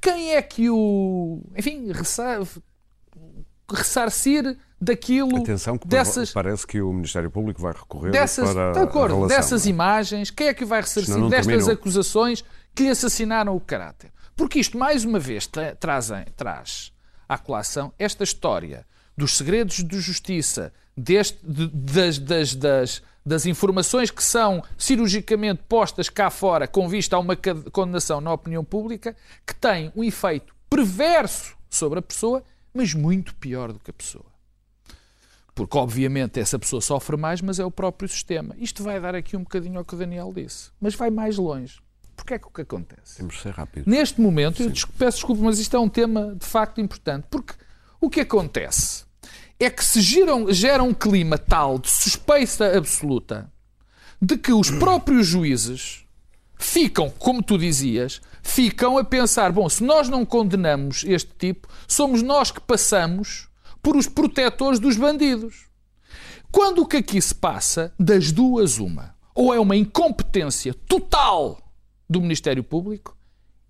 Quem 0.00 0.34
é 0.34 0.42
que 0.42 0.68
o. 0.70 1.42
Enfim, 1.56 1.90
ressa- 1.92 2.40
ressarcir 3.70 4.56
daquilo. 4.80 5.36
Atenção, 5.38 5.76
que 5.76 5.86
dessas, 5.86 6.32
parece 6.32 6.66
que 6.66 6.80
o 6.80 6.92
Ministério 6.92 7.30
Público 7.30 7.60
vai 7.60 7.72
recorrer 7.72 8.10
dessas, 8.10 8.52
para 8.52 8.72
de 8.72 8.78
acordo, 8.80 9.14
relação, 9.16 9.28
dessas 9.36 9.62
não 9.64 9.68
é? 9.68 9.70
imagens, 9.74 10.30
quem 10.30 10.48
é 10.48 10.54
que 10.54 10.64
vai 10.64 10.80
ressarcir 10.80 11.16
não 11.16 11.28
destas 11.28 11.46
terminou. 11.46 11.72
acusações 11.72 12.44
que 12.74 12.84
lhe 12.84 12.90
assassinaram 12.90 13.54
o 13.54 13.60
caráter? 13.60 14.12
Porque 14.36 14.58
isto, 14.60 14.78
mais 14.78 15.04
uma 15.04 15.18
vez, 15.18 15.46
tra- 15.46 15.74
trazem, 15.74 16.24
traz 16.36 16.92
à 17.28 17.36
colação 17.36 17.92
esta 17.98 18.22
história 18.24 18.86
dos 19.16 19.36
segredos 19.36 19.82
de 19.84 20.00
justiça, 20.00 20.72
deste- 20.96 21.40
de- 21.44 21.68
das, 21.68 22.18
das, 22.18 22.54
das, 22.54 23.02
das 23.24 23.44
informações 23.46 24.10
que 24.10 24.22
são 24.22 24.62
cirurgicamente 24.76 25.62
postas 25.68 26.08
cá 26.08 26.30
fora 26.30 26.66
com 26.66 26.88
vista 26.88 27.16
a 27.16 27.18
uma 27.18 27.36
condenação 27.72 28.20
na 28.20 28.32
opinião 28.32 28.64
pública, 28.64 29.14
que 29.46 29.54
tem 29.54 29.92
um 29.94 30.02
efeito 30.02 30.54
perverso 30.70 31.56
sobre 31.68 31.98
a 31.98 32.02
pessoa, 32.02 32.42
mas 32.72 32.94
muito 32.94 33.34
pior 33.34 33.72
do 33.72 33.78
que 33.78 33.90
a 33.90 33.94
pessoa. 33.94 34.24
Porque, 35.54 35.76
obviamente, 35.76 36.38
essa 36.38 36.58
pessoa 36.58 36.80
sofre 36.80 37.16
mais, 37.16 37.40
mas 37.40 37.58
é 37.58 37.64
o 37.64 37.70
próprio 37.70 38.08
sistema. 38.08 38.54
Isto 38.58 38.82
vai 38.82 39.00
dar 39.00 39.14
aqui 39.14 39.36
um 39.36 39.40
bocadinho 39.42 39.78
ao 39.78 39.84
que 39.84 39.94
o 39.94 39.98
Daniel 39.98 40.32
disse, 40.34 40.70
mas 40.80 40.94
vai 40.94 41.10
mais 41.10 41.36
longe. 41.36 41.80
Porque 42.14 42.34
é 42.34 42.38
que 42.38 42.46
o 42.46 42.50
que 42.50 42.62
acontece? 42.62 43.16
Temos 43.16 43.34
de 43.36 43.42
ser 43.42 43.52
rápidos. 43.54 43.86
Neste 43.86 44.20
momento, 44.20 44.62
eu 44.62 44.70
des- 44.70 44.84
peço 44.84 45.18
desculpa, 45.18 45.42
mas 45.42 45.58
isto 45.58 45.76
é 45.76 45.80
um 45.80 45.88
tema 45.88 46.34
de 46.34 46.46
facto 46.46 46.80
importante, 46.80 47.26
porque 47.30 47.54
o 48.00 48.08
que 48.08 48.20
acontece 48.20 49.04
é 49.58 49.68
que 49.68 49.84
se 49.84 50.00
geram, 50.00 50.52
gera 50.52 50.82
um 50.82 50.94
clima 50.94 51.36
tal 51.36 51.78
de 51.78 51.90
suspeita 51.90 52.76
absoluta 52.76 53.50
de 54.20 54.36
que 54.36 54.52
os 54.52 54.70
próprios 54.70 55.26
juízes 55.26 56.04
ficam, 56.56 57.10
como 57.10 57.42
tu 57.42 57.56
dizias, 57.56 58.20
ficam 58.42 58.98
a 58.98 59.04
pensar: 59.04 59.52
bom, 59.52 59.68
se 59.68 59.82
nós 59.82 60.08
não 60.08 60.24
condenamos 60.24 61.04
este 61.04 61.32
tipo, 61.38 61.68
somos 61.86 62.22
nós 62.22 62.50
que 62.50 62.60
passamos 62.60 63.48
por 63.82 63.96
os 63.96 64.08
protetores 64.08 64.78
dos 64.78 64.96
bandidos. 64.96 65.66
Quando 66.50 66.82
o 66.82 66.86
que 66.86 66.96
aqui 66.98 67.20
se 67.20 67.34
passa, 67.34 67.92
das 67.98 68.32
duas, 68.32 68.78
uma, 68.78 69.14
ou 69.34 69.52
é 69.52 69.60
uma 69.60 69.76
incompetência 69.76 70.72
total 70.72 71.60
do 72.08 72.20
Ministério 72.20 72.64
Público, 72.64 73.17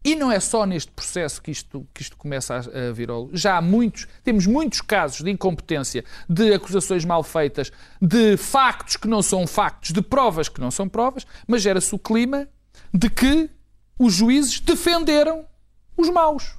e 0.04 0.14
não 0.14 0.30
é 0.30 0.38
só 0.40 0.64
neste 0.64 0.90
processo 0.92 1.42
que 1.42 1.50
isto, 1.50 1.86
que 1.92 2.02
isto 2.02 2.16
começa 2.16 2.54
a, 2.56 2.92
vir. 2.92 3.08
Já 3.32 3.56
há 3.58 3.62
muitos, 3.62 4.06
temos 4.22 4.46
muitos 4.46 4.80
casos 4.80 5.22
de 5.22 5.30
incompetência, 5.30 6.04
de 6.28 6.52
acusações 6.54 7.04
mal 7.04 7.22
feitas, 7.22 7.70
de 8.00 8.36
factos 8.36 8.96
que 8.96 9.08
não 9.08 9.20
são 9.22 9.46
factos, 9.46 9.92
de 9.92 10.00
provas 10.00 10.48
que 10.48 10.60
não 10.60 10.70
são 10.70 10.88
provas, 10.88 11.26
mas 11.46 11.62
gera-se 11.62 11.94
o 11.94 11.98
clima 11.98 12.48
de 12.94 13.10
que 13.10 13.50
os 13.98 14.14
juízes 14.14 14.60
defenderam 14.60 15.44
os 15.96 16.08
maus. 16.08 16.54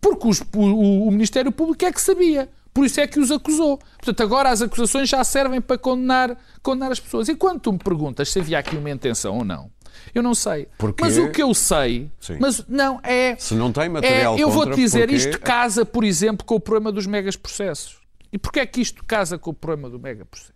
Porque 0.00 0.26
os- 0.26 0.40
o, 0.54 1.06
o 1.06 1.10
Ministério 1.12 1.52
Público 1.52 1.84
é 1.84 1.92
que 1.92 2.00
sabia. 2.00 2.50
Por 2.74 2.84
isso 2.86 3.00
é 3.00 3.06
que 3.06 3.20
os 3.20 3.30
acusou. 3.30 3.78
Portanto, 3.78 4.22
agora 4.22 4.50
as 4.50 4.62
acusações 4.62 5.08
já 5.08 5.22
servem 5.22 5.60
para 5.60 5.78
condenar, 5.78 6.36
condenar 6.62 6.90
as 6.90 6.98
pessoas. 6.98 7.28
E 7.28 7.34
quando 7.36 7.60
tu 7.60 7.72
me 7.72 7.78
perguntas 7.78 8.30
se 8.32 8.40
havia 8.40 8.58
aqui 8.58 8.76
uma 8.76 8.90
intenção 8.90 9.38
ou 9.38 9.44
não, 9.44 9.70
Eu 10.14 10.22
não 10.22 10.34
sei. 10.34 10.68
Porquê? 10.78 11.02
Mas 11.04 11.18
o 11.18 11.30
que 11.30 11.42
eu 11.42 11.52
sei, 11.54 12.10
Sim. 12.20 12.38
mas 12.40 12.64
não 12.68 13.00
é. 13.02 13.36
Se 13.38 13.54
não 13.54 13.72
tem 13.72 13.84
é 13.84 13.88
material 13.88 14.38
eu 14.38 14.48
contra, 14.48 14.64
vou-te 14.66 14.80
dizer, 14.80 15.00
porquê- 15.08 15.14
isto 15.16 15.40
casa, 15.40 15.84
por 15.84 16.04
exemplo, 16.04 16.44
com 16.44 16.54
o 16.54 16.60
problema 16.60 16.92
dos 16.92 17.06
megas 17.06 17.36
processos. 17.36 17.98
E 18.32 18.38
porquê 18.38 18.60
é 18.60 18.66
que 18.66 18.80
isto 18.80 19.04
casa 19.04 19.36
com 19.38 19.50
o 19.50 19.54
problema 19.54 19.90
do 19.90 19.98
mega 19.98 20.24
processo? 20.24 20.52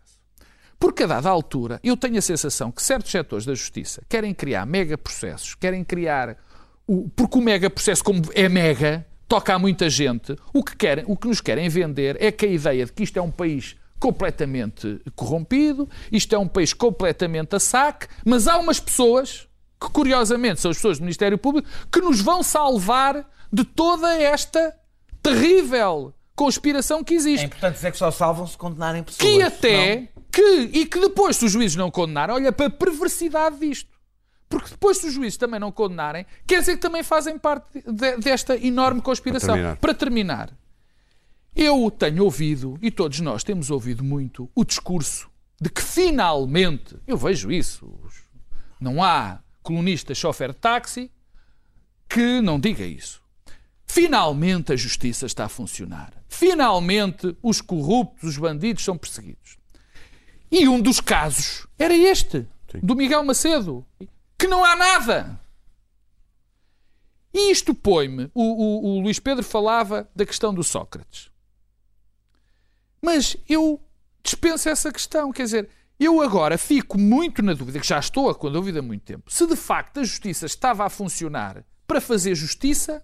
Porque 0.79 1.05
a 1.05 1.07
dada 1.07 1.29
altura 1.29 1.81
eu 1.83 1.97
tenho 1.97 2.19
a 2.19 2.23
sensação 2.23 2.71
que 2.71 2.83
certos 2.83 3.11
setores 3.11 3.47
da 3.47 3.55
justiça 3.55 4.03
querem 4.09 4.35
criar 4.35 4.67
mega 4.67 4.97
processos, 4.99 5.55
querem 5.55 5.83
criar. 5.85 6.37
O, 6.87 7.09
porque 7.09 7.39
o 7.39 7.41
mega 7.41 7.69
processo, 7.69 8.05
como 8.05 8.23
é 8.35 8.49
mega, 8.49 9.05
toca 9.27 9.55
a 9.55 9.59
muita 9.59 9.91
gente, 9.91 10.37
o 10.55 10.63
que, 10.63 10.77
querem, 10.77 11.05
o 11.09 11.17
que 11.17 11.27
nos 11.27 11.41
querem 11.41 11.69
vender 11.69 12.17
é 12.21 12.31
que 12.31 12.47
a 12.47 12.49
ideia 12.49 12.87
de 12.87 12.93
que 12.93 13.03
isto 13.03 13.19
é 13.19 13.23
um 13.23 13.31
país 13.31 13.75
completamente 13.99 15.01
corrompido, 15.15 15.89
isto 16.13 16.35
é 16.35 16.39
um 16.39 16.47
país 16.49 16.73
completamente 16.73 17.57
a 17.57 17.61
saque, 17.61 18.07
mas 18.25 18.47
há 18.47 18.59
umas 18.59 18.79
pessoas, 18.81 19.49
que 19.81 19.91
curiosamente 19.91 20.61
são 20.61 20.71
as 20.71 20.77
pessoas 20.77 20.99
do 20.99 21.03
Ministério 21.03 21.37
Público, 21.39 21.69
que 21.93 22.01
nos 22.01 22.21
vão 22.21 22.43
salvar 22.43 23.25
de 23.53 23.65
toda 23.65 24.15
esta 24.15 24.75
terrível 25.23 26.13
conspiração 26.35 27.03
que 27.03 27.15
existe 27.15 27.43
É 27.45 27.47
importante 27.47 27.75
dizer 27.77 27.91
que 27.93 27.97
só 27.99 28.11
salvam 28.11 28.47
se 28.47 28.57
condenarem 28.59 29.03
pessoas. 29.03 29.23
que 29.23 29.43
até 29.43 29.93
senão- 29.95 30.09
que 30.31 30.71
e 30.81 30.85
que 30.87 31.01
depois 31.01 31.37
se 31.37 31.45
os 31.47 31.53
juízes 31.53 31.77
não 31.77 31.91
condenarem, 31.91 32.35
olha 32.35 32.53
para 32.53 32.67
a 32.67 32.71
perversidade 32.71 33.59
disto. 33.59 33.89
Porque 34.49 34.71
depois 34.71 34.99
se 34.99 35.07
os 35.07 35.15
juízes 35.15 35.37
também 35.39 35.59
não 35.59 35.73
condenarem, 35.73 36.25
quer 36.47 36.61
dizer 36.61 36.75
que 36.77 36.81
também 36.83 37.03
fazem 37.03 37.37
parte 37.39 37.67
de- 37.85 38.17
desta 38.19 38.55
enorme 38.57 39.01
conspiração. 39.01 39.55
terminar. 39.55 39.77
Para 39.77 39.95
terminar, 39.95 40.51
eu 41.57 41.91
tenho 41.91 42.23
ouvido, 42.25 42.79
e 42.83 42.91
todos 42.91 43.19
nós 43.21 43.43
temos 43.43 43.71
ouvido 43.71 44.05
muito, 44.05 44.49
o 44.55 44.65
discurso 44.65 45.29
de 45.61 45.71
que 45.71 45.81
finalmente, 45.83 46.97
eu 47.07 47.17
vejo 47.17 47.51
isso, 47.51 47.91
não 48.79 49.03
há 49.03 49.41
colunista 49.63 50.15
chofer 50.15 50.53
de 50.53 50.59
táxi 50.59 51.11
que 52.09 52.41
não 52.43 52.61
diga 52.61 52.85
isso. 52.85 53.23
Finalmente 53.87 54.73
a 54.73 54.77
justiça 54.77 55.25
está 55.27 55.47
a 55.47 55.49
funcionar. 55.49 56.13
Finalmente 56.29 57.37
os 57.43 57.61
corruptos, 57.61 58.31
os 58.31 58.37
bandidos 58.39 58.85
são 58.85 58.97
perseguidos. 58.99 59.57
E 60.51 60.69
um 60.69 60.81
dos 60.81 61.01
casos 61.01 61.67
era 61.79 61.95
este, 61.95 62.47
do 62.83 62.95
Miguel 62.95 63.25
Macedo, 63.25 63.85
que 64.39 64.47
não 64.47 64.63
há 64.65 64.77
nada. 64.77 65.41
E 67.33 67.51
isto 67.51 67.75
põe-me. 67.75 68.31
O, 68.35 68.43
o- 68.43 68.85
o 68.99 69.01
Luís 69.01 69.19
Pedro 69.19 69.43
falava 69.45 70.09
da 70.15 70.25
questão 70.27 70.53
do 70.55 70.63
Sócrates. 70.63 71.31
Mas 73.07 73.37
eu 73.49 73.81
dispenso 74.21 74.69
essa 74.69 74.91
questão. 74.91 75.31
Quer 75.31 75.45
dizer, 75.45 75.69
eu 75.99 76.21
agora 76.21 76.59
fico 76.59 76.99
muito 76.99 77.41
na 77.41 77.55
dúvida, 77.55 77.79
que 77.79 77.87
já 77.87 78.01
estou 78.01 78.35
com 78.35 78.49
a 78.49 78.51
dúvida 78.51 78.81
há 78.81 78.83
muito 78.83 79.05
tempo, 79.05 79.31
se 79.33 79.47
de 79.47 79.55
facto 79.55 80.01
a 80.01 80.03
justiça 80.03 80.45
estava 80.45 80.85
a 80.85 80.91
funcionar 80.91 81.65
para 81.87 82.01
fazer 82.01 82.35
justiça 82.35 83.01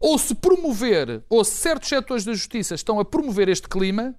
ou 0.00 0.18
se 0.18 0.34
promover, 0.34 1.22
ou 1.28 1.44
se 1.44 1.52
certos 1.52 1.88
setores 1.88 2.24
da 2.24 2.32
justiça 2.32 2.74
estão 2.74 2.98
a 2.98 3.04
promover 3.04 3.48
este 3.48 3.68
clima 3.68 4.16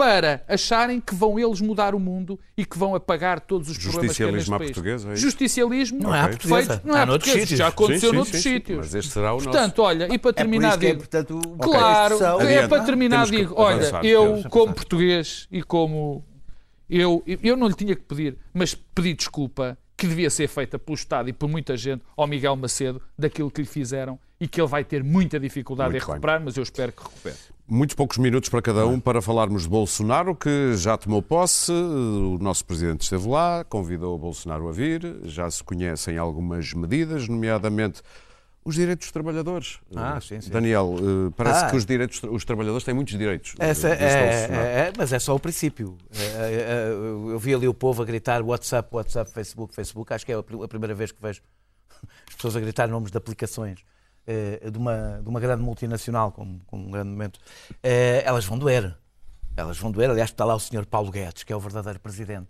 para 0.00 0.42
acharem 0.48 0.98
que 1.00 1.14
vão 1.14 1.38
eles 1.38 1.60
mudar 1.60 1.94
o 1.94 2.00
mundo 2.00 2.40
e 2.56 2.64
que 2.64 2.78
vão 2.78 2.94
apagar 2.94 3.38
todos 3.40 3.68
os 3.68 3.76
problemas 3.76 4.16
que 4.16 4.22
há 4.22 4.26
neste 4.32 4.46
Justicialismo 4.48 4.54
à 4.54 4.58
país. 4.58 4.70
portuguesa, 4.70 5.12
é? 5.12 5.16
Justicialismo 5.16 6.02
Não 6.02 6.14
é 6.14 6.18
à 6.20 6.24
Ok. 6.24 6.36
portuguesa. 6.36 6.72
feito, 6.74 6.86
não 6.88 6.96
é 6.96 7.00
Há 7.02 7.06
noutros 7.06 7.24
portuguesa, 7.28 7.46
sítios. 7.46 7.58
já 7.58 7.66
aconteceu 7.68 8.00
Sim, 8.00 8.06
sim, 8.08 8.16
noutros 8.16 8.36
sim, 8.42 8.48
sim. 8.48 8.54
sítios. 8.54 8.78
Mas 8.78 8.94
este 8.94 9.12
será 9.12 9.30
o 9.32 9.34
nosso. 9.34 9.44
Portanto, 9.50 9.78
olha, 9.82 10.08
e 10.12 10.18
para 10.18 10.30
É 10.30 10.32
terminar, 10.32 10.74
é 10.74 10.76
digo, 10.78 10.92
importante 10.94 11.32
o- 11.34 11.40
Claro, 11.58 12.18
é 12.42 12.66
para 12.66 12.82
terminar, 12.84 13.26
Temos 13.26 13.30
digo, 13.30 13.54
olha, 13.56 13.76
avançar. 13.76 14.04
eu, 14.04 14.42
como 14.48 14.72
português 14.74 15.46
e 15.52 15.62
como. 15.62 16.24
Eu, 16.88 17.22
eu 17.26 17.56
não 17.56 17.68
lhe 17.68 17.74
tinha 17.74 17.94
que 17.94 18.02
pedir, 18.02 18.36
mas 18.52 18.74
pedi 18.74 19.14
desculpa 19.14 19.78
que 19.96 20.06
devia 20.06 20.30
ser 20.30 20.48
feita 20.48 20.78
pelo 20.78 20.94
Estado 20.96 21.28
e 21.28 21.32
por 21.32 21.48
muita 21.48 21.76
gente 21.76 22.02
ao 22.16 22.26
Miguel 22.26 22.56
Macedo 22.56 23.00
daquilo 23.18 23.50
que 23.50 23.60
lhe 23.60 23.66
fizeram 23.68 24.18
e 24.40 24.48
que 24.48 24.58
ele 24.60 24.66
vai 24.66 24.82
ter 24.82 25.04
muita 25.04 25.38
dificuldade 25.38 25.90
Muito 25.90 26.02
em 26.02 26.06
bem. 26.06 26.14
recuperar, 26.14 26.40
mas 26.42 26.56
eu 26.56 26.62
espero 26.62 26.90
que 26.90 27.02
recupere. 27.02 27.36
Muitos 27.72 27.94
poucos 27.94 28.18
minutos 28.18 28.48
para 28.50 28.60
cada 28.60 28.84
um 28.84 28.98
para 28.98 29.22
falarmos 29.22 29.62
de 29.62 29.68
Bolsonaro, 29.68 30.34
que 30.34 30.74
já 30.76 30.96
tomou 30.98 31.22
posse. 31.22 31.70
O 31.70 32.36
nosso 32.40 32.64
presidente 32.64 33.02
esteve 33.02 33.28
lá, 33.28 33.62
convidou 33.64 34.16
o 34.16 34.18
Bolsonaro 34.18 34.68
a 34.68 34.72
vir. 34.72 35.00
Já 35.22 35.48
se 35.48 35.62
conhecem 35.62 36.18
algumas 36.18 36.72
medidas, 36.74 37.28
nomeadamente 37.28 38.02
os 38.64 38.74
direitos 38.74 39.06
dos 39.06 39.12
trabalhadores. 39.12 39.78
Ah, 39.94 40.20
sim, 40.20 40.40
sim. 40.40 40.50
Daniel, 40.50 40.96
eh, 40.98 41.32
parece 41.36 41.64
Ah. 41.64 41.70
que 41.70 41.76
os, 41.76 41.86
direitos, 41.86 42.20
os 42.24 42.44
trabalhadores 42.44 42.82
têm 42.84 42.92
muitos 42.92 43.16
direitos. 43.16 43.54
Essa 43.60 43.88
eh, 43.88 43.92
é, 43.92 43.96
disse 43.96 44.48
Bolsonaro. 44.48 44.66
é- 44.68 44.80
é- 44.88 44.92
mas 44.98 45.12
é 45.12 45.18
só 45.20 45.36
o 45.36 45.38
princípio. 45.38 45.96
É, 46.12 46.22
é, 46.24 46.26
é, 46.26 46.90
eu 46.90 47.38
vi 47.38 47.54
ali 47.54 47.68
o 47.68 47.72
povo 47.72 48.02
a 48.02 48.04
gritar 48.04 48.42
WhatsApp, 48.42 48.88
WhatsApp, 48.92 49.30
Facebook, 49.32 49.72
Facebook. 49.76 50.12
Acho 50.12 50.26
que 50.26 50.32
é 50.32 50.34
a 50.34 50.42
pri- 50.42 50.60
a 50.62 50.66
primeira 50.68 50.94
vez 50.94 51.12
que 51.12 51.22
vejo 51.22 51.40
as 52.28 52.34
pessoas 52.34 52.56
a 52.56 52.60
gritar 52.60 52.88
nomes 52.88 53.12
de 53.12 53.16
aplicações 53.16 53.78
de, 54.70 54.78
uma, 54.78 55.20
de 55.22 55.28
uma 55.28 55.40
grande 55.40 55.62
multinacional, 55.62 56.32
como, 56.32 56.60
como 56.66 56.86
um 56.86 56.90
grande 56.90 57.10
momento. 57.10 57.38
Eh, 57.82 58.22
elas 58.24 58.44
vão 58.44 58.58
doer. 58.58 58.96
Elas 59.56 59.78
vão 59.78 59.90
doer. 59.90 60.10
Aliás, 60.10 60.30
está 60.30 60.44
lá 60.44 60.54
o 60.54 60.60
senhor 60.60 60.86
Paulo 60.86 61.10
Guedes, 61.10 61.42
que 61.42 61.52
é 61.52 61.56
o 61.56 61.60
verdadeiro 61.60 61.98
presidente. 62.00 62.48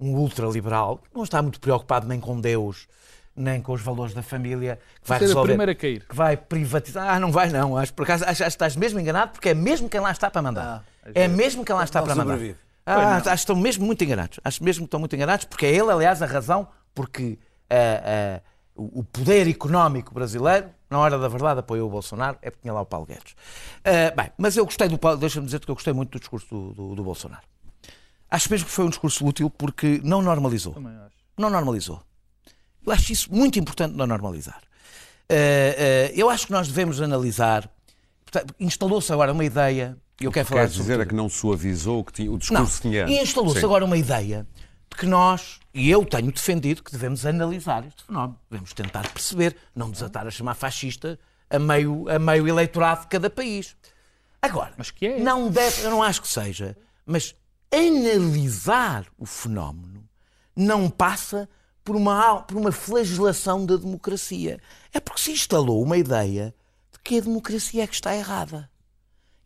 Um 0.00 0.14
ultraliberal, 0.16 0.98
que 0.98 1.14
não 1.14 1.24
está 1.24 1.42
muito 1.42 1.60
preocupado 1.60 2.06
nem 2.06 2.20
com 2.20 2.40
Deus, 2.40 2.86
nem 3.34 3.60
com 3.60 3.72
os 3.72 3.80
valores 3.82 4.14
da 4.14 4.22
família, 4.22 4.78
que 5.02 5.08
vai 5.08 5.18
Ser 5.18 5.24
a 5.24 5.28
resolver 5.28 5.48
primeira 5.48 5.72
a 5.72 5.74
cair. 5.74 6.04
que 6.06 6.14
vai 6.14 6.36
privatizar. 6.36 7.08
Ah, 7.08 7.18
não 7.20 7.30
vai 7.32 7.48
não. 7.50 7.76
Acho, 7.76 7.92
por 7.94 8.02
acaso, 8.04 8.24
acho, 8.24 8.30
acho 8.30 8.42
que 8.42 8.46
estás 8.48 8.76
mesmo 8.76 8.98
enganado 9.00 9.32
porque 9.32 9.50
é 9.50 9.54
mesmo 9.54 9.88
quem 9.88 10.00
lá 10.00 10.10
está 10.12 10.30
para 10.30 10.42
mandar. 10.42 10.84
é 11.14 11.26
mesmo 11.28 11.64
quem 11.64 11.74
lá 11.74 11.84
está 11.84 12.00
Não 12.00 12.06
para 12.06 12.14
mandar. 12.16 12.32
sobrevive. 12.34 12.58
Ah, 12.86 13.16
acho 13.16 13.22
que 13.24 13.34
estão 13.34 13.56
mesmo 13.56 13.84
muito 13.84 14.02
enganados. 14.02 14.40
Acho 14.42 14.64
mesmo 14.64 14.82
que 14.82 14.86
estão 14.86 15.00
muito 15.00 15.14
enganados 15.14 15.44
porque 15.44 15.66
é 15.66 15.70
ele, 15.74 15.90
aliás, 15.90 16.22
a 16.22 16.26
razão 16.26 16.68
porque 16.94 17.38
ah, 17.68 18.38
ah, 18.38 18.40
o 18.74 19.00
o 19.00 19.04
poder 19.04 19.48
económico 19.48 20.14
brasileiro, 20.14 20.68
na 20.90 20.98
hora 20.98 21.18
da 21.18 21.28
verdade, 21.28 21.60
apoiou 21.60 21.88
o 21.88 21.90
Bolsonaro, 21.90 22.38
é 22.42 22.50
porque 22.50 22.62
tinha 22.62 22.72
lá 22.74 22.80
o 22.80 22.86
Paulo 22.86 23.06
Guedes. 23.06 23.34
Ah, 23.84 24.10
bem, 24.16 24.30
mas 24.38 24.56
eu 24.56 24.64
gostei 24.64 24.88
do 24.88 24.96
Paulo, 24.98 25.18
deixa-me 25.18 25.46
dizer 25.46 25.60
que 25.60 25.70
eu 25.70 25.74
gostei 25.74 25.92
muito 25.92 26.10
do 26.10 26.18
discurso 26.18 26.46
do, 26.50 26.72
do- 26.74 26.94
do 26.94 27.04
Bolsonaro. 27.04 27.42
Acho 28.30 28.50
mesmo 28.50 28.66
que 28.66 28.72
foi 28.72 28.84
um 28.84 28.88
discurso 28.90 29.24
útil 29.26 29.48
porque 29.50 30.00
não 30.04 30.20
normalizou. 30.22 30.74
Também 30.74 30.94
acho. 30.96 31.16
Não 31.36 31.48
normalizou. 31.50 32.02
Eu 32.86 32.92
acho 32.92 33.12
isso 33.12 33.32
muito 33.34 33.58
importante 33.58 33.94
não 33.94 34.06
normalizar. 34.06 34.60
Eh, 35.28 36.10
eh, 36.10 36.12
eu 36.14 36.28
acho 36.30 36.46
que 36.46 36.52
nós 36.52 36.68
devemos 36.68 37.00
analisar. 37.02 37.70
Instalou-se 38.60 39.10
agora 39.12 39.32
uma 39.32 39.44
ideia, 39.44 39.96
e 40.20 40.24
eu 40.24 40.32
quero 40.32 40.46
falar 40.46 40.62
Quer 40.62 40.68
dizer 40.68 41.00
é 41.00 41.06
que 41.06 41.14
não 41.14 41.28
suavizou 41.28 42.00
o, 42.00 42.04
que 42.04 42.12
tinha, 42.12 42.28
o 42.28 42.32
não, 42.32 42.38
discurso 42.38 42.76
que 42.82 42.88
tinha. 42.88 43.06
e 43.08 43.22
instalou-se 43.22 43.64
agora 43.64 43.84
uma 43.84 43.96
ideia 43.96 44.46
de 44.46 44.67
que 44.96 45.06
nós, 45.06 45.60
e 45.72 45.90
eu 45.90 46.04
tenho 46.04 46.32
defendido, 46.32 46.82
que 46.82 46.92
devemos 46.92 47.24
analisar 47.26 47.86
este 47.86 48.02
fenómeno. 48.04 48.38
Devemos 48.50 48.72
tentar 48.72 49.08
perceber, 49.12 49.56
não 49.74 49.90
desatar 49.90 50.26
a 50.26 50.30
chamar 50.30 50.54
fascista 50.54 51.18
a 51.50 51.58
meio, 51.58 52.08
a 52.08 52.18
meio 52.18 52.48
eleitorado 52.48 53.02
de 53.02 53.06
cada 53.08 53.30
país. 53.30 53.76
Agora, 54.40 54.72
Mas 54.76 54.90
que 54.90 55.06
é? 55.06 55.18
não 55.18 55.50
deve, 55.50 55.82
eu 55.82 55.90
não 55.90 56.02
acho 56.02 56.22
que 56.22 56.28
seja, 56.28 56.76
mas 57.04 57.34
analisar 57.72 59.06
o 59.18 59.26
fenómeno 59.26 60.08
não 60.54 60.88
passa 60.88 61.48
por 61.84 61.96
uma, 61.96 62.42
por 62.42 62.56
uma 62.56 62.70
flagelação 62.70 63.64
da 63.64 63.76
democracia. 63.76 64.60
É 64.92 65.00
porque 65.00 65.20
se 65.20 65.32
instalou 65.32 65.82
uma 65.82 65.96
ideia 65.96 66.54
de 66.92 66.98
que 67.00 67.18
a 67.18 67.20
democracia 67.20 67.82
é 67.82 67.86
que 67.86 67.94
está 67.94 68.14
errada. 68.14 68.70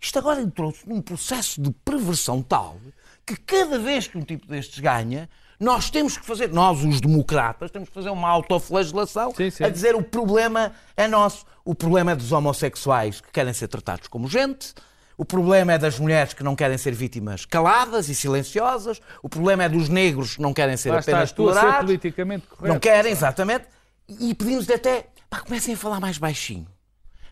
Isto 0.00 0.18
agora 0.18 0.40
entrou-se 0.40 0.88
num 0.88 1.00
processo 1.00 1.60
de 1.62 1.70
perversão 1.70 2.42
tal 2.42 2.80
que 3.26 3.36
cada 3.36 3.78
vez 3.78 4.06
que 4.06 4.18
um 4.18 4.22
tipo 4.22 4.46
destes 4.46 4.78
ganha, 4.78 5.28
nós 5.58 5.90
temos 5.90 6.16
que 6.16 6.26
fazer, 6.26 6.48
nós 6.52 6.82
os 6.84 7.00
democratas, 7.00 7.70
temos 7.70 7.88
que 7.88 7.94
fazer 7.94 8.10
uma 8.10 8.28
autoflagelação 8.28 9.32
Sim, 9.34 9.50
sim. 9.50 9.64
a 9.64 9.68
dizer 9.68 9.94
o 9.94 10.02
problema 10.02 10.72
é 10.96 11.06
nosso. 11.06 11.46
O 11.64 11.74
problema 11.74 12.12
é 12.12 12.16
dos 12.16 12.32
homossexuais 12.32 13.20
que 13.20 13.30
querem 13.30 13.52
ser 13.52 13.68
tratados 13.68 14.08
como 14.08 14.26
gente, 14.28 14.74
o 15.16 15.24
problema 15.24 15.74
é 15.74 15.78
das 15.78 15.98
mulheres 16.00 16.34
que 16.34 16.42
não 16.42 16.56
querem 16.56 16.76
ser 16.76 16.92
vítimas 16.92 17.44
caladas 17.44 18.08
e 18.08 18.14
silenciosas, 18.14 19.00
o 19.22 19.28
problema 19.28 19.62
é 19.62 19.68
dos 19.68 19.88
negros 19.88 20.34
que 20.34 20.42
não 20.42 20.52
querem 20.52 20.76
ser 20.76 20.90
Lá 20.90 20.98
apenas 20.98 21.30
estás 21.30 21.52
a 21.52 21.54
ser 21.54 21.60
tolerados. 21.60 21.86
politicamente 21.86 22.46
correto. 22.48 22.72
Não 22.72 22.80
querem, 22.80 23.12
exatamente. 23.12 23.66
E 24.08 24.34
pedimos 24.34 24.68
até, 24.68 25.06
pá, 25.30 25.40
comecem 25.40 25.74
a 25.74 25.76
falar 25.76 26.00
mais 26.00 26.18
baixinho. 26.18 26.66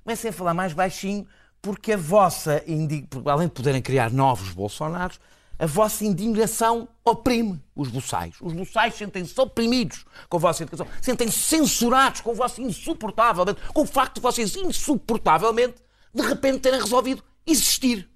Comecem 0.05 0.31
a 0.31 0.33
falar 0.33 0.55
mais 0.55 0.73
baixinho, 0.73 1.27
porque 1.61 1.95
a 1.95 1.97
vossa, 1.97 2.63
além 3.27 3.49
de 3.49 3.53
poderem 3.55 3.83
criar 3.83 4.11
novos 4.11 4.51
Bolsonaros, 4.51 5.19
a 5.61 5.67
vossa 5.67 6.07
indignação 6.07 6.89
oprime 7.05 7.63
os 7.77 7.89
buçais. 7.89 8.35
Os 8.41 8.55
buçais 8.55 8.95
sentem-se 8.95 9.39
oprimidos 9.39 10.07
com 10.27 10.39
a 10.39 10.41
vossa 10.41 10.63
educação, 10.63 10.87
sentem-se 11.03 11.39
censurados 11.39 12.23
com 12.23 12.31
o 12.31 12.35
vosso 12.35 12.63
insuportavelmente, 12.63 13.61
com 13.75 13.83
o 13.83 13.87
facto 13.87 14.15
de 14.15 14.21
vocês 14.23 14.57
insuportavelmente, 14.57 15.75
de 16.15 16.23
repente, 16.23 16.61
terem 16.61 16.81
resolvido 16.81 17.23
existir 17.47 18.10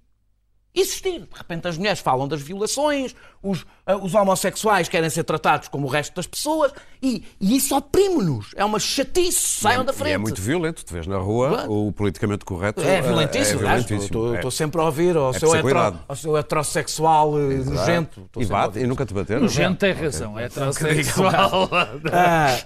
existir. 0.74 1.20
De 1.20 1.28
repente 1.36 1.68
as 1.68 1.76
mulheres 1.78 2.00
falam 2.00 2.26
das 2.26 2.40
violações, 2.42 3.14
os, 3.42 3.64
ah, 3.86 3.96
os 3.96 4.14
homossexuais 4.14 4.88
querem 4.88 5.08
ser 5.08 5.22
tratados 5.24 5.68
como 5.68 5.86
o 5.86 5.90
resto 5.90 6.14
das 6.16 6.26
pessoas 6.26 6.72
e, 7.02 7.24
e 7.40 7.56
isso 7.56 7.76
oprime-nos. 7.76 8.50
É 8.56 8.64
uma 8.64 8.78
chatice. 8.80 9.60
Saiam 9.60 9.84
da 9.84 9.92
E 9.92 9.96
frente. 9.96 10.12
é 10.14 10.18
muito 10.18 10.40
violento, 10.42 10.84
tu 10.84 10.92
vês 10.92 11.06
na 11.06 11.18
rua 11.18 11.48
Claro. 11.50 11.72
o 11.72 11.92
politicamente 11.92 12.44
correto. 12.44 12.80
É 12.82 13.00
violentíssimo, 13.00 13.60
é 13.60 13.62
aliás, 13.64 13.84
violentíssimo. 13.84 14.04
Estou 14.24 14.32
É. 14.34 14.36
estou 14.36 14.50
sempre 14.50 14.80
a 14.80 14.84
ouvir 14.84 15.16
ao, 15.16 15.32
seu, 15.32 15.50
preciso 15.50 15.68
hetero, 15.68 15.98
ao 16.08 16.16
seu 16.16 16.36
heterossexual 16.36 17.38
eh, 17.38 17.54
nojento. 17.64 18.20
Estou 18.26 18.42
E 18.42 18.46
bate, 18.46 18.78
e 18.80 18.86
nunca 18.86 19.06
te 19.06 19.14
bateram? 19.14 19.42
Nojento 19.42 19.78
tem 19.78 19.92
razão, 19.92 20.38
é 20.38 20.44
heterossexual. 20.46 21.70
Ah, 22.12 22.58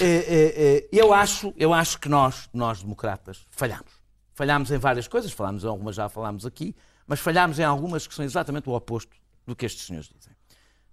Eh, 0.00 0.24
eh, 0.56 0.88
eu, 0.90 1.14
acho, 1.14 1.54
eu 1.56 1.72
acho 1.72 2.00
que 2.00 2.08
nós, 2.08 2.48
nós 2.52 2.82
democratas, 2.82 3.46
falhamos. 3.48 3.92
Falhamos 4.34 4.72
em 4.72 4.76
várias 4.78 5.06
coisas, 5.06 5.30
falámos 5.30 5.62
em 5.62 5.68
algumas, 5.68 5.94
já 5.94 6.08
falámos 6.08 6.44
aqui, 6.44 6.74
mas 7.06 7.20
falhamos 7.20 7.58
em 7.58 7.64
algumas 7.64 8.06
que 8.06 8.14
são 8.14 8.24
exatamente 8.24 8.68
o 8.68 8.72
oposto 8.72 9.14
do 9.46 9.54
que 9.54 9.66
estes 9.66 9.86
senhores 9.86 10.08
dizem. 10.08 10.34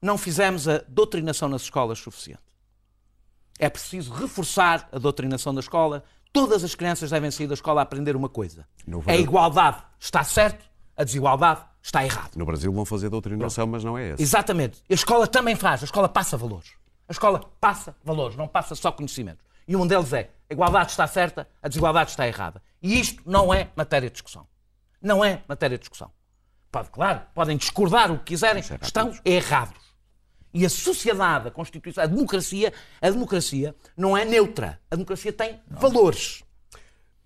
Não 0.01 0.17
fizemos 0.17 0.67
a 0.67 0.79
doutrinação 0.87 1.47
nas 1.47 1.61
escolas 1.63 1.99
suficiente. 1.99 2.41
É 3.59 3.69
preciso 3.69 4.11
reforçar 4.13 4.89
a 4.91 4.97
doutrinação 4.97 5.53
da 5.53 5.59
escola. 5.59 6.03
Todas 6.33 6.63
as 6.63 6.73
crianças 6.73 7.11
devem 7.11 7.29
sair 7.29 7.47
da 7.47 7.53
escola 7.53 7.81
a 7.81 7.83
aprender 7.83 8.15
uma 8.15 8.29
coisa. 8.29 8.67
No 8.87 9.03
A 9.05 9.15
igualdade 9.15 9.83
está 9.99 10.23
certo, 10.23 10.65
a 10.97 11.03
desigualdade 11.03 11.61
está 11.81 12.03
errado. 12.03 12.35
No 12.35 12.45
Brasil 12.45 12.71
vão 12.73 12.85
fazer 12.85 13.09
doutrinação, 13.09 13.67
mas 13.67 13.83
não 13.83 13.97
é 13.97 14.11
essa. 14.11 14.21
Exatamente. 14.21 14.81
A 14.89 14.93
escola 14.93 15.27
também 15.27 15.55
faz. 15.55 15.81
A 15.81 15.85
escola 15.85 16.09
passa 16.09 16.35
valores. 16.35 16.73
A 17.07 17.11
escola 17.11 17.39
passa 17.59 17.95
valores, 18.03 18.35
não 18.37 18.47
passa 18.47 18.73
só 18.73 18.91
conhecimentos. 18.91 19.45
E 19.67 19.75
um 19.75 19.85
deles 19.85 20.11
é 20.13 20.31
a 20.49 20.53
igualdade 20.53 20.91
está 20.91 21.07
certa, 21.07 21.47
a 21.61 21.67
desigualdade 21.69 22.09
está 22.09 22.27
errada. 22.27 22.61
E 22.81 22.99
isto 22.99 23.21
não 23.25 23.53
é 23.53 23.69
matéria 23.75 24.09
de 24.09 24.13
discussão. 24.13 24.45
Não 25.01 25.23
é 25.23 25.41
matéria 25.47 25.77
de 25.77 25.81
discussão. 25.81 26.11
Pode, 26.71 26.89
claro, 26.89 27.21
podem 27.33 27.57
discordar 27.57 28.11
o 28.11 28.17
que 28.19 28.25
quiserem, 28.25 28.63
estão 28.81 29.13
errados. 29.25 29.79
E 30.53 30.65
a 30.65 30.69
sociedade, 30.69 31.47
a 31.47 31.51
Constituição, 31.51 32.03
a 32.03 32.07
democracia, 32.07 32.73
a 33.01 33.09
democracia 33.09 33.75
não 33.95 34.15
é 34.17 34.25
neutra. 34.25 34.79
A 34.89 34.95
democracia 34.95 35.31
tem 35.33 35.59
valores. 35.69 36.43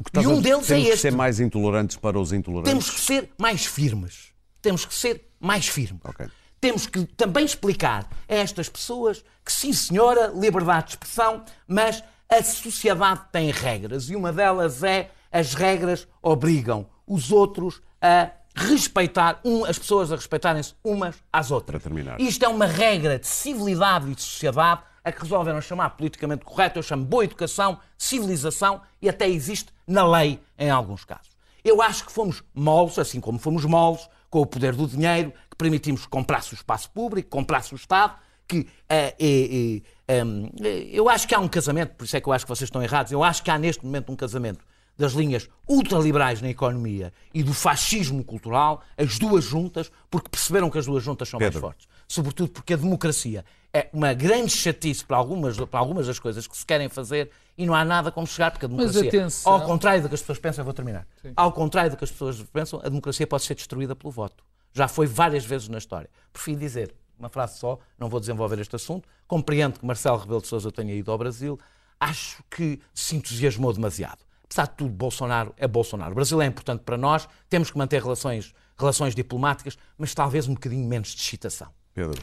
Estás 0.06 0.26
E 0.26 0.30
um 0.30 0.38
a- 0.40 0.42
deles 0.42 0.66
é 0.66 0.68
temos 0.76 0.84
que 0.86 0.90
este. 0.90 1.02
ser 1.02 1.12
mais 1.12 1.40
intolerantes 1.40 1.98
para 1.98 2.20
os 2.20 2.32
intolerantes. 2.34 2.70
Temos 2.72 2.90
que 2.90 3.00
ser 3.00 3.32
mais 3.40 3.66
firmes. 3.66 4.32
Temos 4.62 4.86
que 4.86 4.94
ser 4.94 5.32
mais 5.40 5.68
firmes. 5.68 6.02
Ok. 6.04 6.28
Temos 6.60 6.88
que 6.88 7.04
também 7.06 7.46
explicar 7.46 8.08
a 8.28 8.34
estas 8.34 8.68
pessoas 8.70 9.24
que, 9.44 9.52
sim, 9.52 9.72
senhora, 9.74 10.28
liberdade 10.36 10.86
de 10.88 10.92
expressão, 10.94 11.44
mas 11.68 12.04
a 12.30 12.42
sociedade 12.44 13.22
tem 13.32 13.52
regras 13.52 14.10
e 14.10 14.16
uma 14.16 14.34
delas 14.34 14.84
é 14.84 15.12
as 15.32 15.54
regras 15.54 16.08
obrigam 16.22 16.88
os 17.08 17.32
outros 17.32 17.82
a 18.02 18.32
respeitar, 18.56 19.42
um, 19.44 19.66
as 19.66 19.78
pessoas 19.78 20.12
a 20.12 20.16
respeitarem-se 20.16 20.74
umas 20.84 21.16
às 21.32 21.52
outras. 21.52 21.82
Para 21.82 21.90
terminar. 21.90 22.20
Isto 22.20 22.46
é 22.46 22.48
uma 22.48 22.66
regra 22.66 23.20
de 23.20 23.28
civilidade 23.28 24.10
e 24.10 24.16
de 24.16 24.22
sociedade 24.22 24.82
a 25.04 25.12
que 25.12 25.22
resolveram 25.22 25.62
chamar 25.62 25.92
politicamente 25.92 26.44
correto. 26.46 26.80
Eu 26.80 26.84
chamo 26.84 27.06
boa 27.06 27.24
educação, 27.24 27.78
civilização 27.98 28.82
e 29.02 29.10
até 29.10 29.30
existe 29.30 29.72
na 29.86 30.08
lei 30.08 30.40
em 30.58 30.70
alguns 30.70 31.04
casos. 31.04 31.36
Eu 31.64 31.82
acho 31.82 32.06
que 32.06 32.12
fomos 32.12 32.44
moles, 32.54 32.98
assim 32.98 33.20
como 33.20 33.38
fomos 33.38 33.66
moles 33.66 34.08
com 34.30 34.42
o 34.42 34.46
poder 34.46 34.76
do 34.76 34.88
dinheiro, 34.88 35.32
que 35.50 35.56
permitimos 35.58 36.02
que 36.02 36.10
comprasse 36.10 36.54
o 36.54 36.56
espaço 36.56 36.90
público, 36.92 37.30
comprasse 37.30 37.74
o 37.74 37.76
Estado, 37.76 38.16
que 38.48 38.68
eh, 38.90 39.82
hum, 40.24 40.50
eh, 40.62 40.90
eu 40.92 41.10
acho 41.10 41.28
que 41.28 41.34
há 41.34 41.40
um 41.40 41.48
casamento, 41.48 41.96
por 41.96 42.06
isso 42.06 42.16
é 42.16 42.22
que 42.22 42.28
eu 42.28 42.34
acho 42.34 42.46
que 42.46 42.50
vocês 42.50 42.68
estão 42.68 42.84
errados, 42.84 43.12
eu 43.12 43.24
acho 43.24 43.42
que 43.42 43.50
há 43.50 43.58
neste 43.58 43.84
momento 43.84 44.12
um 44.12 44.16
casamento 44.16 44.64
das 44.98 45.14
linhas 45.14 45.50
ultraliberais 45.68 46.42
na 46.42 46.50
economia 46.50 47.14
e 47.34 47.44
do 47.44 47.54
fascismo 47.54 48.24
cultural, 48.24 48.82
as 48.98 49.18
duas 49.20 49.44
juntas, 49.44 49.92
porque 50.10 50.30
perceberam 50.30 50.70
que 50.70 50.78
as 50.78 50.86
duas 50.86 51.04
juntas 51.04 51.28
são 51.28 51.40
Pedro. 51.40 51.62
mais 51.62 51.62
fortes. 51.62 51.88
Sobretudo 52.08 52.50
porque 52.52 52.74
a 52.74 52.78
democracia 52.78 53.44
é 53.74 53.90
uma 53.92 54.14
grande 54.14 54.52
chatice 54.52 55.04
para 55.04 55.18
algumas, 55.18 55.58
para 55.58 55.80
algumas 55.80 56.08
das 56.08 56.20
coisas 56.20 56.48
que 56.48 56.56
se 56.56 56.66
querem 56.66 56.88
fazer 56.88 57.30
e 57.58 57.66
não 57.66 57.74
há 57.74 57.84
nada 57.84 58.12
como 58.12 58.26
chegar, 58.26 58.52
porque 58.52 58.66
a 58.66 58.70
Mas 58.70 58.92
democracia, 58.94 59.10
atenção. 59.22 59.52
ao 59.52 59.62
contrário 59.62 60.02
do 60.02 60.08
que 60.10 60.16
as 60.16 60.22
pessoas 60.22 60.40
pensam, 60.40 60.62
eu 60.62 60.66
vou 60.66 60.74
terminar, 60.74 61.08
ao 61.36 61.52
contrário 61.52 61.92
do 61.92 61.98
que 61.98 62.04
as 62.04 62.12
pessoas 62.12 62.42
pensam, 62.44 62.80
a 62.80 62.90
democracia 62.90 63.26
pode 63.28 63.44
ser 63.44 63.56
destruída 63.56 63.96
pelo 63.96 64.12
voto. 64.12 64.44
Já 64.72 64.88
foi 64.88 65.08
várias 65.08 65.46
vezes 65.46 65.68
na 65.68 65.78
história. 65.78 66.10
Prefiro 66.32 66.60
dizer, 66.60 66.94
uma 67.18 67.30
frase 67.30 67.58
só, 67.58 67.80
não 67.98 68.10
vou 68.10 68.20
desenvolver 68.20 68.60
este 68.60 68.76
assunto, 68.76 69.08
compreendo 69.28 69.80
que 69.80 69.86
Marcelo 69.86 70.18
Rebelo 70.18 70.42
de 70.42 70.48
Sousa 70.48 70.72
tenha 70.72 70.94
ido 70.94 71.12
ao 71.12 71.18
Brasil, 71.18 71.58
acho 72.00 72.44
que 72.50 72.80
se 72.94 73.16
entusiasmou 73.16 73.74
demasiado. 73.74 74.25
De 74.64 74.70
tudo, 74.78 74.90
Bolsonaro 74.92 75.54
é 75.58 75.68
Bolsonaro. 75.68 76.12
O 76.12 76.16
Brasil 76.16 76.42
é 76.42 76.46
importante 76.46 76.82
para 76.86 76.98
nós, 76.98 77.28
temos 77.50 77.70
que 77.72 77.78
manter 77.78 78.02
relações, 78.02 78.54
relações 78.78 79.14
diplomáticas, 79.16 79.78
mas 79.98 80.14
talvez 80.14 80.48
um 80.48 80.54
bocadinho 80.54 80.88
menos 80.88 81.10
de 81.10 81.22
excitação. 81.22 81.68
Pedro, 81.94 82.22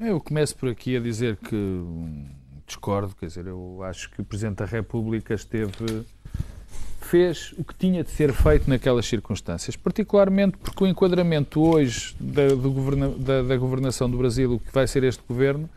Eu 0.00 0.20
começo 0.20 0.56
por 0.56 0.68
aqui 0.68 0.96
a 0.96 1.00
dizer 1.00 1.36
que 1.36 1.54
hum, 1.56 2.24
discordo, 2.66 3.14
quer 3.16 3.26
dizer, 3.26 3.46
eu 3.46 3.80
acho 3.82 4.10
que 4.10 4.20
o 4.20 4.24
Presidente 4.24 4.56
da 4.58 4.64
República 4.64 5.34
esteve 5.34 6.04
fez 7.00 7.54
o 7.56 7.64
que 7.64 7.74
tinha 7.74 8.04
de 8.04 8.10
ser 8.10 8.32
feito 8.32 8.68
naquelas 8.68 9.06
circunstâncias, 9.06 9.76
particularmente 9.76 10.56
porque 10.58 10.84
o 10.84 10.86
enquadramento 10.86 11.60
hoje 11.60 12.14
da, 12.20 12.48
do 12.48 12.70
governa- 12.70 13.08
da- 13.08 13.42
da 13.42 13.56
governação 13.56 14.10
do 14.10 14.18
Brasil, 14.18 14.54
o 14.54 14.58
que 14.60 14.70
vai 14.72 14.86
ser 14.86 15.04
este 15.04 15.22
governo, 15.26 15.68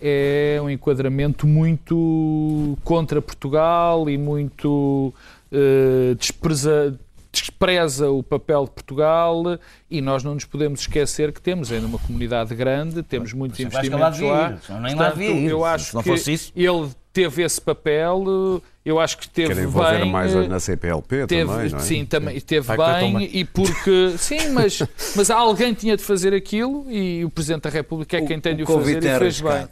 é 0.00 0.58
um 0.62 0.68
enquadramento 0.70 1.46
muito 1.46 2.76
contra 2.84 3.20
Portugal 3.22 4.08
e 4.10 4.16
muito 4.18 5.12
eh, 5.52 6.14
despreza, 6.18 6.98
despreza 7.32 8.10
o 8.10 8.22
papel 8.22 8.64
de 8.64 8.70
Portugal 8.70 9.42
e 9.90 10.00
nós 10.00 10.22
não 10.24 10.34
nos 10.34 10.44
podemos 10.44 10.80
esquecer 10.80 11.32
que 11.32 11.40
temos 11.40 11.70
ainda 11.70 11.86
uma 11.86 11.98
comunidade 11.98 12.54
grande, 12.54 13.02
temos 13.02 13.32
muitos 13.32 13.60
investimentos 13.60 14.20
lá 14.20 14.32
lá. 14.32 14.58
ir, 15.22 15.50
eu 15.50 15.64
acho 15.64 15.94
não 15.96 16.02
que 16.02 16.12
isso- 16.14 16.52
ele 16.56 16.88
teve 17.12 17.42
esse 17.42 17.60
papel, 17.60 18.62
eu 18.84 19.00
acho 19.00 19.16
que 19.18 19.28
teve 19.28 19.48
querem 19.48 19.64
envolver 19.64 20.00
bem. 20.00 20.10
mais 20.10 20.34
na 20.48 20.60
CPLP 20.60 21.26
Teve, 21.26 21.44
também, 21.50 21.70
não 21.70 21.78
é? 21.78 21.80
Sim, 21.80 22.04
também 22.04 22.40
teve 22.40 22.76
bem 22.76 23.30
e 23.32 23.44
porque 23.44 24.14
sim, 24.18 24.50
mas, 24.50 24.82
mas 25.14 25.30
alguém 25.30 25.72
tinha 25.74 25.96
de 25.96 26.02
fazer 26.02 26.34
aquilo 26.34 26.84
e 26.90 27.24
o 27.24 27.30
Presidente 27.30 27.62
da 27.62 27.70
República 27.70 28.16
é 28.18 28.22
quem 28.22 28.38
tem 28.40 28.54
de 28.56 28.62
o, 28.62 28.66
fazer 28.66 28.78
convite 28.96 29.06
e 29.06 29.18
fez 29.18 29.40
bem. 29.40 29.68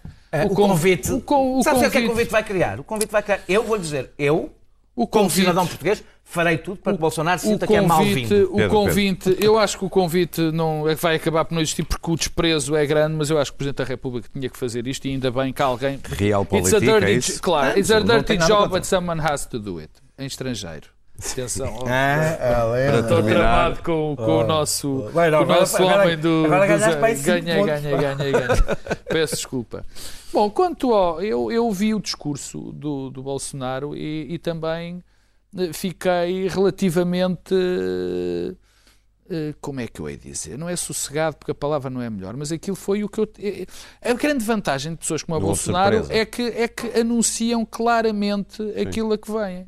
O, 0.47 0.49
con- 0.49 0.55
convite. 0.69 1.13
o 1.13 1.21
con- 1.21 1.59
o 1.59 1.63
Sabe 1.63 1.77
o 1.77 1.81
que 1.81 1.87
é 1.87 1.91
que 1.91 1.97
o 1.99 2.01
convite- 2.01 2.09
convite 2.13 2.31
vai 2.31 2.43
criar? 2.43 2.81
O 2.81 2.85
convite 2.85 3.11
vai 3.11 3.23
criar. 3.23 3.41
Eu 3.49 3.63
vou 3.63 3.77
lhe 3.77 3.83
dizer, 3.83 4.11
eu, 4.19 4.51
O 4.97 5.07
como 5.09 5.25
convite- 5.25 5.41
cidadão 5.41 5.67
português, 5.67 6.05
farei 6.23 6.57
tudo 6.59 6.77
para 6.77 6.93
que 6.93 6.99
Bolsonaro 7.01 7.39
O 7.41 7.43
sinta 7.43 7.67
que 7.67 7.75
é 7.75 7.81
mal 7.81 7.99
convite, 7.99 8.29
vindo. 8.29 8.45
o 8.53 8.57
Pedro, 8.57 8.71
convite, 8.71 9.37
eu 9.41 9.59
acho 9.59 9.77
que 9.79 9.85
o 9.85 9.91
convite 9.91 10.41
não 10.53 10.89
é 10.89 10.95
vai 10.95 11.17
acabar 11.17 11.45
por 11.45 11.55
não 11.55 11.61
existir 11.61 11.83
porque 11.85 12.11
o 12.11 12.15
desprezo 12.17 12.77
é 12.77 12.87
grande, 12.87 13.17
mas 13.17 13.29
eu 13.29 13.39
acho 13.39 13.51
que 13.51 13.57
o 13.57 13.59
Presidente 13.59 13.79
da 13.79 13.85
República 13.85 14.29
tinha 14.33 14.49
que 14.49 14.57
fazer 14.57 14.87
isto 14.87 15.05
e 15.07 15.11
ainda 15.11 15.31
bem 15.33 15.53
que 15.53 15.61
alguém. 15.61 15.99
Realpolitik, 16.05 16.75
It's 16.77 16.89
a 16.89 16.93
dirty, 16.93 17.13
é 17.13 17.17
isso? 17.17 17.43
Claro, 17.43 17.77
it's 17.79 17.91
a 17.91 17.99
dirty 18.01 18.37
job, 18.39 18.69
but 18.69 18.85
someone 18.85 19.21
has 19.21 19.45
to 19.47 19.59
do 19.59 19.79
it. 19.79 19.91
Em 20.17 20.27
estrangeiro. 20.27 20.87
Atenção. 21.33 21.75
ó. 21.81 21.85
Ah, 21.89 22.77
Estou 23.01 23.17
terminar. 23.23 23.35
tramado 23.41 23.83
com, 23.83 24.17
com 24.17 24.39
o 24.41 24.45
nosso, 24.47 25.09
Vai, 25.13 25.31
não, 25.31 25.39
com 25.39 25.43
o 25.43 25.47
agora- 25.47 25.61
nosso 25.61 25.77
agora- 25.77 26.03
homem 26.05 26.19
do. 26.19 26.45
agora 26.47 26.67
ganhaste 26.67 26.97
para 26.99 27.09
pontos. 27.09 27.23
ganhei, 27.25 27.65
ganhei, 27.65 27.97
ganhei. 28.33 28.33
Peço 29.09 29.37
desculpa. 29.37 29.85
Bom, 30.33 30.51
quanto 30.51 30.93
ao. 30.93 31.23
Eu, 31.23 31.51
eu 31.51 31.71
vi 31.71 31.95
o 31.95 32.01
discurso 32.01 32.73
do, 32.73 33.09
do 33.11 33.23
Bolsonaro 33.23 33.97
e, 33.97 34.35
e 34.35 34.39
também 34.39 35.03
eh, 35.57 35.73
fiquei 35.73 36.49
relativamente. 36.49 37.55
eh, 37.55 38.55
eh, 39.31 39.55
Como 39.61 39.81
é 39.81 39.87
que 39.87 40.01
eu 40.01 40.09
hei 40.09 40.17
de 40.17 40.31
dizer? 40.31 40.59
Não 40.59 40.69
é 40.69 40.77
sossegado, 40.77 41.37
porque 41.37 41.53
a 41.53 41.55
palavra 41.55 41.89
não 41.89 42.03
é 42.03 42.11
melhor, 42.11 42.37
mas 42.37 42.51
aquilo 42.53 42.77
foi 42.77 43.05
o 43.05 43.09
que 43.09 43.21
eu. 43.21 43.29
A 44.03 44.13
grande 44.15 44.45
vantagem 44.45 44.93
de 44.93 44.99
pessoas 44.99 45.23
como 45.23 45.39
o 45.39 45.41
Bolsonaro 45.41 45.99
surpresa. 45.99 46.21
é 46.21 46.25
que, 46.27 46.43
é 46.43 46.69
que 46.69 46.99
anunciam 47.01 47.65
claramente 47.65 48.61
aquilo 48.81 49.13
a 49.13 49.19
que 49.19 49.31
vem. 49.31 49.67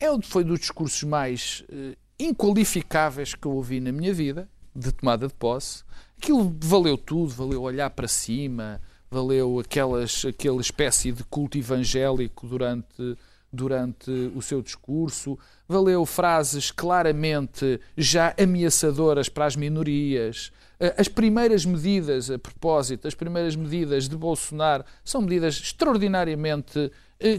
É, 0.00 0.10
o- 0.10 0.20
foi 0.22 0.44
dos 0.44 0.60
discursos 0.60 1.02
mais 1.02 1.64
eh, 1.70 1.96
inqualificáveis 2.18 3.34
que 3.34 3.46
eu 3.46 3.52
ouvi 3.52 3.80
na 3.80 3.92
minha 3.92 4.12
vida, 4.14 4.48
de 4.74 4.92
tomada 4.92 5.26
de 5.26 5.34
posse. 5.34 5.82
Aquilo 6.16 6.54
valeu 6.62 6.96
tudo, 6.96 7.28
valeu 7.30 7.62
olhar 7.62 7.90
para 7.90 8.06
cima, 8.08 8.80
valeu 9.10 9.58
aquelas, 9.60 10.24
aquela 10.24 10.60
espécie 10.60 11.10
de 11.12 11.24
culto 11.24 11.58
evangélico 11.58 12.46
durante, 12.46 13.16
durante 13.52 14.10
o 14.34 14.42
seu 14.42 14.62
discurso, 14.62 15.38
valeu 15.66 16.04
frases 16.06 16.70
claramente 16.70 17.80
já 17.96 18.34
ameaçadoras 18.40 19.28
para 19.28 19.46
as 19.46 19.56
minorias. 19.56 20.52
Eh, 20.78 20.94
As 20.98 21.08
primeiras 21.08 21.64
medidas, 21.64 22.30
a 22.30 22.38
propósito, 22.38 23.08
as 23.08 23.14
primeiras 23.14 23.56
medidas 23.56 24.08
de 24.08 24.16
Bolsonaro 24.16 24.84
são 25.04 25.22
medidas 25.22 25.54
extraordinariamente, 25.60 26.90
eh, 27.20 27.38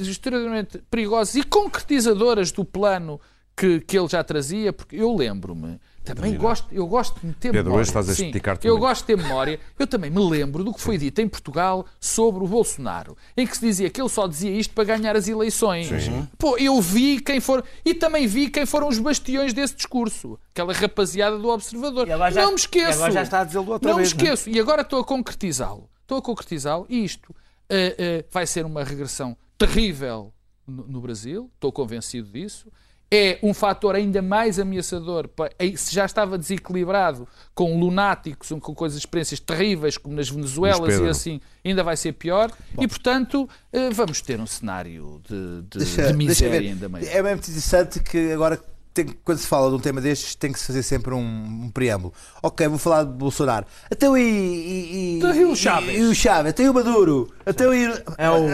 extraordinariamente 0.00 0.78
perigosas 0.90 1.34
e 1.34 1.42
concretizadoras 1.42 2.50
do 2.52 2.64
plano 2.64 3.20
que, 3.56 3.80
que 3.80 3.96
ele 3.96 4.08
já 4.08 4.22
trazia, 4.24 4.72
porque 4.72 4.96
eu 4.96 5.14
lembro-me, 5.14 5.78
também 6.02 6.36
gosto, 6.36 6.66
eu 6.72 6.86
gosto 6.86 7.18
de 7.24 7.32
ter 7.34 7.50
Pedro, 7.52 7.64
memória. 7.70 7.80
hoje 7.80 7.90
estás 7.90 8.08
a 8.10 8.14
Sim, 8.14 8.30
Eu 8.64 8.72
muito. 8.74 8.80
gosto 8.88 9.00
de 9.02 9.06
ter 9.06 9.16
memória. 9.16 9.60
Eu 9.78 9.86
também 9.86 10.10
me 10.10 10.18
lembro 10.28 10.62
do 10.64 10.74
que 10.74 10.80
foi 10.80 10.98
dito 10.98 11.20
em 11.20 11.28
Portugal 11.28 11.86
sobre 12.00 12.44
o 12.44 12.48
Bolsonaro, 12.48 13.16
em 13.36 13.46
que 13.46 13.56
se 13.56 13.64
dizia 13.64 13.88
que 13.88 14.00
ele 14.02 14.08
só 14.08 14.26
dizia 14.26 14.50
isto 14.50 14.74
para 14.74 14.84
ganhar 14.84 15.16
as 15.16 15.28
eleições. 15.28 15.88
Pô, 16.36 16.58
eu 16.58 16.78
vi 16.82 17.20
quem 17.20 17.40
foram 17.40 17.62
e 17.84 17.94
também 17.94 18.26
vi 18.26 18.50
quem 18.50 18.66
foram 18.66 18.88
os 18.88 18.98
bastiões 18.98 19.54
desse 19.54 19.76
discurso. 19.76 20.38
Aquela 20.50 20.72
rapaziada 20.74 21.38
do 21.38 21.48
Observador. 21.48 22.06
E 22.06 22.10
já- 22.32 22.42
não 22.42 22.50
me 22.50 22.56
esqueço. 22.56 22.94
agora 22.98 23.12
já 23.12 23.22
está 23.22 23.40
a 23.40 23.44
dizê-lo 23.44 23.70
outra 23.70 23.88
não 23.88 23.96
vez, 23.96 24.12
me 24.12 24.18
não 24.18 24.28
é? 24.30 24.32
esqueço. 24.34 24.50
E 24.50 24.60
agora 24.60 24.82
estou 24.82 25.00
a 25.00 25.04
concretizá-lo. 25.04 25.88
Estou 26.02 26.18
a 26.18 26.22
concretizá-lo 26.22 26.84
e 26.88 27.02
isto 27.02 27.34
eh, 27.68 27.94
eh, 27.98 28.24
vai 28.30 28.46
ser 28.46 28.64
uma 28.66 28.82
regressão 28.84 29.36
terrível 29.58 30.32
no, 30.66 30.86
no 30.86 31.00
Brasil. 31.00 31.50
Estou 31.54 31.72
convencido 31.72 32.28
disso. 32.30 32.70
é 33.10 33.38
um 33.42 33.54
fator 33.54 33.94
ainda 33.94 34.20
mais 34.20 34.58
ameaçador, 34.58 35.28
pa- 35.28 35.50
e 35.60 35.76
se 35.76 35.94
já 35.94 36.04
estava 36.04 36.36
desequilibrado 36.36 37.28
com 37.54 37.78
lunáticos, 37.78 38.48
com 38.48 38.74
coisas, 38.74 38.98
experiências 38.98 39.38
terríveis, 39.38 39.96
como 39.96 40.16
nas 40.16 40.28
Venezuelas 40.28 40.94
e 41.06 41.08
assim, 41.10 41.40
ainda 41.64 41.84
vai 41.84 41.96
ser 41.96 42.12
pior, 42.14 42.50
e 42.80 42.88
portanto 42.88 43.48
eh, 43.72 43.90
vamos 43.90 44.20
ter 44.20 44.40
um 44.40 44.46
cenário 44.46 45.20
de, 45.28 45.62
de- 45.62 45.78
Deixa- 45.78 46.06
de 46.08 46.12
miséria 46.14 46.70
ainda 46.70 46.88
maior. 46.88 47.06
É 47.06 47.22
mesmo 47.22 47.38
interessante 47.38 48.00
que 48.00 48.32
agora, 48.32 48.60
tem- 48.94 49.08
quando 49.24 49.38
se 49.38 49.46
fala 49.46 49.68
de 49.68 49.74
um 49.74 49.78
tema 49.80 50.00
destes, 50.00 50.34
tem 50.36 50.52
que 50.52 50.58
se 50.58 50.66
fazer 50.66 50.82
sempre 50.82 51.12
um, 51.12 51.18
um 51.64 51.70
preâmbulo. 51.70 52.14
Ok, 52.42 52.66
vou 52.68 52.78
falar 52.78 53.02
de 53.04 53.10
Bolsonaro. 53.10 53.66
Até 53.90 54.08
o, 54.08 54.16
e, 54.16 54.22
e, 54.22 55.16
Então, 55.18 55.34
e 55.34 55.44
o 55.44 55.56
Chaves? 55.56 55.98
E, 55.98 56.02
o 56.02 56.14
Chaves, 56.14 56.50
até 56.50 56.70
o 56.70 56.72
Maduro. 56.72 57.30
Até 57.44 57.68
o, 57.68 57.72
É 58.16 58.30
o 58.30 58.46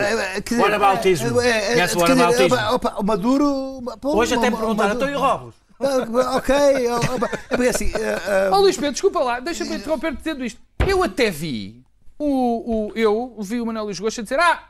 quer 0.43 0.55
dizer, 0.55 0.63
whataboutismo. 0.63 1.41
é- 1.41 1.49
é- 1.49 1.75
Conhece 1.75 1.97
o 1.97 2.75
opa, 2.75 2.95
O 2.99 3.05
Maduro. 3.05 3.83
pô, 4.01 4.17
Hoje 4.17 4.35
até 4.35 4.49
me 4.49 4.55
o- 4.57 4.59
o 4.59 4.61
perguntaram, 4.61 4.95
então 4.95 5.09
e 5.09 5.15
Robos? 5.15 5.55
Ok, 5.79 6.55
opa, 7.15 7.31
é 7.51 7.57
porque 7.57 7.69
assim. 7.69 7.93
ah, 7.95 8.49
ah, 8.53 8.57
Ó 8.57 8.61
Luís 8.61 8.77
Pedro, 8.77 8.93
desculpa 8.93 9.21
lá, 9.21 9.41
deixa-me 9.41 9.77
interromper 9.77 10.15
dizendo 10.17 10.45
isto. 10.45 10.61
Eu 10.87 11.03
até 11.03 11.31
vi 11.31 11.83
o, 12.19 12.89
o- 12.89 12.93
eu 12.95 13.37
vi 13.41 13.61
o 13.61 13.67
Manuel 13.67 13.85
Luís 13.87 13.99
Gosta 13.99 14.23
dizer: 14.23 14.39
Ah, 14.39 14.63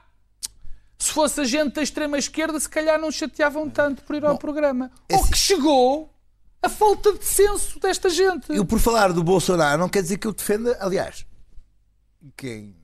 se 1.00 1.12
fosse 1.12 1.40
a 1.40 1.44
gente 1.44 1.74
da 1.74 1.82
extrema-esquerda, 1.82 2.60
se 2.60 2.68
calhar 2.68 3.00
não 3.00 3.10
chateavam 3.10 3.68
tanto 3.68 4.02
por 4.04 4.14
ir 4.14 4.24
ao 4.24 4.36
programa. 4.36 4.90
Ou 5.10 5.26
que 5.26 5.36
chegou 5.36 6.14
a 6.62 6.68
falta 6.68 7.14
de 7.14 7.24
senso 7.24 7.80
desta 7.80 8.10
gente. 8.10 8.50
eu, 8.50 8.66
por 8.66 8.78
falar 8.78 9.12
do 9.12 9.24
Bolsonaro, 9.24 9.80
não 9.80 9.88
quer 9.88 10.02
dizer 10.02 10.18
que 10.18 10.26
eu 10.26 10.32
defenda. 10.32 10.76
Aliás, 10.78 11.24
quem 12.36 12.76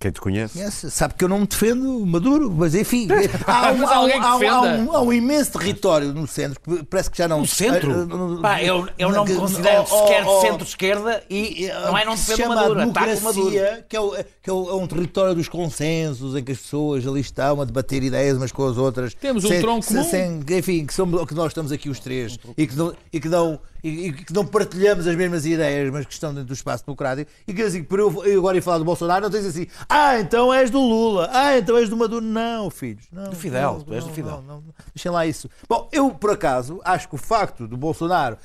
Quem 0.00 0.12
te 0.12 0.20
conhece? 0.20 0.54
conhece 0.56 0.90
sabe 0.92 1.14
que 1.14 1.24
eu 1.24 1.28
não 1.28 1.44
defendo 1.44 1.98
o 2.02 2.06
Maduro, 2.06 2.48
mas 2.50 2.72
enfim. 2.74 3.08
Há 3.46 3.72
um, 3.72 3.78
Mas 3.78 3.90
há 3.90 4.00
um- 4.00 4.22
há 4.22 4.36
um- 4.36 4.48
há 4.48 4.60
um- 4.62 4.92
há 4.96 5.02
um 5.02 5.12
imenso 5.12 5.58
território 5.58 6.12
no 6.12 6.24
centro 6.26 6.60
que 6.60 6.84
parece 6.84 7.10
que 7.10 7.18
já 7.18 7.26
não. 7.26 7.40
No 7.40 7.46
centro? 7.48 7.90
Ah, 8.38 8.40
Pá, 8.40 8.62
eu, 8.62 8.88
eu 8.96 9.10
não 9.10 9.24
me 9.24 9.34
considero 9.34 9.84
oh, 9.90 9.94
oh, 9.94 10.06
sequer 10.06 10.24
oh, 10.26 10.40
centro-esquerda 10.40 11.24
e 11.28 11.68
não 11.84 11.98
é 11.98 12.04
não 12.04 12.12
que 12.14 12.20
se 12.20 12.30
defendo 12.30 12.54
Maduro, 12.54 12.80
ataco 12.80 13.20
Maduro. 13.22 13.50
que, 13.88 13.96
é, 13.96 14.00
o- 14.00 14.10
que 14.42 14.50
é 14.50 14.52
o- 14.52 14.70
é 14.70 14.74
um 14.74 14.86
território 14.86 15.34
dos 15.34 15.48
consensos 15.48 16.36
em 16.36 16.44
que 16.44 16.52
as 16.52 16.58
pessoas 16.58 17.04
ali 17.04 17.20
estão 17.20 17.60
a 17.60 17.64
debater 17.64 18.00
ideias 18.02 18.36
umas 18.36 18.52
com 18.52 18.66
as 18.68 18.76
outras. 18.76 19.14
Temos 19.14 19.44
um 19.44 19.48
sem- 19.48 19.60
tronco 19.60 19.82
sem- 19.84 19.96
comum. 19.96 20.10
sem- 20.46 20.58
enfim, 20.58 20.86
que, 20.86 20.94
somos, 20.94 21.26
que 21.26 21.34
nós 21.34 21.48
estamos 21.48 21.72
aqui 21.72 21.88
os 21.88 21.98
três 21.98 22.38
e 22.56 22.66
que 22.68 22.76
não, 22.76 22.94
e 23.12 23.18
que 23.18 23.28
não, 23.28 23.58
e, 23.82 24.12
que 24.12 24.32
não 24.32 24.44
partilhamos 24.44 25.06
as 25.06 25.14
mesmas 25.16 25.44
ideias, 25.46 25.90
mas 25.92 26.04
que 26.06 26.12
estão 26.12 26.30
dentro 26.34 26.48
do 26.48 26.54
espaço 26.54 26.84
democrático. 26.84 27.30
E 27.46 27.54
que 27.54 27.62
assim, 27.62 27.82
por 27.82 27.98
eu, 27.98 28.24
eu 28.24 28.40
agora 28.40 28.56
ir 28.58 28.60
falar 28.60 28.78
do 28.78 28.84
Bolsonaro, 28.84 29.22
não 29.24 29.30
tens 29.30 29.46
assim, 29.46 29.66
ah, 29.88 30.18
então 30.18 30.52
és 30.52 30.70
do 30.70 30.80
Lula, 30.80 31.30
ah, 31.32 31.56
então 31.58 31.76
és 31.76 31.88
do 31.88 31.96
Maduro. 31.96 32.24
Não, 32.24 32.70
filhos. 32.70 33.04
Não, 33.12 33.30
Do 33.30 33.36
Fidel, 33.36 33.74
não, 33.74 33.80
tu 33.82 33.94
és 33.94 34.04
do 34.04 34.10
Fidel. 34.12 34.42
não, 34.46 34.56
não. 34.56 34.64
Deixem 34.94 35.10
lá 35.12 35.26
isso. 35.26 35.48
Bom, 35.68 35.88
eu, 35.92 36.10
por 36.10 36.30
acaso, 36.30 36.80
acho 36.84 37.08
que 37.08 37.14
o 37.14 37.18
facto 37.18 37.66
do 37.68 37.76
Bolsonaro 37.76 38.36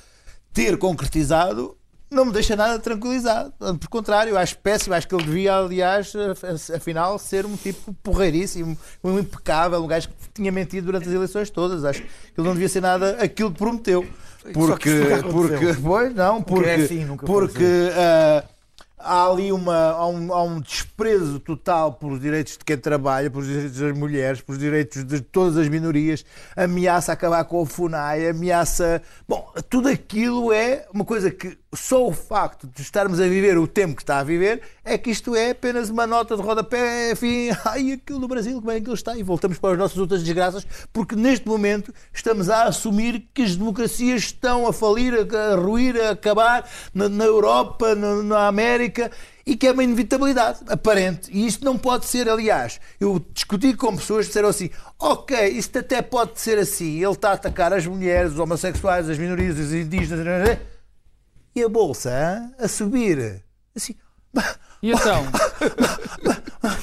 ter 0.52 0.76
concretizado 0.78 1.76
não 2.10 2.26
me 2.26 2.32
deixa 2.32 2.54
nada 2.54 2.78
tranquilizado. 2.78 3.52
Por 3.58 3.88
contrário, 3.88 4.38
acho 4.38 4.56
péssimo. 4.58 4.94
Acho 4.94 5.08
que 5.08 5.14
ele 5.16 5.24
devia, 5.24 5.56
aliás, 5.56 6.12
af- 6.14 6.70
afinal, 6.76 7.18
ser 7.18 7.44
um 7.44 7.56
tipo 7.56 7.92
porreiríssimo, 8.04 8.78
um 9.02 9.18
impecável, 9.18 9.82
um 9.82 9.86
gajo 9.88 10.08
que 10.10 10.14
tinha 10.32 10.52
mentido 10.52 10.84
durante 10.84 11.08
as 11.08 11.14
eleições 11.14 11.50
todas. 11.50 11.84
Acho 11.84 12.02
que 12.02 12.08
ele 12.38 12.46
não 12.46 12.52
devia 12.54 12.68
ser 12.68 12.80
nada 12.82 13.16
aquilo 13.20 13.50
que 13.50 13.58
prometeu. 13.58 14.06
Porque, 14.52 14.90
porque, 15.30 15.74
pois, 15.82 16.14
não, 16.14 16.42
porque, 16.42 16.68
é 16.68 16.74
assim, 16.74 17.16
porque 17.16 17.64
ah, 17.94 18.44
há 19.04 19.26
ali 19.30 19.52
uma, 19.52 19.74
há 19.74 20.06
um, 20.06 20.32
há 20.32 20.42
um 20.42 20.60
desprezo 20.60 21.38
total 21.38 21.92
pelos 21.92 22.18
direitos 22.18 22.56
de 22.56 22.64
quem 22.64 22.76
trabalha, 22.76 23.30
pelos 23.30 23.46
direitos 23.46 23.78
das 23.78 23.96
mulheres, 23.96 24.40
pelos 24.40 24.58
direitos 24.58 25.04
de 25.04 25.20
todas 25.20 25.56
as 25.56 25.68
minorias, 25.68 26.24
ameaça 26.56 27.12
acabar 27.12 27.44
com 27.44 27.62
a 27.62 27.66
FUNAI, 27.66 28.28
ameaça. 28.28 29.02
Bom, 29.28 29.52
tudo 29.68 29.88
aquilo 29.88 30.52
é 30.52 30.86
uma 30.92 31.04
coisa 31.04 31.30
que 31.30 31.56
só 31.74 32.06
o 32.06 32.12
facto 32.12 32.66
de 32.66 32.82
estarmos 32.82 33.20
a 33.20 33.26
viver 33.26 33.58
o 33.58 33.66
tempo 33.66 33.96
que 33.96 34.02
está 34.02 34.18
a 34.18 34.24
viver 34.24 34.60
é 34.84 34.98
que 34.98 35.10
isto 35.10 35.34
é 35.34 35.50
apenas 35.50 35.90
uma 35.90 36.06
nota 36.06 36.36
de 36.36 36.42
rodapé, 36.42 37.12
enfim, 37.12 37.50
ai, 37.64 37.92
aquilo 37.92 38.20
do 38.20 38.28
Brasil, 38.28 38.58
como 38.58 38.70
é 38.70 38.80
que 38.80 38.86
ele 38.86 38.94
está? 38.94 39.16
E 39.16 39.22
voltamos 39.22 39.58
para 39.58 39.72
as 39.72 39.78
nossas 39.78 39.98
outras 39.98 40.22
desgraças, 40.22 40.66
porque 40.92 41.16
neste 41.16 41.46
momento 41.46 41.92
estamos 42.12 42.48
a 42.48 42.64
assumir 42.64 43.28
que 43.32 43.42
as 43.42 43.56
democracias 43.56 44.22
estão 44.22 44.66
a 44.66 44.72
falir, 44.72 45.14
a, 45.14 45.54
ruir, 45.56 46.00
a 46.00 46.10
acabar 46.10 46.68
na, 46.92 47.08
na 47.08 47.24
Europa, 47.24 47.94
na, 47.94 48.22
na 48.22 48.46
América, 48.46 49.10
e 49.46 49.56
que 49.56 49.66
é 49.66 49.72
uma 49.72 49.84
inevitabilidade 49.84 50.60
aparente. 50.68 51.30
E 51.30 51.46
isto 51.46 51.64
não 51.64 51.76
pode 51.76 52.06
ser, 52.06 52.28
aliás, 52.28 52.80
eu 52.98 53.24
discuti 53.32 53.74
com 53.74 53.94
pessoas 53.96 54.26
que 54.26 54.30
disseram 54.30 54.48
assim: 54.48 54.70
ok, 54.98 55.48
isto 55.48 55.78
até 55.78 56.00
pode 56.00 56.40
ser 56.40 56.58
assim, 56.58 57.02
ele 57.02 57.12
está 57.12 57.30
a 57.30 57.34
atacar 57.34 57.72
as 57.72 57.86
mulheres, 57.86 58.32
os 58.32 58.38
homossexuais, 58.38 59.08
as 59.08 59.18
minorias, 59.18 59.58
os 59.58 59.72
indígenas, 59.72 60.58
e 61.54 61.62
a 61.62 61.68
bolsa 61.68 62.52
a 62.58 62.68
subir. 62.68 63.42
Assim, 63.76 63.94
E 64.82 64.90
então? 64.92 65.24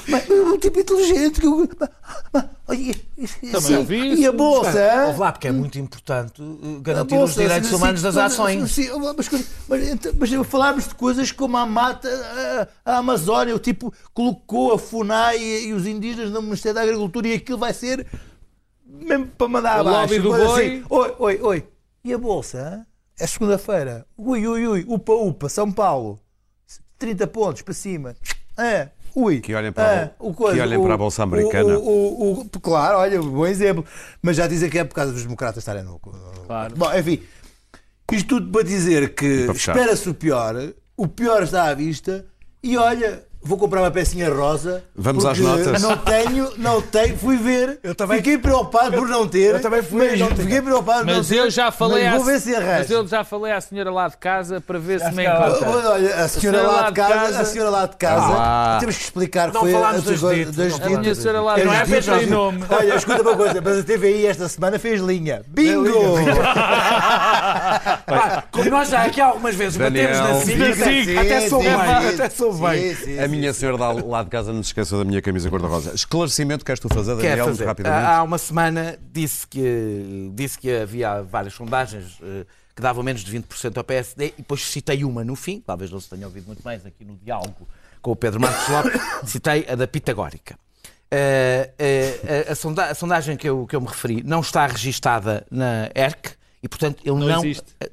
mas, 0.08 0.30
um 0.30 0.58
tipo 0.58 0.80
inteligente. 0.80 1.40
que 1.42 1.46
eu- 1.46 1.70
Olha, 2.68 2.96
assim, 3.58 3.76
ouvi 3.76 3.98
E 3.98 4.12
a 4.26 4.30
isso. 4.30 4.34
bolsa? 4.34 5.06
Ouve 5.08 5.20
lá, 5.20 5.32
porque 5.34 5.48
é 5.48 5.52
muito 5.52 5.78
importante 5.78 6.42
uh, 6.42 6.78
A 6.78 6.82
garantir 6.82 7.16
os 7.18 7.34
direitos 7.36 7.68
assim, 7.68 7.76
humanos 7.76 8.02
das 8.02 8.16
assim, 8.18 8.34
ações. 8.34 8.78
mas, 8.78 9.46
mas, 9.68 9.90
então, 9.90 10.14
mas 10.18 10.48
falámos 10.48 10.88
de 10.88 10.96
coisas 10.96 11.32
como 11.32 11.58
a 11.58 11.66
mata, 11.66 12.08
a, 12.86 12.94
a 12.94 12.98
Amazónia, 13.00 13.56
o 13.56 13.60
tipo 13.60 13.94
colocou 14.14 14.74
a 14.74 14.80
FUNAI 14.80 15.38
e, 15.40 15.68
e 15.68 15.74
os 15.74 15.86
indígenas 15.86 16.32
no 16.32 16.42
Ministério 16.42 16.76
da 16.76 16.82
Agricultura 16.84 17.28
e 17.28 17.34
aquilo 17.34 17.58
vai 17.58 17.74
ser 17.74 18.08
mesmo 18.86 19.28
para 19.28 19.48
mandar 19.48 19.78
O 19.78 19.88
abaixo. 19.88 20.14
lobby 20.14 20.20
do 20.20 20.30
boi. 20.30 20.66
assim, 20.66 20.84
oi, 20.90 21.16
oi, 21.20 21.40
oi. 21.42 21.68
E 22.04 22.14
a 22.14 22.18
bolsa? 22.18 22.86
É 23.22 23.28
segunda-feira. 23.28 24.06
Ui, 24.18 24.48
ui, 24.48 24.68
ui. 24.68 24.86
Upa, 24.88 25.14
upa. 25.14 25.48
São 25.48 25.72
Paulo. 25.72 26.20
30 26.98 27.28
pontos 27.28 27.62
para 27.62 27.74
cima. 27.74 28.16
É. 28.58 28.90
Ui. 29.16 29.40
Que 29.42 29.54
olhem 29.54 29.72
para 29.72 29.84
a 29.88 29.94
É, 29.94 30.12
bol- 30.20 30.34
que 30.34 30.60
olhem 30.60 30.82
para 30.82 30.94
a 30.94 30.98
Bolsa 30.98 31.24
Americana. 31.24 31.78
o- 31.78 31.82
o- 31.84 32.40
o- 32.42 32.50
claro, 32.62 32.98
olha, 32.98 33.22
bom 33.22 33.46
exemplo. 33.46 33.86
Mas 34.22 34.38
já 34.38 34.48
dizem 34.48 34.70
que 34.70 34.80
é 34.80 34.84
por 34.84 34.96
causa 34.96 35.12
dos 35.12 35.24
democratas 35.24 35.58
estarem 35.58 35.84
no. 35.84 36.00
no- 36.04 36.46
Claro. 36.48 36.76
Bom, 36.76 36.94
enfim. 36.98 37.22
Isto 38.12 38.28
tudo 38.40 38.52
para 38.52 38.64
dizer 38.64 39.14
que 39.14 39.48
espera-se 39.54 40.10
o 40.10 40.14
pior, 40.14 40.56
o 40.98 41.08
pior 41.08 41.44
está 41.44 41.66
à 41.66 41.74
vista 41.74 42.26
e 42.64 42.76
olha. 42.78 43.24
Vou 43.44 43.58
comprar 43.58 43.82
uma 43.82 43.89
pecinha 43.89 44.30
rosa. 44.32 44.84
Vamos 44.96 45.26
às 45.26 45.39
notas. 45.39 45.82
Não 45.82 45.98
tenho, 45.98 46.50
não 46.58 46.80
tenho. 46.82 47.18
Fui 47.18 47.38
ver. 47.38 47.80
Eu 47.84 47.96
também- 47.96 48.18
Fiquei 48.18 48.38
preocupado 48.38 48.92
por 48.98 49.08
não 49.08 49.28
ter. 49.28 49.56
eu 49.56 49.60
também 49.62 49.82
fui, 49.82 50.10
mas 50.12 50.20
não. 50.20 50.28
Fiquei 50.36 50.62
preocupado 50.62 51.00
por 51.00 51.08
não 51.08 51.18
Mas 51.18 51.28
ter. 51.28 51.38
eu 51.38 51.50
já 51.50 51.72
falei 51.72 52.04
mas 52.06 52.14
à 52.14 52.18
vou 52.18 52.26
ver 52.26 52.39
se 52.39 52.52
Mas 52.52 52.60
arranjo. 52.64 52.94
eu 52.94 53.08
já 53.08 53.24
falei 53.24 53.52
à 53.54 53.60
senhora 53.62 53.92
lá 53.92 54.08
de 54.08 54.18
casa 54.18 54.62
para 54.62 54.78
ver 54.78 55.00
se 55.00 55.12
me 55.14 55.24
encontra. 55.26 55.70
Olha, 55.70 56.16
a 56.24 56.28
senhora 56.28 56.62
lá 56.62 56.89
de 56.89 56.94
casa, 56.96 57.39
a 57.39 57.46
senhora 57.46 57.70
lá 57.72 57.86
de 57.88 57.96
casa, 57.98 58.26
Ah. 58.38 58.78
temos 58.80 58.96
que 58.98 59.04
explicar 59.04 59.48
que 59.50 59.54
Não 59.56 59.62
foi 59.62 59.72
falámos 59.74 60.08
as 60.08 60.22
das 60.22 60.36
ditas, 60.36 60.56
das 60.56 60.80
não 60.80 60.86
A 60.96 61.00
minha 61.00 61.16
senhora 61.16 61.42
lá 61.42 61.56
de 61.56 61.62
As 61.62 61.68
não 61.68 61.74
é 61.74 61.80
casa 61.86 62.18
tem 62.20 62.28
nome. 62.28 62.64
Olha, 62.70 62.96
escuta 62.96 63.22
uma 63.24 63.36
coisa, 63.36 63.62
mas 63.64 63.80
a 63.80 63.84
TVI 63.84 64.26
esta 64.28 64.48
semana 64.50 64.78
fez 64.80 65.02
linha. 65.02 65.42
Bingo! 65.48 66.16
Pá, 68.06 68.44
como 68.52 68.70
nós 68.70 68.89
já 68.89 69.04
aqui 69.04 69.20
algumas 69.22 69.56
vezes 69.56 69.78
Daniel. 69.78 70.10
batemos 70.10 70.48
na 70.48 70.76
SIC, 70.76 71.18
até 71.18 71.50
sou 71.50 71.60
bem, 71.62 71.72
até 71.74 72.30
sou 72.30 72.54
bem. 72.54 72.96
Minha 73.32 73.54
senhora 73.54 73.78
lá, 73.78 73.92
lá 73.92 74.24
de 74.24 74.30
casa 74.30 74.52
não 74.54 74.62
se 74.62 74.70
esqueça 74.70 74.98
da 74.98 75.04
minha 75.06 75.22
camisa 75.22 75.50
cor-de-rosa. 75.50 75.94
Esclarecimento 75.94 76.64
queres 76.66 76.80
tu 76.80 76.88
fazer, 76.90 77.16
Quer 77.18 77.30
Daniel, 77.30 77.46
muito 77.46 77.58
fazer. 77.58 77.66
rapidamente? 77.66 78.06
Há 78.06 78.24
uma 78.24 78.38
semana 78.38 79.00
disse 79.12 79.48
que, 79.48 80.32
disse 80.34 80.58
que 80.60 80.72
havia 80.72 81.22
várias 81.24 81.54
sondagens 81.54 82.18
eh, 82.22 82.46
que 82.76 82.82
davam 82.82 83.04
menos 83.04 83.24
de 83.24 83.32
20% 83.40 83.78
ao 83.78 83.84
PSD 83.84 84.28
e 84.28 84.34
depois 84.38 84.62
citei 84.66 85.04
uma 85.04 85.24
no 85.24 85.36
fim, 85.36 85.60
talvez 85.66 85.90
não 85.92 86.00
se 86.00 86.10
tenha 86.10 86.26
ouvido 86.28 86.46
muito 86.48 86.62
mais 86.64 86.86
aqui 86.86 87.04
no 87.06 87.16
diálogo 87.18 87.68
com 88.02 88.12
o 88.12 88.16
Pedro 88.16 88.40
Marcos 88.40 88.68
Lopes, 88.68 89.02
citei 89.30 89.66
a 89.70 89.76
da 89.76 89.88
Pitagórica. 89.88 90.58
Eh, 91.14 91.72
eh, 91.78 92.46
a, 92.48 92.52
a 92.54 92.56
sonda- 92.56 92.86
a 92.86 92.96
sondagem 92.96 93.36
que 93.36 93.48
eu, 93.50 93.68
que 93.68 93.76
eu 93.76 93.82
me 93.82 93.88
referi 93.88 94.24
não 94.24 94.40
está 94.40 94.66
registada 94.66 95.46
na 95.52 95.90
ERC 95.94 96.36
e, 96.64 96.70
portanto, 96.70 97.02
eu 97.04 97.18
Não 97.18 97.28
não, 97.28 97.44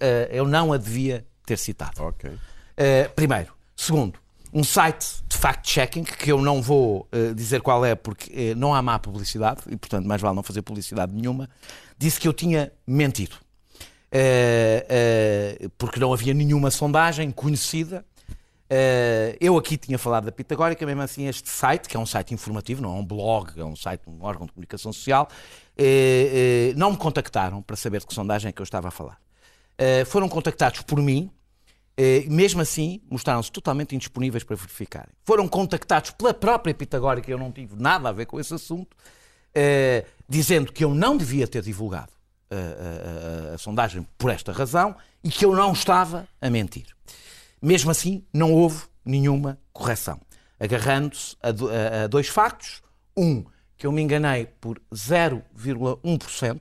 eh, 0.00 0.28
eu 0.30 0.46
não 0.46 0.72
a 0.72 0.76
devia 0.76 1.24
ter 1.44 1.58
citado. 1.58 2.00
Ok. 2.02 2.30
Uh, 2.30 2.38
primeiro. 3.16 3.52
Segundo, 3.74 4.18
um 4.52 4.64
site 4.64 5.06
de 5.28 5.36
fact-checking, 5.36 6.04
que 6.04 6.32
eu 6.32 6.40
não 6.40 6.62
vou 6.62 7.06
uh, 7.12 7.34
dizer 7.34 7.60
qual 7.60 7.84
é, 7.84 7.94
porque 7.94 8.52
uh, 8.52 8.56
não 8.56 8.74
há 8.74 8.80
má 8.80 8.98
publicidade, 8.98 9.62
e 9.68 9.76
portanto 9.76 10.06
mais 10.06 10.20
vale 10.20 10.34
não 10.34 10.42
fazer 10.42 10.62
publicidade 10.62 11.12
nenhuma, 11.14 11.48
disse 11.98 12.18
que 12.18 12.26
eu 12.26 12.32
tinha 12.32 12.72
mentido. 12.86 13.36
Uh, 14.08 15.68
porque 15.76 16.00
não 16.00 16.12
havia 16.12 16.32
nenhuma 16.32 16.70
sondagem 16.70 17.30
conhecida. 17.30 18.04
Eu 19.40 19.56
aqui 19.56 19.78
tinha 19.78 19.98
falado 19.98 20.26
da 20.26 20.32
Pitagórica, 20.32 20.84
mesmo 20.84 21.00
assim 21.00 21.26
este 21.26 21.48
site, 21.48 21.88
que 21.88 21.96
é 21.96 22.00
um 22.00 22.04
site 22.04 22.34
informativo, 22.34 22.82
não 22.82 22.96
é 22.96 23.00
um 23.00 23.04
blog, 23.04 23.58
é 23.58 23.64
um 23.64 23.74
site, 23.74 24.02
um 24.06 24.22
órgão 24.22 24.46
de 24.46 24.52
comunicação 24.52 24.92
social, 24.92 25.26
não 26.76 26.90
me 26.90 26.98
contactaram 26.98 27.62
para 27.62 27.76
saber 27.76 28.00
de 28.00 28.06
que 28.06 28.12
sondagem 28.12 28.50
é 28.50 28.52
que 28.52 28.60
eu 28.60 28.64
estava 28.64 28.88
a 28.88 28.90
falar. 28.90 29.18
Foram 30.06 30.28
contactados 30.28 30.82
por 30.82 31.00
mim, 31.00 31.30
eh, 32.00 32.24
mesmo 32.28 32.60
assim, 32.60 33.00
mostraram-se 33.10 33.50
totalmente 33.50 33.94
indisponíveis 33.94 34.44
para 34.44 34.54
verificarem. 34.56 35.10
Foram 35.24 35.48
contactados 35.48 36.12
pela 36.12 36.32
própria 36.32 36.72
Pitagórica, 36.72 37.28
eu 37.30 37.36
não 37.36 37.50
tive 37.50 37.74
nada 37.76 38.08
a 38.08 38.12
ver 38.12 38.26
com 38.26 38.38
esse 38.38 38.54
assunto, 38.54 38.96
eh, 39.54 40.06
dizendo 40.28 40.72
que 40.72 40.84
eu 40.84 40.94
não 40.94 41.16
devia 41.16 41.46
ter 41.48 41.60
divulgado 41.62 42.12
a, 42.50 42.54
a- 42.54 43.50
a- 43.50 43.54
a 43.54 43.58
sondagem 43.58 44.06
por 44.16 44.30
esta 44.30 44.52
razão 44.52 44.94
e 45.24 45.28
que 45.28 45.44
eu 45.44 45.54
não 45.54 45.72
estava 45.72 46.28
a 46.40 46.48
mentir. 46.48 46.86
Mesmo 47.60 47.90
assim, 47.90 48.24
não 48.32 48.52
houve 48.54 48.84
nenhuma 49.04 49.58
correção. 49.72 50.20
Agarrando-se 50.60 51.36
a, 51.42 51.50
do- 51.50 51.68
a- 51.68 52.04
a 52.04 52.06
dois 52.06 52.28
factos. 52.28 52.80
Um, 53.16 53.44
que 53.76 53.86
eu 53.86 53.92
me 53.92 54.00
enganei 54.02 54.46
por 54.46 54.80
0,1% 54.94 56.60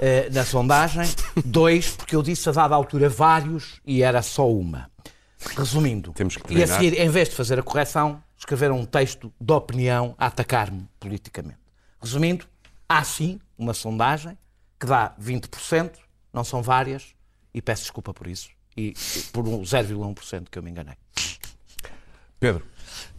eh, 0.00 0.28
na 0.30 0.44
sondagem. 0.44 1.04
Dois, 1.44 1.90
porque 1.90 2.16
eu 2.16 2.22
disse 2.22 2.48
a 2.48 2.52
dada 2.52 2.74
altura 2.74 3.08
vários 3.08 3.80
e 3.86 4.02
era 4.02 4.22
só 4.22 4.50
uma. 4.50 4.90
Resumindo, 5.56 6.12
Temos 6.12 6.36
que 6.36 6.54
e 6.54 6.62
a 6.62 6.66
seguir, 6.66 6.98
em 6.98 7.08
vez 7.08 7.28
de 7.28 7.34
fazer 7.34 7.58
a 7.58 7.62
correção, 7.62 8.22
escreveram 8.36 8.78
um 8.78 8.86
texto 8.86 9.32
de 9.40 9.52
opinião 9.52 10.14
a 10.18 10.26
atacar-me 10.26 10.88
politicamente. 10.98 11.58
Resumindo, 12.00 12.46
há 12.88 13.04
sim 13.04 13.38
uma 13.58 13.74
sondagem 13.74 14.38
que 14.78 14.86
dá 14.86 15.14
20%, 15.20 15.92
não 16.32 16.44
são 16.44 16.62
várias, 16.62 17.14
e 17.52 17.62
peço 17.62 17.82
desculpa 17.82 18.12
por 18.12 18.26
isso, 18.26 18.48
e 18.76 18.94
por 19.32 19.46
um 19.46 19.62
0,1% 19.62 20.48
que 20.50 20.58
eu 20.58 20.62
me 20.62 20.70
enganei. 20.70 20.96
Pedro, 22.40 22.64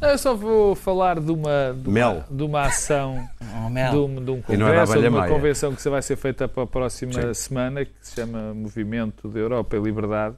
Eu 0.01 0.17
só 0.17 0.33
vou 0.35 0.75
falar 0.75 1.19
de 1.19 1.31
uma, 1.31 1.73
de 1.75 1.87
uma, 1.89 1.93
Mel. 1.93 2.23
de 2.29 2.43
uma 2.43 2.61
ação, 2.63 3.27
Oh, 3.65 3.69
Mel. 3.69 3.91
de 3.91 3.97
um, 3.97 4.23
de 4.25 4.31
um 4.31 4.37
é 4.37 4.41
congresso, 4.41 4.93
ou 4.95 5.01
de 5.01 5.07
uma 5.07 5.19
maia. 5.19 5.31
convenção 5.33 5.73
que 5.73 5.81
se 5.81 5.89
vai 5.89 6.01
ser 6.01 6.15
feita 6.15 6.47
para 6.47 6.63
a 6.63 6.67
próxima 6.67 7.13
Sim. 7.13 7.33
semana, 7.33 7.85
que 7.85 7.91
se 8.01 8.15
chama 8.15 8.53
Movimento 8.53 9.27
da 9.27 9.39
Europa 9.39 9.75
e 9.75 9.79
Liberdade. 9.79 10.35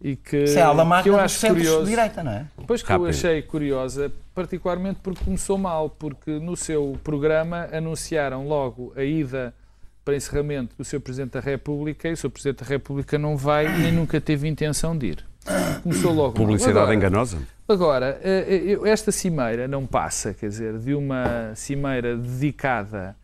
E 0.00 0.16
que, 0.16 0.44
Isso 0.44 0.58
é 0.58 0.62
a 0.62 1.02
que 1.02 1.08
eu 1.08 1.18
acho 1.18 1.40
de 1.40 1.46
curioso. 1.54 1.86
direita, 1.86 2.22
não 2.22 2.32
é? 2.32 2.46
Pois 2.66 2.82
que 2.82 2.90
eu 2.92 2.96
Rápido. 2.98 3.08
achei 3.08 3.40
curiosa, 3.42 4.12
particularmente 4.34 4.98
porque 5.02 5.24
começou 5.24 5.56
mal, 5.56 5.88
porque 5.88 6.30
no 6.32 6.56
seu 6.56 6.98
programa 7.02 7.68
anunciaram 7.72 8.46
logo 8.46 8.92
a 8.96 9.02
ida 9.02 9.54
para 10.04 10.14
encerramento 10.14 10.76
do 10.76 10.84
seu 10.84 11.00
Presidente 11.00 11.32
da 11.32 11.40
República 11.40 12.06
e 12.08 12.12
o 12.12 12.16
seu 12.16 12.28
Presidente 12.28 12.62
da 12.62 12.66
República 12.68 13.16
não 13.16 13.34
vai 13.36 13.66
nem 13.78 13.90
nunca 13.92 14.20
teve 14.20 14.46
intenção 14.46 14.96
de 14.98 15.06
ir. 15.06 15.24
Começou 15.82 16.10
logo 16.12 16.22
mal. 16.28 16.32
publicidade 16.32 16.78
Agora, 16.78 16.94
enganosa? 16.94 17.38
Agora, 17.68 18.18
eh, 18.22 18.62
eu- 18.64 18.86
esta 18.86 19.12
cimeira 19.12 19.68
não 19.68 19.86
passa, 19.86 20.32
quer 20.34 20.48
dizer, 20.48 20.78
de 20.78 20.94
uma 20.94 21.52
cimeira 21.54 22.16
dedicada 22.16 23.16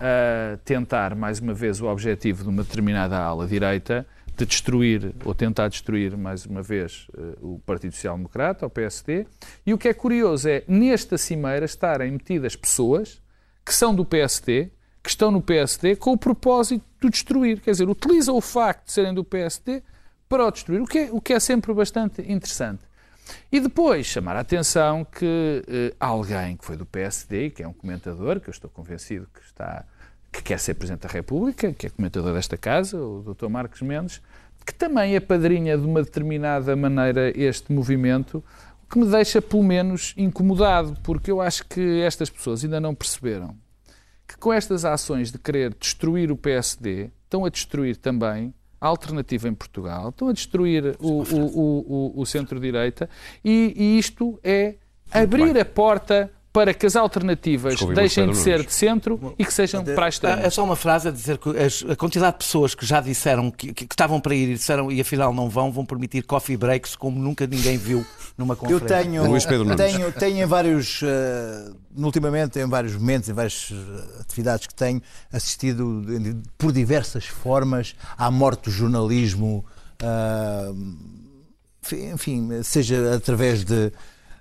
a 0.00 0.56
tentar, 0.64 1.14
mais 1.14 1.40
uma 1.40 1.54
vez, 1.54 1.80
o 1.80 1.86
objetivo 1.86 2.42
de 2.42 2.48
uma 2.48 2.62
determinada 2.62 3.16
ala 3.18 3.46
direita, 3.46 4.06
de 4.36 4.46
destruir 4.46 5.12
ou 5.24 5.34
tentar 5.34 5.68
destruir, 5.68 6.16
mais 6.16 6.46
uma 6.46 6.62
vez, 6.62 7.08
eh, 7.16 7.20
o 7.40 7.58
Partido 7.66 7.92
Social 7.94 8.16
Democrata, 8.16 8.66
o 8.66 8.70
PSD. 8.70 9.26
E 9.66 9.74
o 9.74 9.78
que 9.78 9.88
é 9.88 9.94
curioso 9.94 10.48
é, 10.48 10.62
nesta 10.68 11.18
cimeira, 11.18 11.64
estarem 11.64 12.12
metidas 12.12 12.54
pessoas 12.54 13.20
que 13.64 13.74
são 13.74 13.92
do 13.94 14.04
PSD, 14.04 14.70
que 15.02 15.10
estão 15.10 15.30
no 15.30 15.40
PSD, 15.42 15.96
com 15.96 16.12
o 16.12 16.16
propósito 16.18 16.84
de 17.02 17.10
destruir. 17.10 17.60
Quer 17.60 17.72
dizer, 17.72 17.88
utilizam 17.88 18.36
o 18.36 18.40
facto 18.40 18.86
de 18.86 18.92
serem 18.92 19.12
do 19.14 19.24
PSD 19.24 19.82
para 20.28 20.46
o 20.46 20.50
destruir, 20.50 20.80
o 20.80 20.86
que 20.86 20.98
é, 20.98 21.08
o 21.10 21.20
que 21.20 21.32
é 21.32 21.40
sempre 21.40 21.72
bastante 21.72 22.20
interessante. 22.22 22.82
E 23.52 23.60
depois 23.60 24.06
chamar 24.06 24.36
a 24.36 24.40
atenção 24.40 25.04
que 25.04 25.62
eh, 25.68 25.94
alguém 26.00 26.56
que 26.56 26.64
foi 26.64 26.76
do 26.76 26.86
PSD, 26.86 27.50
que 27.50 27.62
é 27.62 27.68
um 27.68 27.72
comentador, 27.72 28.40
que 28.40 28.48
eu 28.48 28.52
estou 28.52 28.70
convencido 28.70 29.28
que 29.34 29.40
está 29.40 29.84
que 30.30 30.42
quer 30.42 30.58
ser 30.58 30.74
Presidente 30.74 31.06
da 31.06 31.08
República, 31.08 31.72
que 31.72 31.86
é 31.86 31.90
comentador 31.90 32.34
desta 32.34 32.56
casa, 32.56 33.00
o 33.00 33.22
Dr. 33.22 33.48
Marcos 33.48 33.80
Mendes, 33.80 34.20
que 34.64 34.74
também 34.74 35.16
é 35.16 35.20
padrinha 35.20 35.76
de 35.76 35.86
uma 35.86 36.02
determinada 36.02 36.76
maneira 36.76 37.32
este 37.34 37.72
movimento, 37.72 38.44
o 38.84 38.92
que 38.92 38.98
me 38.98 39.06
deixa 39.06 39.40
pelo 39.40 39.62
menos 39.62 40.12
incomodado, 40.18 40.96
porque 41.02 41.30
eu 41.30 41.40
acho 41.40 41.66
que 41.66 42.02
estas 42.02 42.28
pessoas 42.28 42.62
ainda 42.62 42.78
não 42.78 42.94
perceberam 42.94 43.56
que 44.28 44.36
com 44.36 44.52
estas 44.52 44.84
ações 44.84 45.32
de 45.32 45.38
querer 45.38 45.72
destruir 45.72 46.30
o 46.30 46.36
PSD, 46.36 47.10
estão 47.24 47.46
a 47.46 47.48
destruir 47.48 47.96
também 47.96 48.52
alternativa 48.80 49.48
em 49.48 49.54
Portugal, 49.54 50.10
estão 50.10 50.28
a 50.28 50.32
destruir 50.32 50.96
o, 51.00 51.22
o- 51.22 52.12
o- 52.14 52.20
o- 52.20 52.26
centro-direita 52.26 53.08
e, 53.44 53.74
e 53.76 53.98
isto 53.98 54.38
é 54.42 54.74
abrir 55.12 55.58
a 55.58 55.64
porta 55.64 56.30
para 56.58 56.74
que 56.74 56.86
as 56.86 56.96
alternativas 56.96 57.74
Desculpe, 57.74 57.94
deixem 57.94 58.28
de 58.28 58.36
ser 58.36 58.64
de 58.66 58.72
centro 58.74 59.32
e 59.38 59.44
que 59.44 59.54
sejam 59.54 59.84
para 59.84 60.06
a 60.06 60.08
extrema. 60.08 60.42
É 60.42 60.50
só 60.50 60.64
uma 60.64 60.74
frase 60.74 61.06
a 61.06 61.10
dizer 61.12 61.38
que 61.38 61.50
a 61.92 61.94
quantidade 61.94 62.32
de 62.32 62.38
pessoas 62.44 62.74
que 62.74 62.84
já 62.84 63.00
disseram 63.00 63.48
que, 63.48 63.72
que- 63.72 63.86
que 63.86 63.94
estavam 63.94 64.20
para 64.20 64.34
ir 64.34 64.48
e 64.50 64.54
disseram 64.54 64.90
e 64.90 65.00
afinal 65.00 65.32
não 65.32 65.48
vão, 65.48 65.70
vão 65.70 65.86
permitir 65.86 66.22
coffee 66.24 66.56
breaks 66.56 66.96
como 66.96 67.16
nunca 67.16 67.46
ninguém 67.46 67.76
viu 67.76 68.04
numa 68.36 68.54
Eu 68.54 68.56
conferência. 68.56 68.88
tenho, 69.04 69.24
Luís 69.26 69.46
Pedro 69.46 69.64
Nunes. 69.68 69.76
tenho, 69.92 70.12
tenho 70.12 70.42
em 70.42 70.46
vários, 70.46 71.00
eh, 71.04 71.70
ultimamente, 71.96 72.58
em 72.58 72.66
vários 72.68 72.94
momentos, 72.94 73.28
em 73.28 73.32
várias 73.32 73.70
eh, 73.72 74.20
atividades 74.20 74.66
que 74.66 74.74
tenho 74.74 75.00
assistido 75.32 76.04
por 76.58 76.72
diversas 76.72 77.24
formas 77.26 77.94
à 78.16 78.30
morte 78.32 78.64
do 78.64 78.70
jornalismo, 78.72 79.64
ah, 80.02 80.72
enfim, 82.12 82.62
seja 82.62 83.14
através 83.14 83.64
de. 83.64 83.92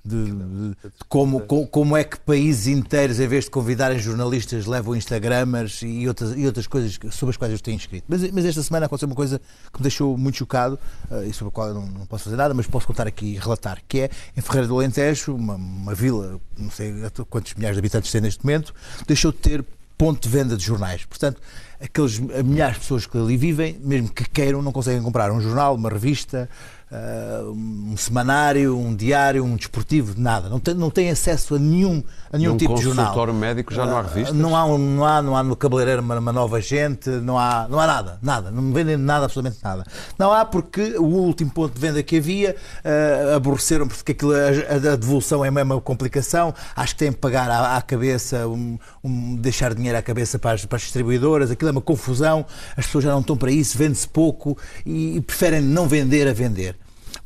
De- 0.08 0.32
de- 0.32 0.70
de 0.70 0.76
como, 1.10 1.42
co- 1.42 1.68
como 1.68 1.96
é 1.98 2.04
que 2.04 2.20
países 2.20 2.68
inteiros, 2.68 3.20
em 3.20 3.28
vez 3.28 3.46
de 3.46 3.52
convidarem 3.52 4.00
jornalistas, 4.00 4.66
levam 4.66 4.96
Instagramers 4.96 5.82
e 5.84 6.08
outras, 6.08 6.36
e 6.38 6.46
outras 6.46 6.66
coisas 6.68 6.98
sobre 7.12 7.32
as 7.32 7.38
quais 7.38 7.54
eu 7.54 7.60
tenho 7.60 7.78
escrito. 7.78 8.06
Mas, 8.08 8.30
mas 8.32 8.46
esta 8.46 8.64
semana 8.64 8.86
aconteceu 8.86 9.08
uma 9.08 9.16
coisa 9.16 9.40
que 9.72 9.80
me 9.80 9.84
deixou 9.84 10.18
muito 10.18 10.38
chocado 10.38 10.80
ah, 11.12 11.24
e 11.26 11.34
sobre 11.34 11.50
a 11.50 11.52
qual 11.52 11.68
eu 11.68 11.74
não, 11.74 11.86
não 11.88 12.06
posso 12.06 12.26
fazer 12.26 12.36
nada, 12.36 12.54
mas 12.54 12.66
posso 12.68 12.88
contar 12.88 13.08
aqui 13.08 13.34
e 13.34 13.38
relatar, 13.38 13.80
que 13.88 14.02
é 14.02 14.10
em 14.36 14.42
Ferreira 14.42 14.68
do 14.68 14.76
Alentejo, 14.76 15.36
uma, 15.36 15.56
uma 15.56 15.94
vila, 15.94 16.40
não 16.58 16.72
sei 16.72 16.94
quantos 17.30 17.54
milhares 17.56 17.76
de 17.76 17.80
habitantes 17.80 18.12
tem 18.12 18.22
neste 18.22 18.44
momento, 18.46 18.74
deixou 19.08 19.32
de 19.32 19.38
ter 19.40 19.66
ponto 19.98 20.22
de 20.22 20.30
venda 20.30 20.56
de 20.56 20.64
jornais. 20.64 21.06
Portanto, 21.06 21.42
aqueles 21.82 22.20
milhares 22.20 22.76
de 22.76 22.82
pessoas 22.82 23.08
que 23.08 23.18
ali 23.18 23.36
vivem, 23.36 23.80
mesmo 23.84 24.10
que 24.10 24.30
queiram, 24.30 24.62
não 24.62 24.72
conseguem 24.72 25.02
comprar 25.02 25.32
um 25.32 25.42
jornal, 25.42 25.74
uma 25.76 25.90
revista, 25.90 26.48
ah, 26.92 27.44
um 27.52 27.96
semanário, 27.98 28.78
um 28.78 28.96
diário, 28.96 29.44
um 29.44 29.56
desportivo, 29.56 30.14
nada. 30.18 30.48
Não 30.50 30.60
tem, 30.60 30.74
não 30.74 30.90
tem 30.90 31.10
acesso 31.10 31.56
a 31.56 31.60
nenhum, 31.60 32.02
a 32.32 32.38
nenhum 32.38 32.52
Num 32.52 32.58
tipo 32.58 32.76
de 32.76 32.82
jornal. 32.84 33.06
consultório 33.08 33.34
médico 33.34 33.74
já 33.74 33.86
não 33.86 33.98
há 33.98 34.02
revistas? 34.02 34.36
Não 34.36 34.56
há, 34.56 34.66
um- 34.66 34.78
não 34.78 35.06
há, 35.06 35.22
não 35.22 35.36
há 35.36 35.44
no 35.44 35.56
cabeleireiro 35.56 36.02
uma, 36.02 36.18
uma 36.18 36.32
nova 36.32 36.62
gente, 36.62 37.10
não 37.10 37.38
há, 37.38 37.68
não 37.70 37.80
há 37.80 37.88
nada, 37.88 38.20
nada, 38.22 38.52
não 38.52 38.72
vendem 38.72 38.96
nada, 38.98 39.26
absolutamente 39.26 39.62
nada. 39.64 39.84
Não 40.18 40.32
há 40.32 40.46
porque 40.46 40.98
o 40.98 41.04
último 41.06 41.52
ponto 41.52 41.74
de 41.74 41.80
venda 41.82 42.02
que 42.02 42.18
havia 42.18 42.56
ah, 42.86 43.36
aborreceram 43.36 43.88
porque 43.88 44.14
aquilo, 44.14 44.32
a, 44.34 44.94
a 44.94 44.96
devolução 44.96 45.44
é 45.44 45.52
mesmo 45.52 45.74
uma 45.74 45.82
complicação, 45.82 46.54
acho 46.76 46.94
que 46.94 47.00
têm 47.00 47.12
que 47.12 47.20
pagar 47.20 47.50
à, 47.52 47.76
à 47.78 47.82
cabeça, 47.82 48.48
um, 48.48 48.78
um- 49.04 49.36
deixar 49.36 49.74
dinheiro 49.74 49.98
à 49.98 50.02
cabeça 50.02 50.40
para 50.40 50.52
as, 50.52 50.64
para 50.66 50.78
as 50.78 50.84
distribuidoras, 50.84 51.52
aquilo 51.52 51.70
é 51.70 51.72
uma 51.72 51.82
confusão, 51.82 52.46
as 52.78 52.86
pessoas 52.86 53.04
já 53.04 53.12
não 53.12 53.20
estão 53.20 53.36
para 53.36 53.52
isso, 53.52 53.78
vende-se 53.78 54.08
pouco 54.08 54.58
e, 54.86 55.18
e 55.18 55.22
preferem 55.22 55.62
não 55.62 55.88
vender 55.88 56.28
a 56.28 56.34
vender. 56.34 56.77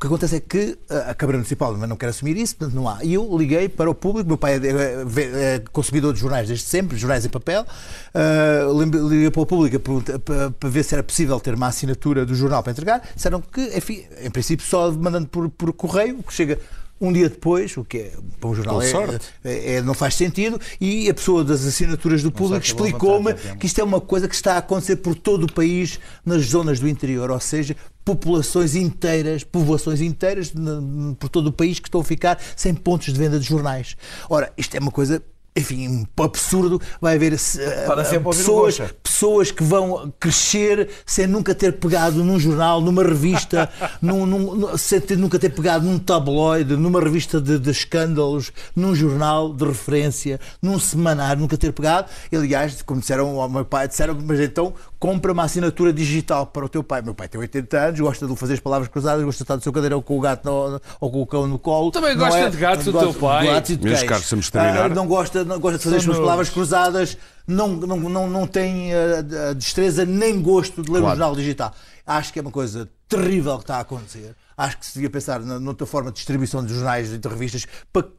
O 0.01 0.03
que 0.03 0.07
acontece 0.07 0.37
é 0.37 0.39
que 0.39 0.79
a 0.89 1.13
Câmara 1.13 1.37
Municipal 1.37 1.77
não 1.77 1.95
quer 1.95 2.07
assumir 2.07 2.35
isso, 2.35 2.55
portanto 2.55 2.75
não 2.75 2.89
há. 2.89 3.05
E 3.05 3.13
eu 3.13 3.37
liguei 3.37 3.69
para 3.69 3.87
o 3.87 3.93
público, 3.93 4.27
meu 4.27 4.35
pai 4.35 4.55
é, 4.55 4.57
é, 4.57 5.55
é 5.57 5.63
consumidor 5.71 6.11
de 6.11 6.19
jornais 6.19 6.47
desde 6.47 6.65
sempre, 6.65 6.97
jornais 6.97 7.23
em 7.23 7.29
papel, 7.29 7.63
ah, 8.11 8.65
liguei 8.73 9.29
para 9.29 9.41
o 9.41 9.45
público 9.45 9.79
para, 9.79 10.69
ver 10.71 10.83
se 10.83 10.95
era 10.95 11.03
possível 11.03 11.39
ter 11.39 11.53
uma 11.53 11.67
assinatura 11.67 12.25
do 12.25 12.33
jornal 12.33 12.63
para 12.63 12.71
entregar. 12.71 13.07
Disseram 13.15 13.41
que, 13.41 13.61
enfim, 13.77 14.03
em 14.23 14.31
princípio, 14.31 14.65
só 14.65 14.91
mandando 14.91 15.27
por, 15.27 15.47
por 15.51 15.71
correio, 15.71 16.23
que 16.23 16.33
chega 16.33 16.57
um 17.01 17.11
dia 17.11 17.27
depois, 17.27 17.75
o 17.77 17.83
que 17.83 17.97
é 17.97 18.11
para 18.39 18.49
um 18.49 18.53
jornal 18.53 18.79
é, 18.79 18.87
sorte. 18.87 19.25
é- 19.43 19.73
é- 19.75 19.81
não 19.81 19.95
faz 19.95 20.13
sentido, 20.13 20.61
e 20.79 21.09
a 21.09 21.13
pessoa 21.13 21.43
das 21.43 21.65
assinaturas 21.65 22.21
do 22.21 22.31
público 22.31 22.63
explicou-me 22.63 23.33
que 23.59 23.65
isto 23.65 23.81
é 23.81 23.83
uma 23.83 23.99
coisa 23.99 24.27
que 24.27 24.35
está 24.35 24.53
a 24.53 24.57
acontecer 24.57 24.97
por 24.97 25.15
todo 25.15 25.45
o 25.45 25.51
país, 25.51 25.99
nas 26.23 26.43
zonas 26.43 26.79
do 26.79 26.87
interior, 26.87 27.31
ou 27.31 27.39
seja, 27.39 27.75
populações 28.03 28.75
inteiras, 28.75 29.43
povoações 29.43 30.01
inteiras 30.01 30.51
por 31.19 31.29
todo 31.29 31.47
o 31.47 31.51
país 31.53 31.79
que 31.79 31.87
estão 31.87 32.01
a 32.01 32.03
ficar 32.03 32.39
sem 32.55 32.73
pontos 32.73 33.13
de 33.13 33.19
venda 33.19 33.39
de 33.39 33.45
jornais. 33.47 33.95
Ora, 34.29 34.51
isto 34.57 34.75
é 34.75 34.79
uma 34.79 34.91
coisa. 34.91 35.21
Enfim, 35.53 36.05
um 36.17 36.23
absurdo. 36.23 36.81
Vai 37.01 37.15
haver 37.15 37.33
o 37.33 37.37
pessoas, 38.37 38.77
pessoas 39.03 39.51
que 39.51 39.61
vão 39.61 40.13
crescer 40.17 40.89
sem 41.05 41.27
nunca 41.27 41.53
ter 41.53 41.73
pegado 41.73 42.23
num 42.23 42.39
jornal, 42.39 42.79
numa 42.79 43.03
revista, 43.03 43.69
num- 44.01 44.25
num- 44.25 44.77
sem 44.77 45.01
ter- 45.01 45.17
nunca 45.17 45.37
ter 45.37 45.49
pegado 45.49 45.83
num 45.85 45.99
tabloide, 45.99 46.77
numa 46.77 47.01
revista 47.01 47.41
de, 47.41 47.59
de 47.59 47.69
escândalos, 47.69 48.53
num 48.73 48.95
jornal 48.95 49.53
de 49.53 49.65
referência, 49.65 50.39
num 50.61 50.79
semanário, 50.79 51.41
nunca 51.41 51.57
ter 51.57 51.73
pegado. 51.73 52.07
E, 52.31 52.35
aliás, 52.37 52.81
como 52.81 53.01
disseram 53.01 53.37
ao 53.41 53.49
meu 53.49 53.65
pai, 53.65 53.89
disseram, 53.89 54.17
mas 54.25 54.39
então 54.39 54.73
compra 55.01 55.31
uma 55.33 55.45
assinatura 55.45 55.91
digital 55.91 56.45
para 56.45 56.63
o 56.63 56.69
teu 56.69 56.83
pai. 56.83 57.01
Meu 57.01 57.15
pai 57.15 57.27
tem 57.27 57.41
80 57.41 57.75
anos, 57.87 57.99
gosta 57.99 58.27
de 58.27 58.35
fazer 58.35 58.53
as 58.53 58.59
palavras 58.59 58.87
cruzadas, 58.87 59.25
gosta 59.25 59.39
de 59.39 59.43
estar 59.43 59.55
no 59.55 59.61
seu 59.63 59.73
cadeirão 59.73 59.99
com 59.99 60.15
o 60.15 60.21
gato 60.21 60.45
no- 60.45 60.79
ou 60.99 61.11
com 61.11 61.21
o 61.23 61.25
cão 61.25 61.47
no 61.47 61.57
colo. 61.57 61.89
Também 61.89 62.15
gosta 62.15 62.51
de 62.51 62.57
gatos, 62.57 62.85
o 62.85 62.93
teu 62.93 63.11
pai. 63.15 63.47
gatos 63.47 63.71
e 63.71 63.75
de 63.77 63.83
Meus 63.83 63.99
cães. 64.03 64.09
caros, 64.29 64.29
de 64.45 64.51
terminar. 64.51 64.85
Ah, 64.85 64.89
não 64.89 65.07
gosta, 65.07 65.43
não 65.43 65.59
gosta 65.59 65.79
de 65.79 65.83
fazer 65.85 65.95
as 65.95 66.03
São 66.03 66.13
suas 66.13 66.23
palavras 66.23 66.49
cruzadas, 66.51 67.17
não, 67.47 67.69
não, 67.69 67.97
não, 67.97 68.29
não 68.29 68.45
tem 68.45 68.93
ah, 68.93 69.49
a 69.49 69.53
destreza 69.53 70.05
nem 70.05 70.39
gosto 70.39 70.83
de 70.83 70.91
ler 70.91 70.99
Claro. 70.99 71.05
um 71.15 71.17
jornal 71.17 71.35
digital. 71.35 71.73
Acho 72.05 72.31
que 72.31 72.37
é 72.37 72.41
uma 72.43 72.51
coisa 72.51 72.87
terrível 73.09 73.57
que 73.57 73.63
está 73.63 73.77
a 73.77 73.79
acontecer. 73.79 74.35
Acho 74.57 74.77
que 74.77 74.85
se 74.85 74.93
devia 74.95 75.09
pensar 75.09 75.39
na, 75.39 75.59
noutra 75.59 75.85
forma 75.87 76.11
de 76.11 76.17
distribuição 76.17 76.65
de 76.65 76.73
jornais 76.73 77.13
e 77.13 77.17
de 77.17 77.27
revistas, 77.27 77.67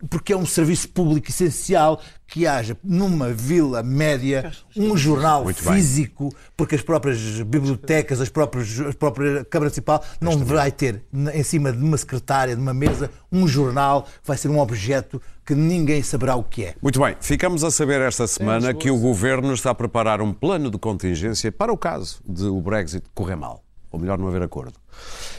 porque 0.08 0.32
é 0.32 0.36
um 0.36 0.46
serviço 0.46 0.88
público 0.88 1.30
essencial 1.30 2.00
que 2.32 2.46
haja 2.46 2.76
numa 2.82 3.30
vila 3.30 3.82
média 3.82 4.50
um 4.74 4.96
jornal 4.96 5.44
Muito 5.44 5.62
bem. 5.62 5.74
físico, 5.74 6.34
porque 6.56 6.74
as 6.74 6.80
próprias 6.80 7.20
bibliotecas, 7.42 8.22
as 8.22 8.30
próprias, 8.30 8.80
a 8.80 8.92
própria 8.94 9.44
Câmara 9.44 9.66
Municipal 9.66 10.02
não 10.18 10.38
vai 10.38 10.72
ter 10.72 11.02
em 11.34 11.42
cima 11.42 11.70
de 11.70 11.84
uma 11.84 11.98
secretária, 11.98 12.56
de 12.56 12.62
uma 12.62 12.72
mesa, 12.72 13.10
um 13.30 13.46
jornal, 13.46 14.08
vai 14.24 14.38
ser 14.38 14.48
um 14.48 14.58
objeto 14.58 15.20
que 15.44 15.54
ninguém 15.54 16.02
saberá 16.02 16.34
o 16.34 16.42
que 16.42 16.64
é. 16.64 16.74
Muito 16.80 16.98
bem, 17.00 17.16
ficamos 17.20 17.62
a 17.64 17.70
saber 17.70 18.00
esta 18.00 18.26
semana 18.26 18.72
que 18.72 18.90
o 18.90 18.98
governo 18.98 19.52
está 19.52 19.70
a 19.70 19.74
preparar 19.74 20.22
um 20.22 20.32
plano 20.32 20.70
de 20.70 20.78
contingência 20.78 21.52
para 21.52 21.70
o 21.70 21.76
caso 21.76 22.22
de 22.26 22.44
o 22.44 22.60
Brexit 22.62 23.04
correr 23.14 23.36
mal, 23.36 23.62
ou 23.90 24.00
melhor, 24.00 24.18
não 24.18 24.28
haver 24.28 24.42
acordo. 24.42 24.81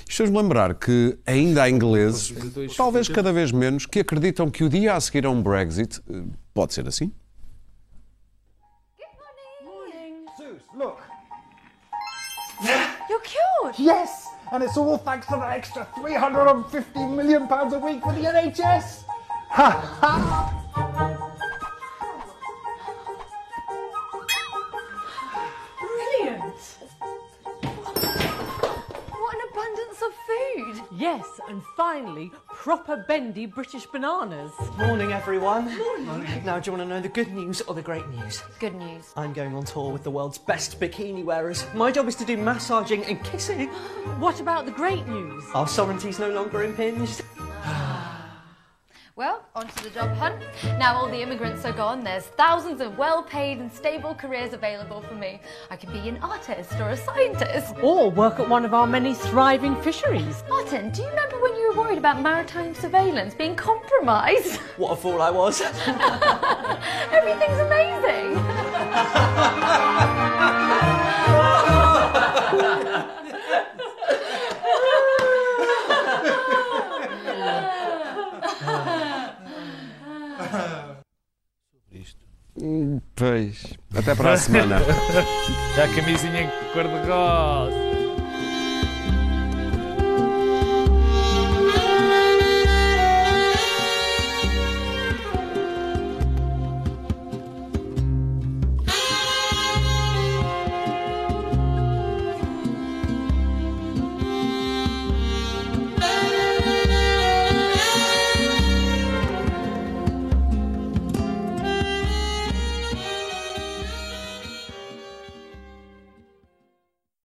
Isto 0.08 0.18
fez-me 0.18 0.38
lembrar 0.38 0.76
que 0.76 1.18
ainda 1.26 1.64
há 1.64 1.70
ingleses, 1.70 2.34
talvez 2.76 3.08
cada 3.08 3.32
vez 3.32 3.52
menos, 3.52 3.86
que 3.86 4.00
acreditam 4.00 4.50
que 4.50 4.64
o 4.64 4.70
dia 4.70 4.96
a 4.96 5.02
seguir 5.02 5.26
a 5.26 5.30
um 5.30 5.42
Brexit 5.42 6.02
eh, 6.10 6.24
pode 6.54 6.74
ser 6.74 6.88
assim. 6.88 7.12
Look. 10.76 10.98
You're 13.10 13.22
cured. 13.22 13.78
Yes, 13.78 14.28
and 14.52 14.64
it's 14.64 14.76
all 14.76 14.98
thanks 14.98 15.28
to 15.28 15.36
that 15.36 15.52
extra 15.52 15.88
350 15.96 17.06
million 17.06 17.48
pounds 17.48 17.74
a 17.74 17.80
week 17.80 18.02
for 18.02 18.14
the 18.14 18.22
NHS. 18.22 19.04
Ha 19.50 19.70
ha! 20.02 20.53
And 31.54 31.64
finally, 31.78 32.32
proper 32.48 33.06
bendy 33.08 33.46
British 33.46 33.86
bananas. 33.86 34.52
Morning, 34.76 35.12
everyone. 35.12 35.66
Morning. 35.78 36.44
Now, 36.44 36.60
do 36.60 36.72
you 36.72 36.76
want 36.76 36.90
to 36.90 36.96
know 36.96 37.00
the 37.00 37.10
good 37.10 37.32
news 37.32 37.62
or 37.62 37.76
the 37.76 37.82
great 37.84 38.10
news? 38.10 38.42
Good 38.60 38.74
news. 38.74 39.14
I'm 39.16 39.34
going 39.34 39.54
on 39.54 39.64
tour 39.64 39.92
with 39.92 40.04
the 40.04 40.10
world's 40.10 40.40
best 40.40 40.80
bikini 40.80 41.24
wearers. 41.24 41.64
My 41.76 41.92
job 41.92 42.08
is 42.08 42.16
to 42.16 42.26
do 42.26 42.38
massaging 42.38 43.06
and 43.06 43.24
kissing. 43.24 43.68
What 44.18 44.40
about 44.40 44.66
the 44.66 44.72
great 44.72 45.08
news? 45.08 45.44
Our 45.54 45.68
sovereignty's 45.68 46.18
no 46.18 46.32
longer 46.32 46.64
impinged. 46.64 47.22
Well, 49.16 49.46
on 49.54 49.68
to 49.68 49.84
the 49.84 49.92
job 49.92 50.10
hunt. 50.16 50.42
Now 50.80 50.96
all 50.96 51.08
the 51.08 51.22
immigrants 51.22 51.64
are 51.66 51.72
gone, 51.72 52.04
there's 52.04 52.24
thousands 52.24 52.82
of 52.82 52.98
well 52.98 53.22
paid 53.22 53.60
and 53.60 53.72
stable 53.72 54.16
careers 54.16 54.54
available 54.54 55.02
for 55.02 55.14
me. 55.14 55.40
I 55.70 55.76
could 55.76 55.94
be 55.94 56.10
an 56.10 56.18
artist 56.24 56.74
or 56.80 56.90
a 56.90 56.98
scientist. 56.98 57.76
Or 57.84 58.10
work 58.10 58.40
at 58.40 58.50
one 58.50 58.66
of 58.66 58.74
our 58.74 58.88
many 58.88 59.14
thriving 59.14 59.76
fisheries. 59.84 60.44
Martin, 60.50 60.90
do 60.90 61.04
you 61.04 61.10
remember 61.10 61.40
when 61.40 61.56
you 61.58 61.74
were 61.76 61.84
worried 61.84 62.00
about 62.00 62.24
maritime 62.24 62.74
surveillance 62.74 63.36
being 63.36 63.56
compromised? 63.56 64.60
What 64.78 64.94
a 64.94 64.96
fool 64.96 65.22
I 65.22 65.30
was. 65.30 65.62
Everything's 67.12 67.60
amazing. 67.60 68.34
Pois. 83.16 83.74
Até 83.96 84.14
para 84.16 84.34
a 84.34 84.38
semana. 84.38 84.78
A 85.76 85.96
camisinha 85.96 86.52
cor-de-rosa. 86.74 88.03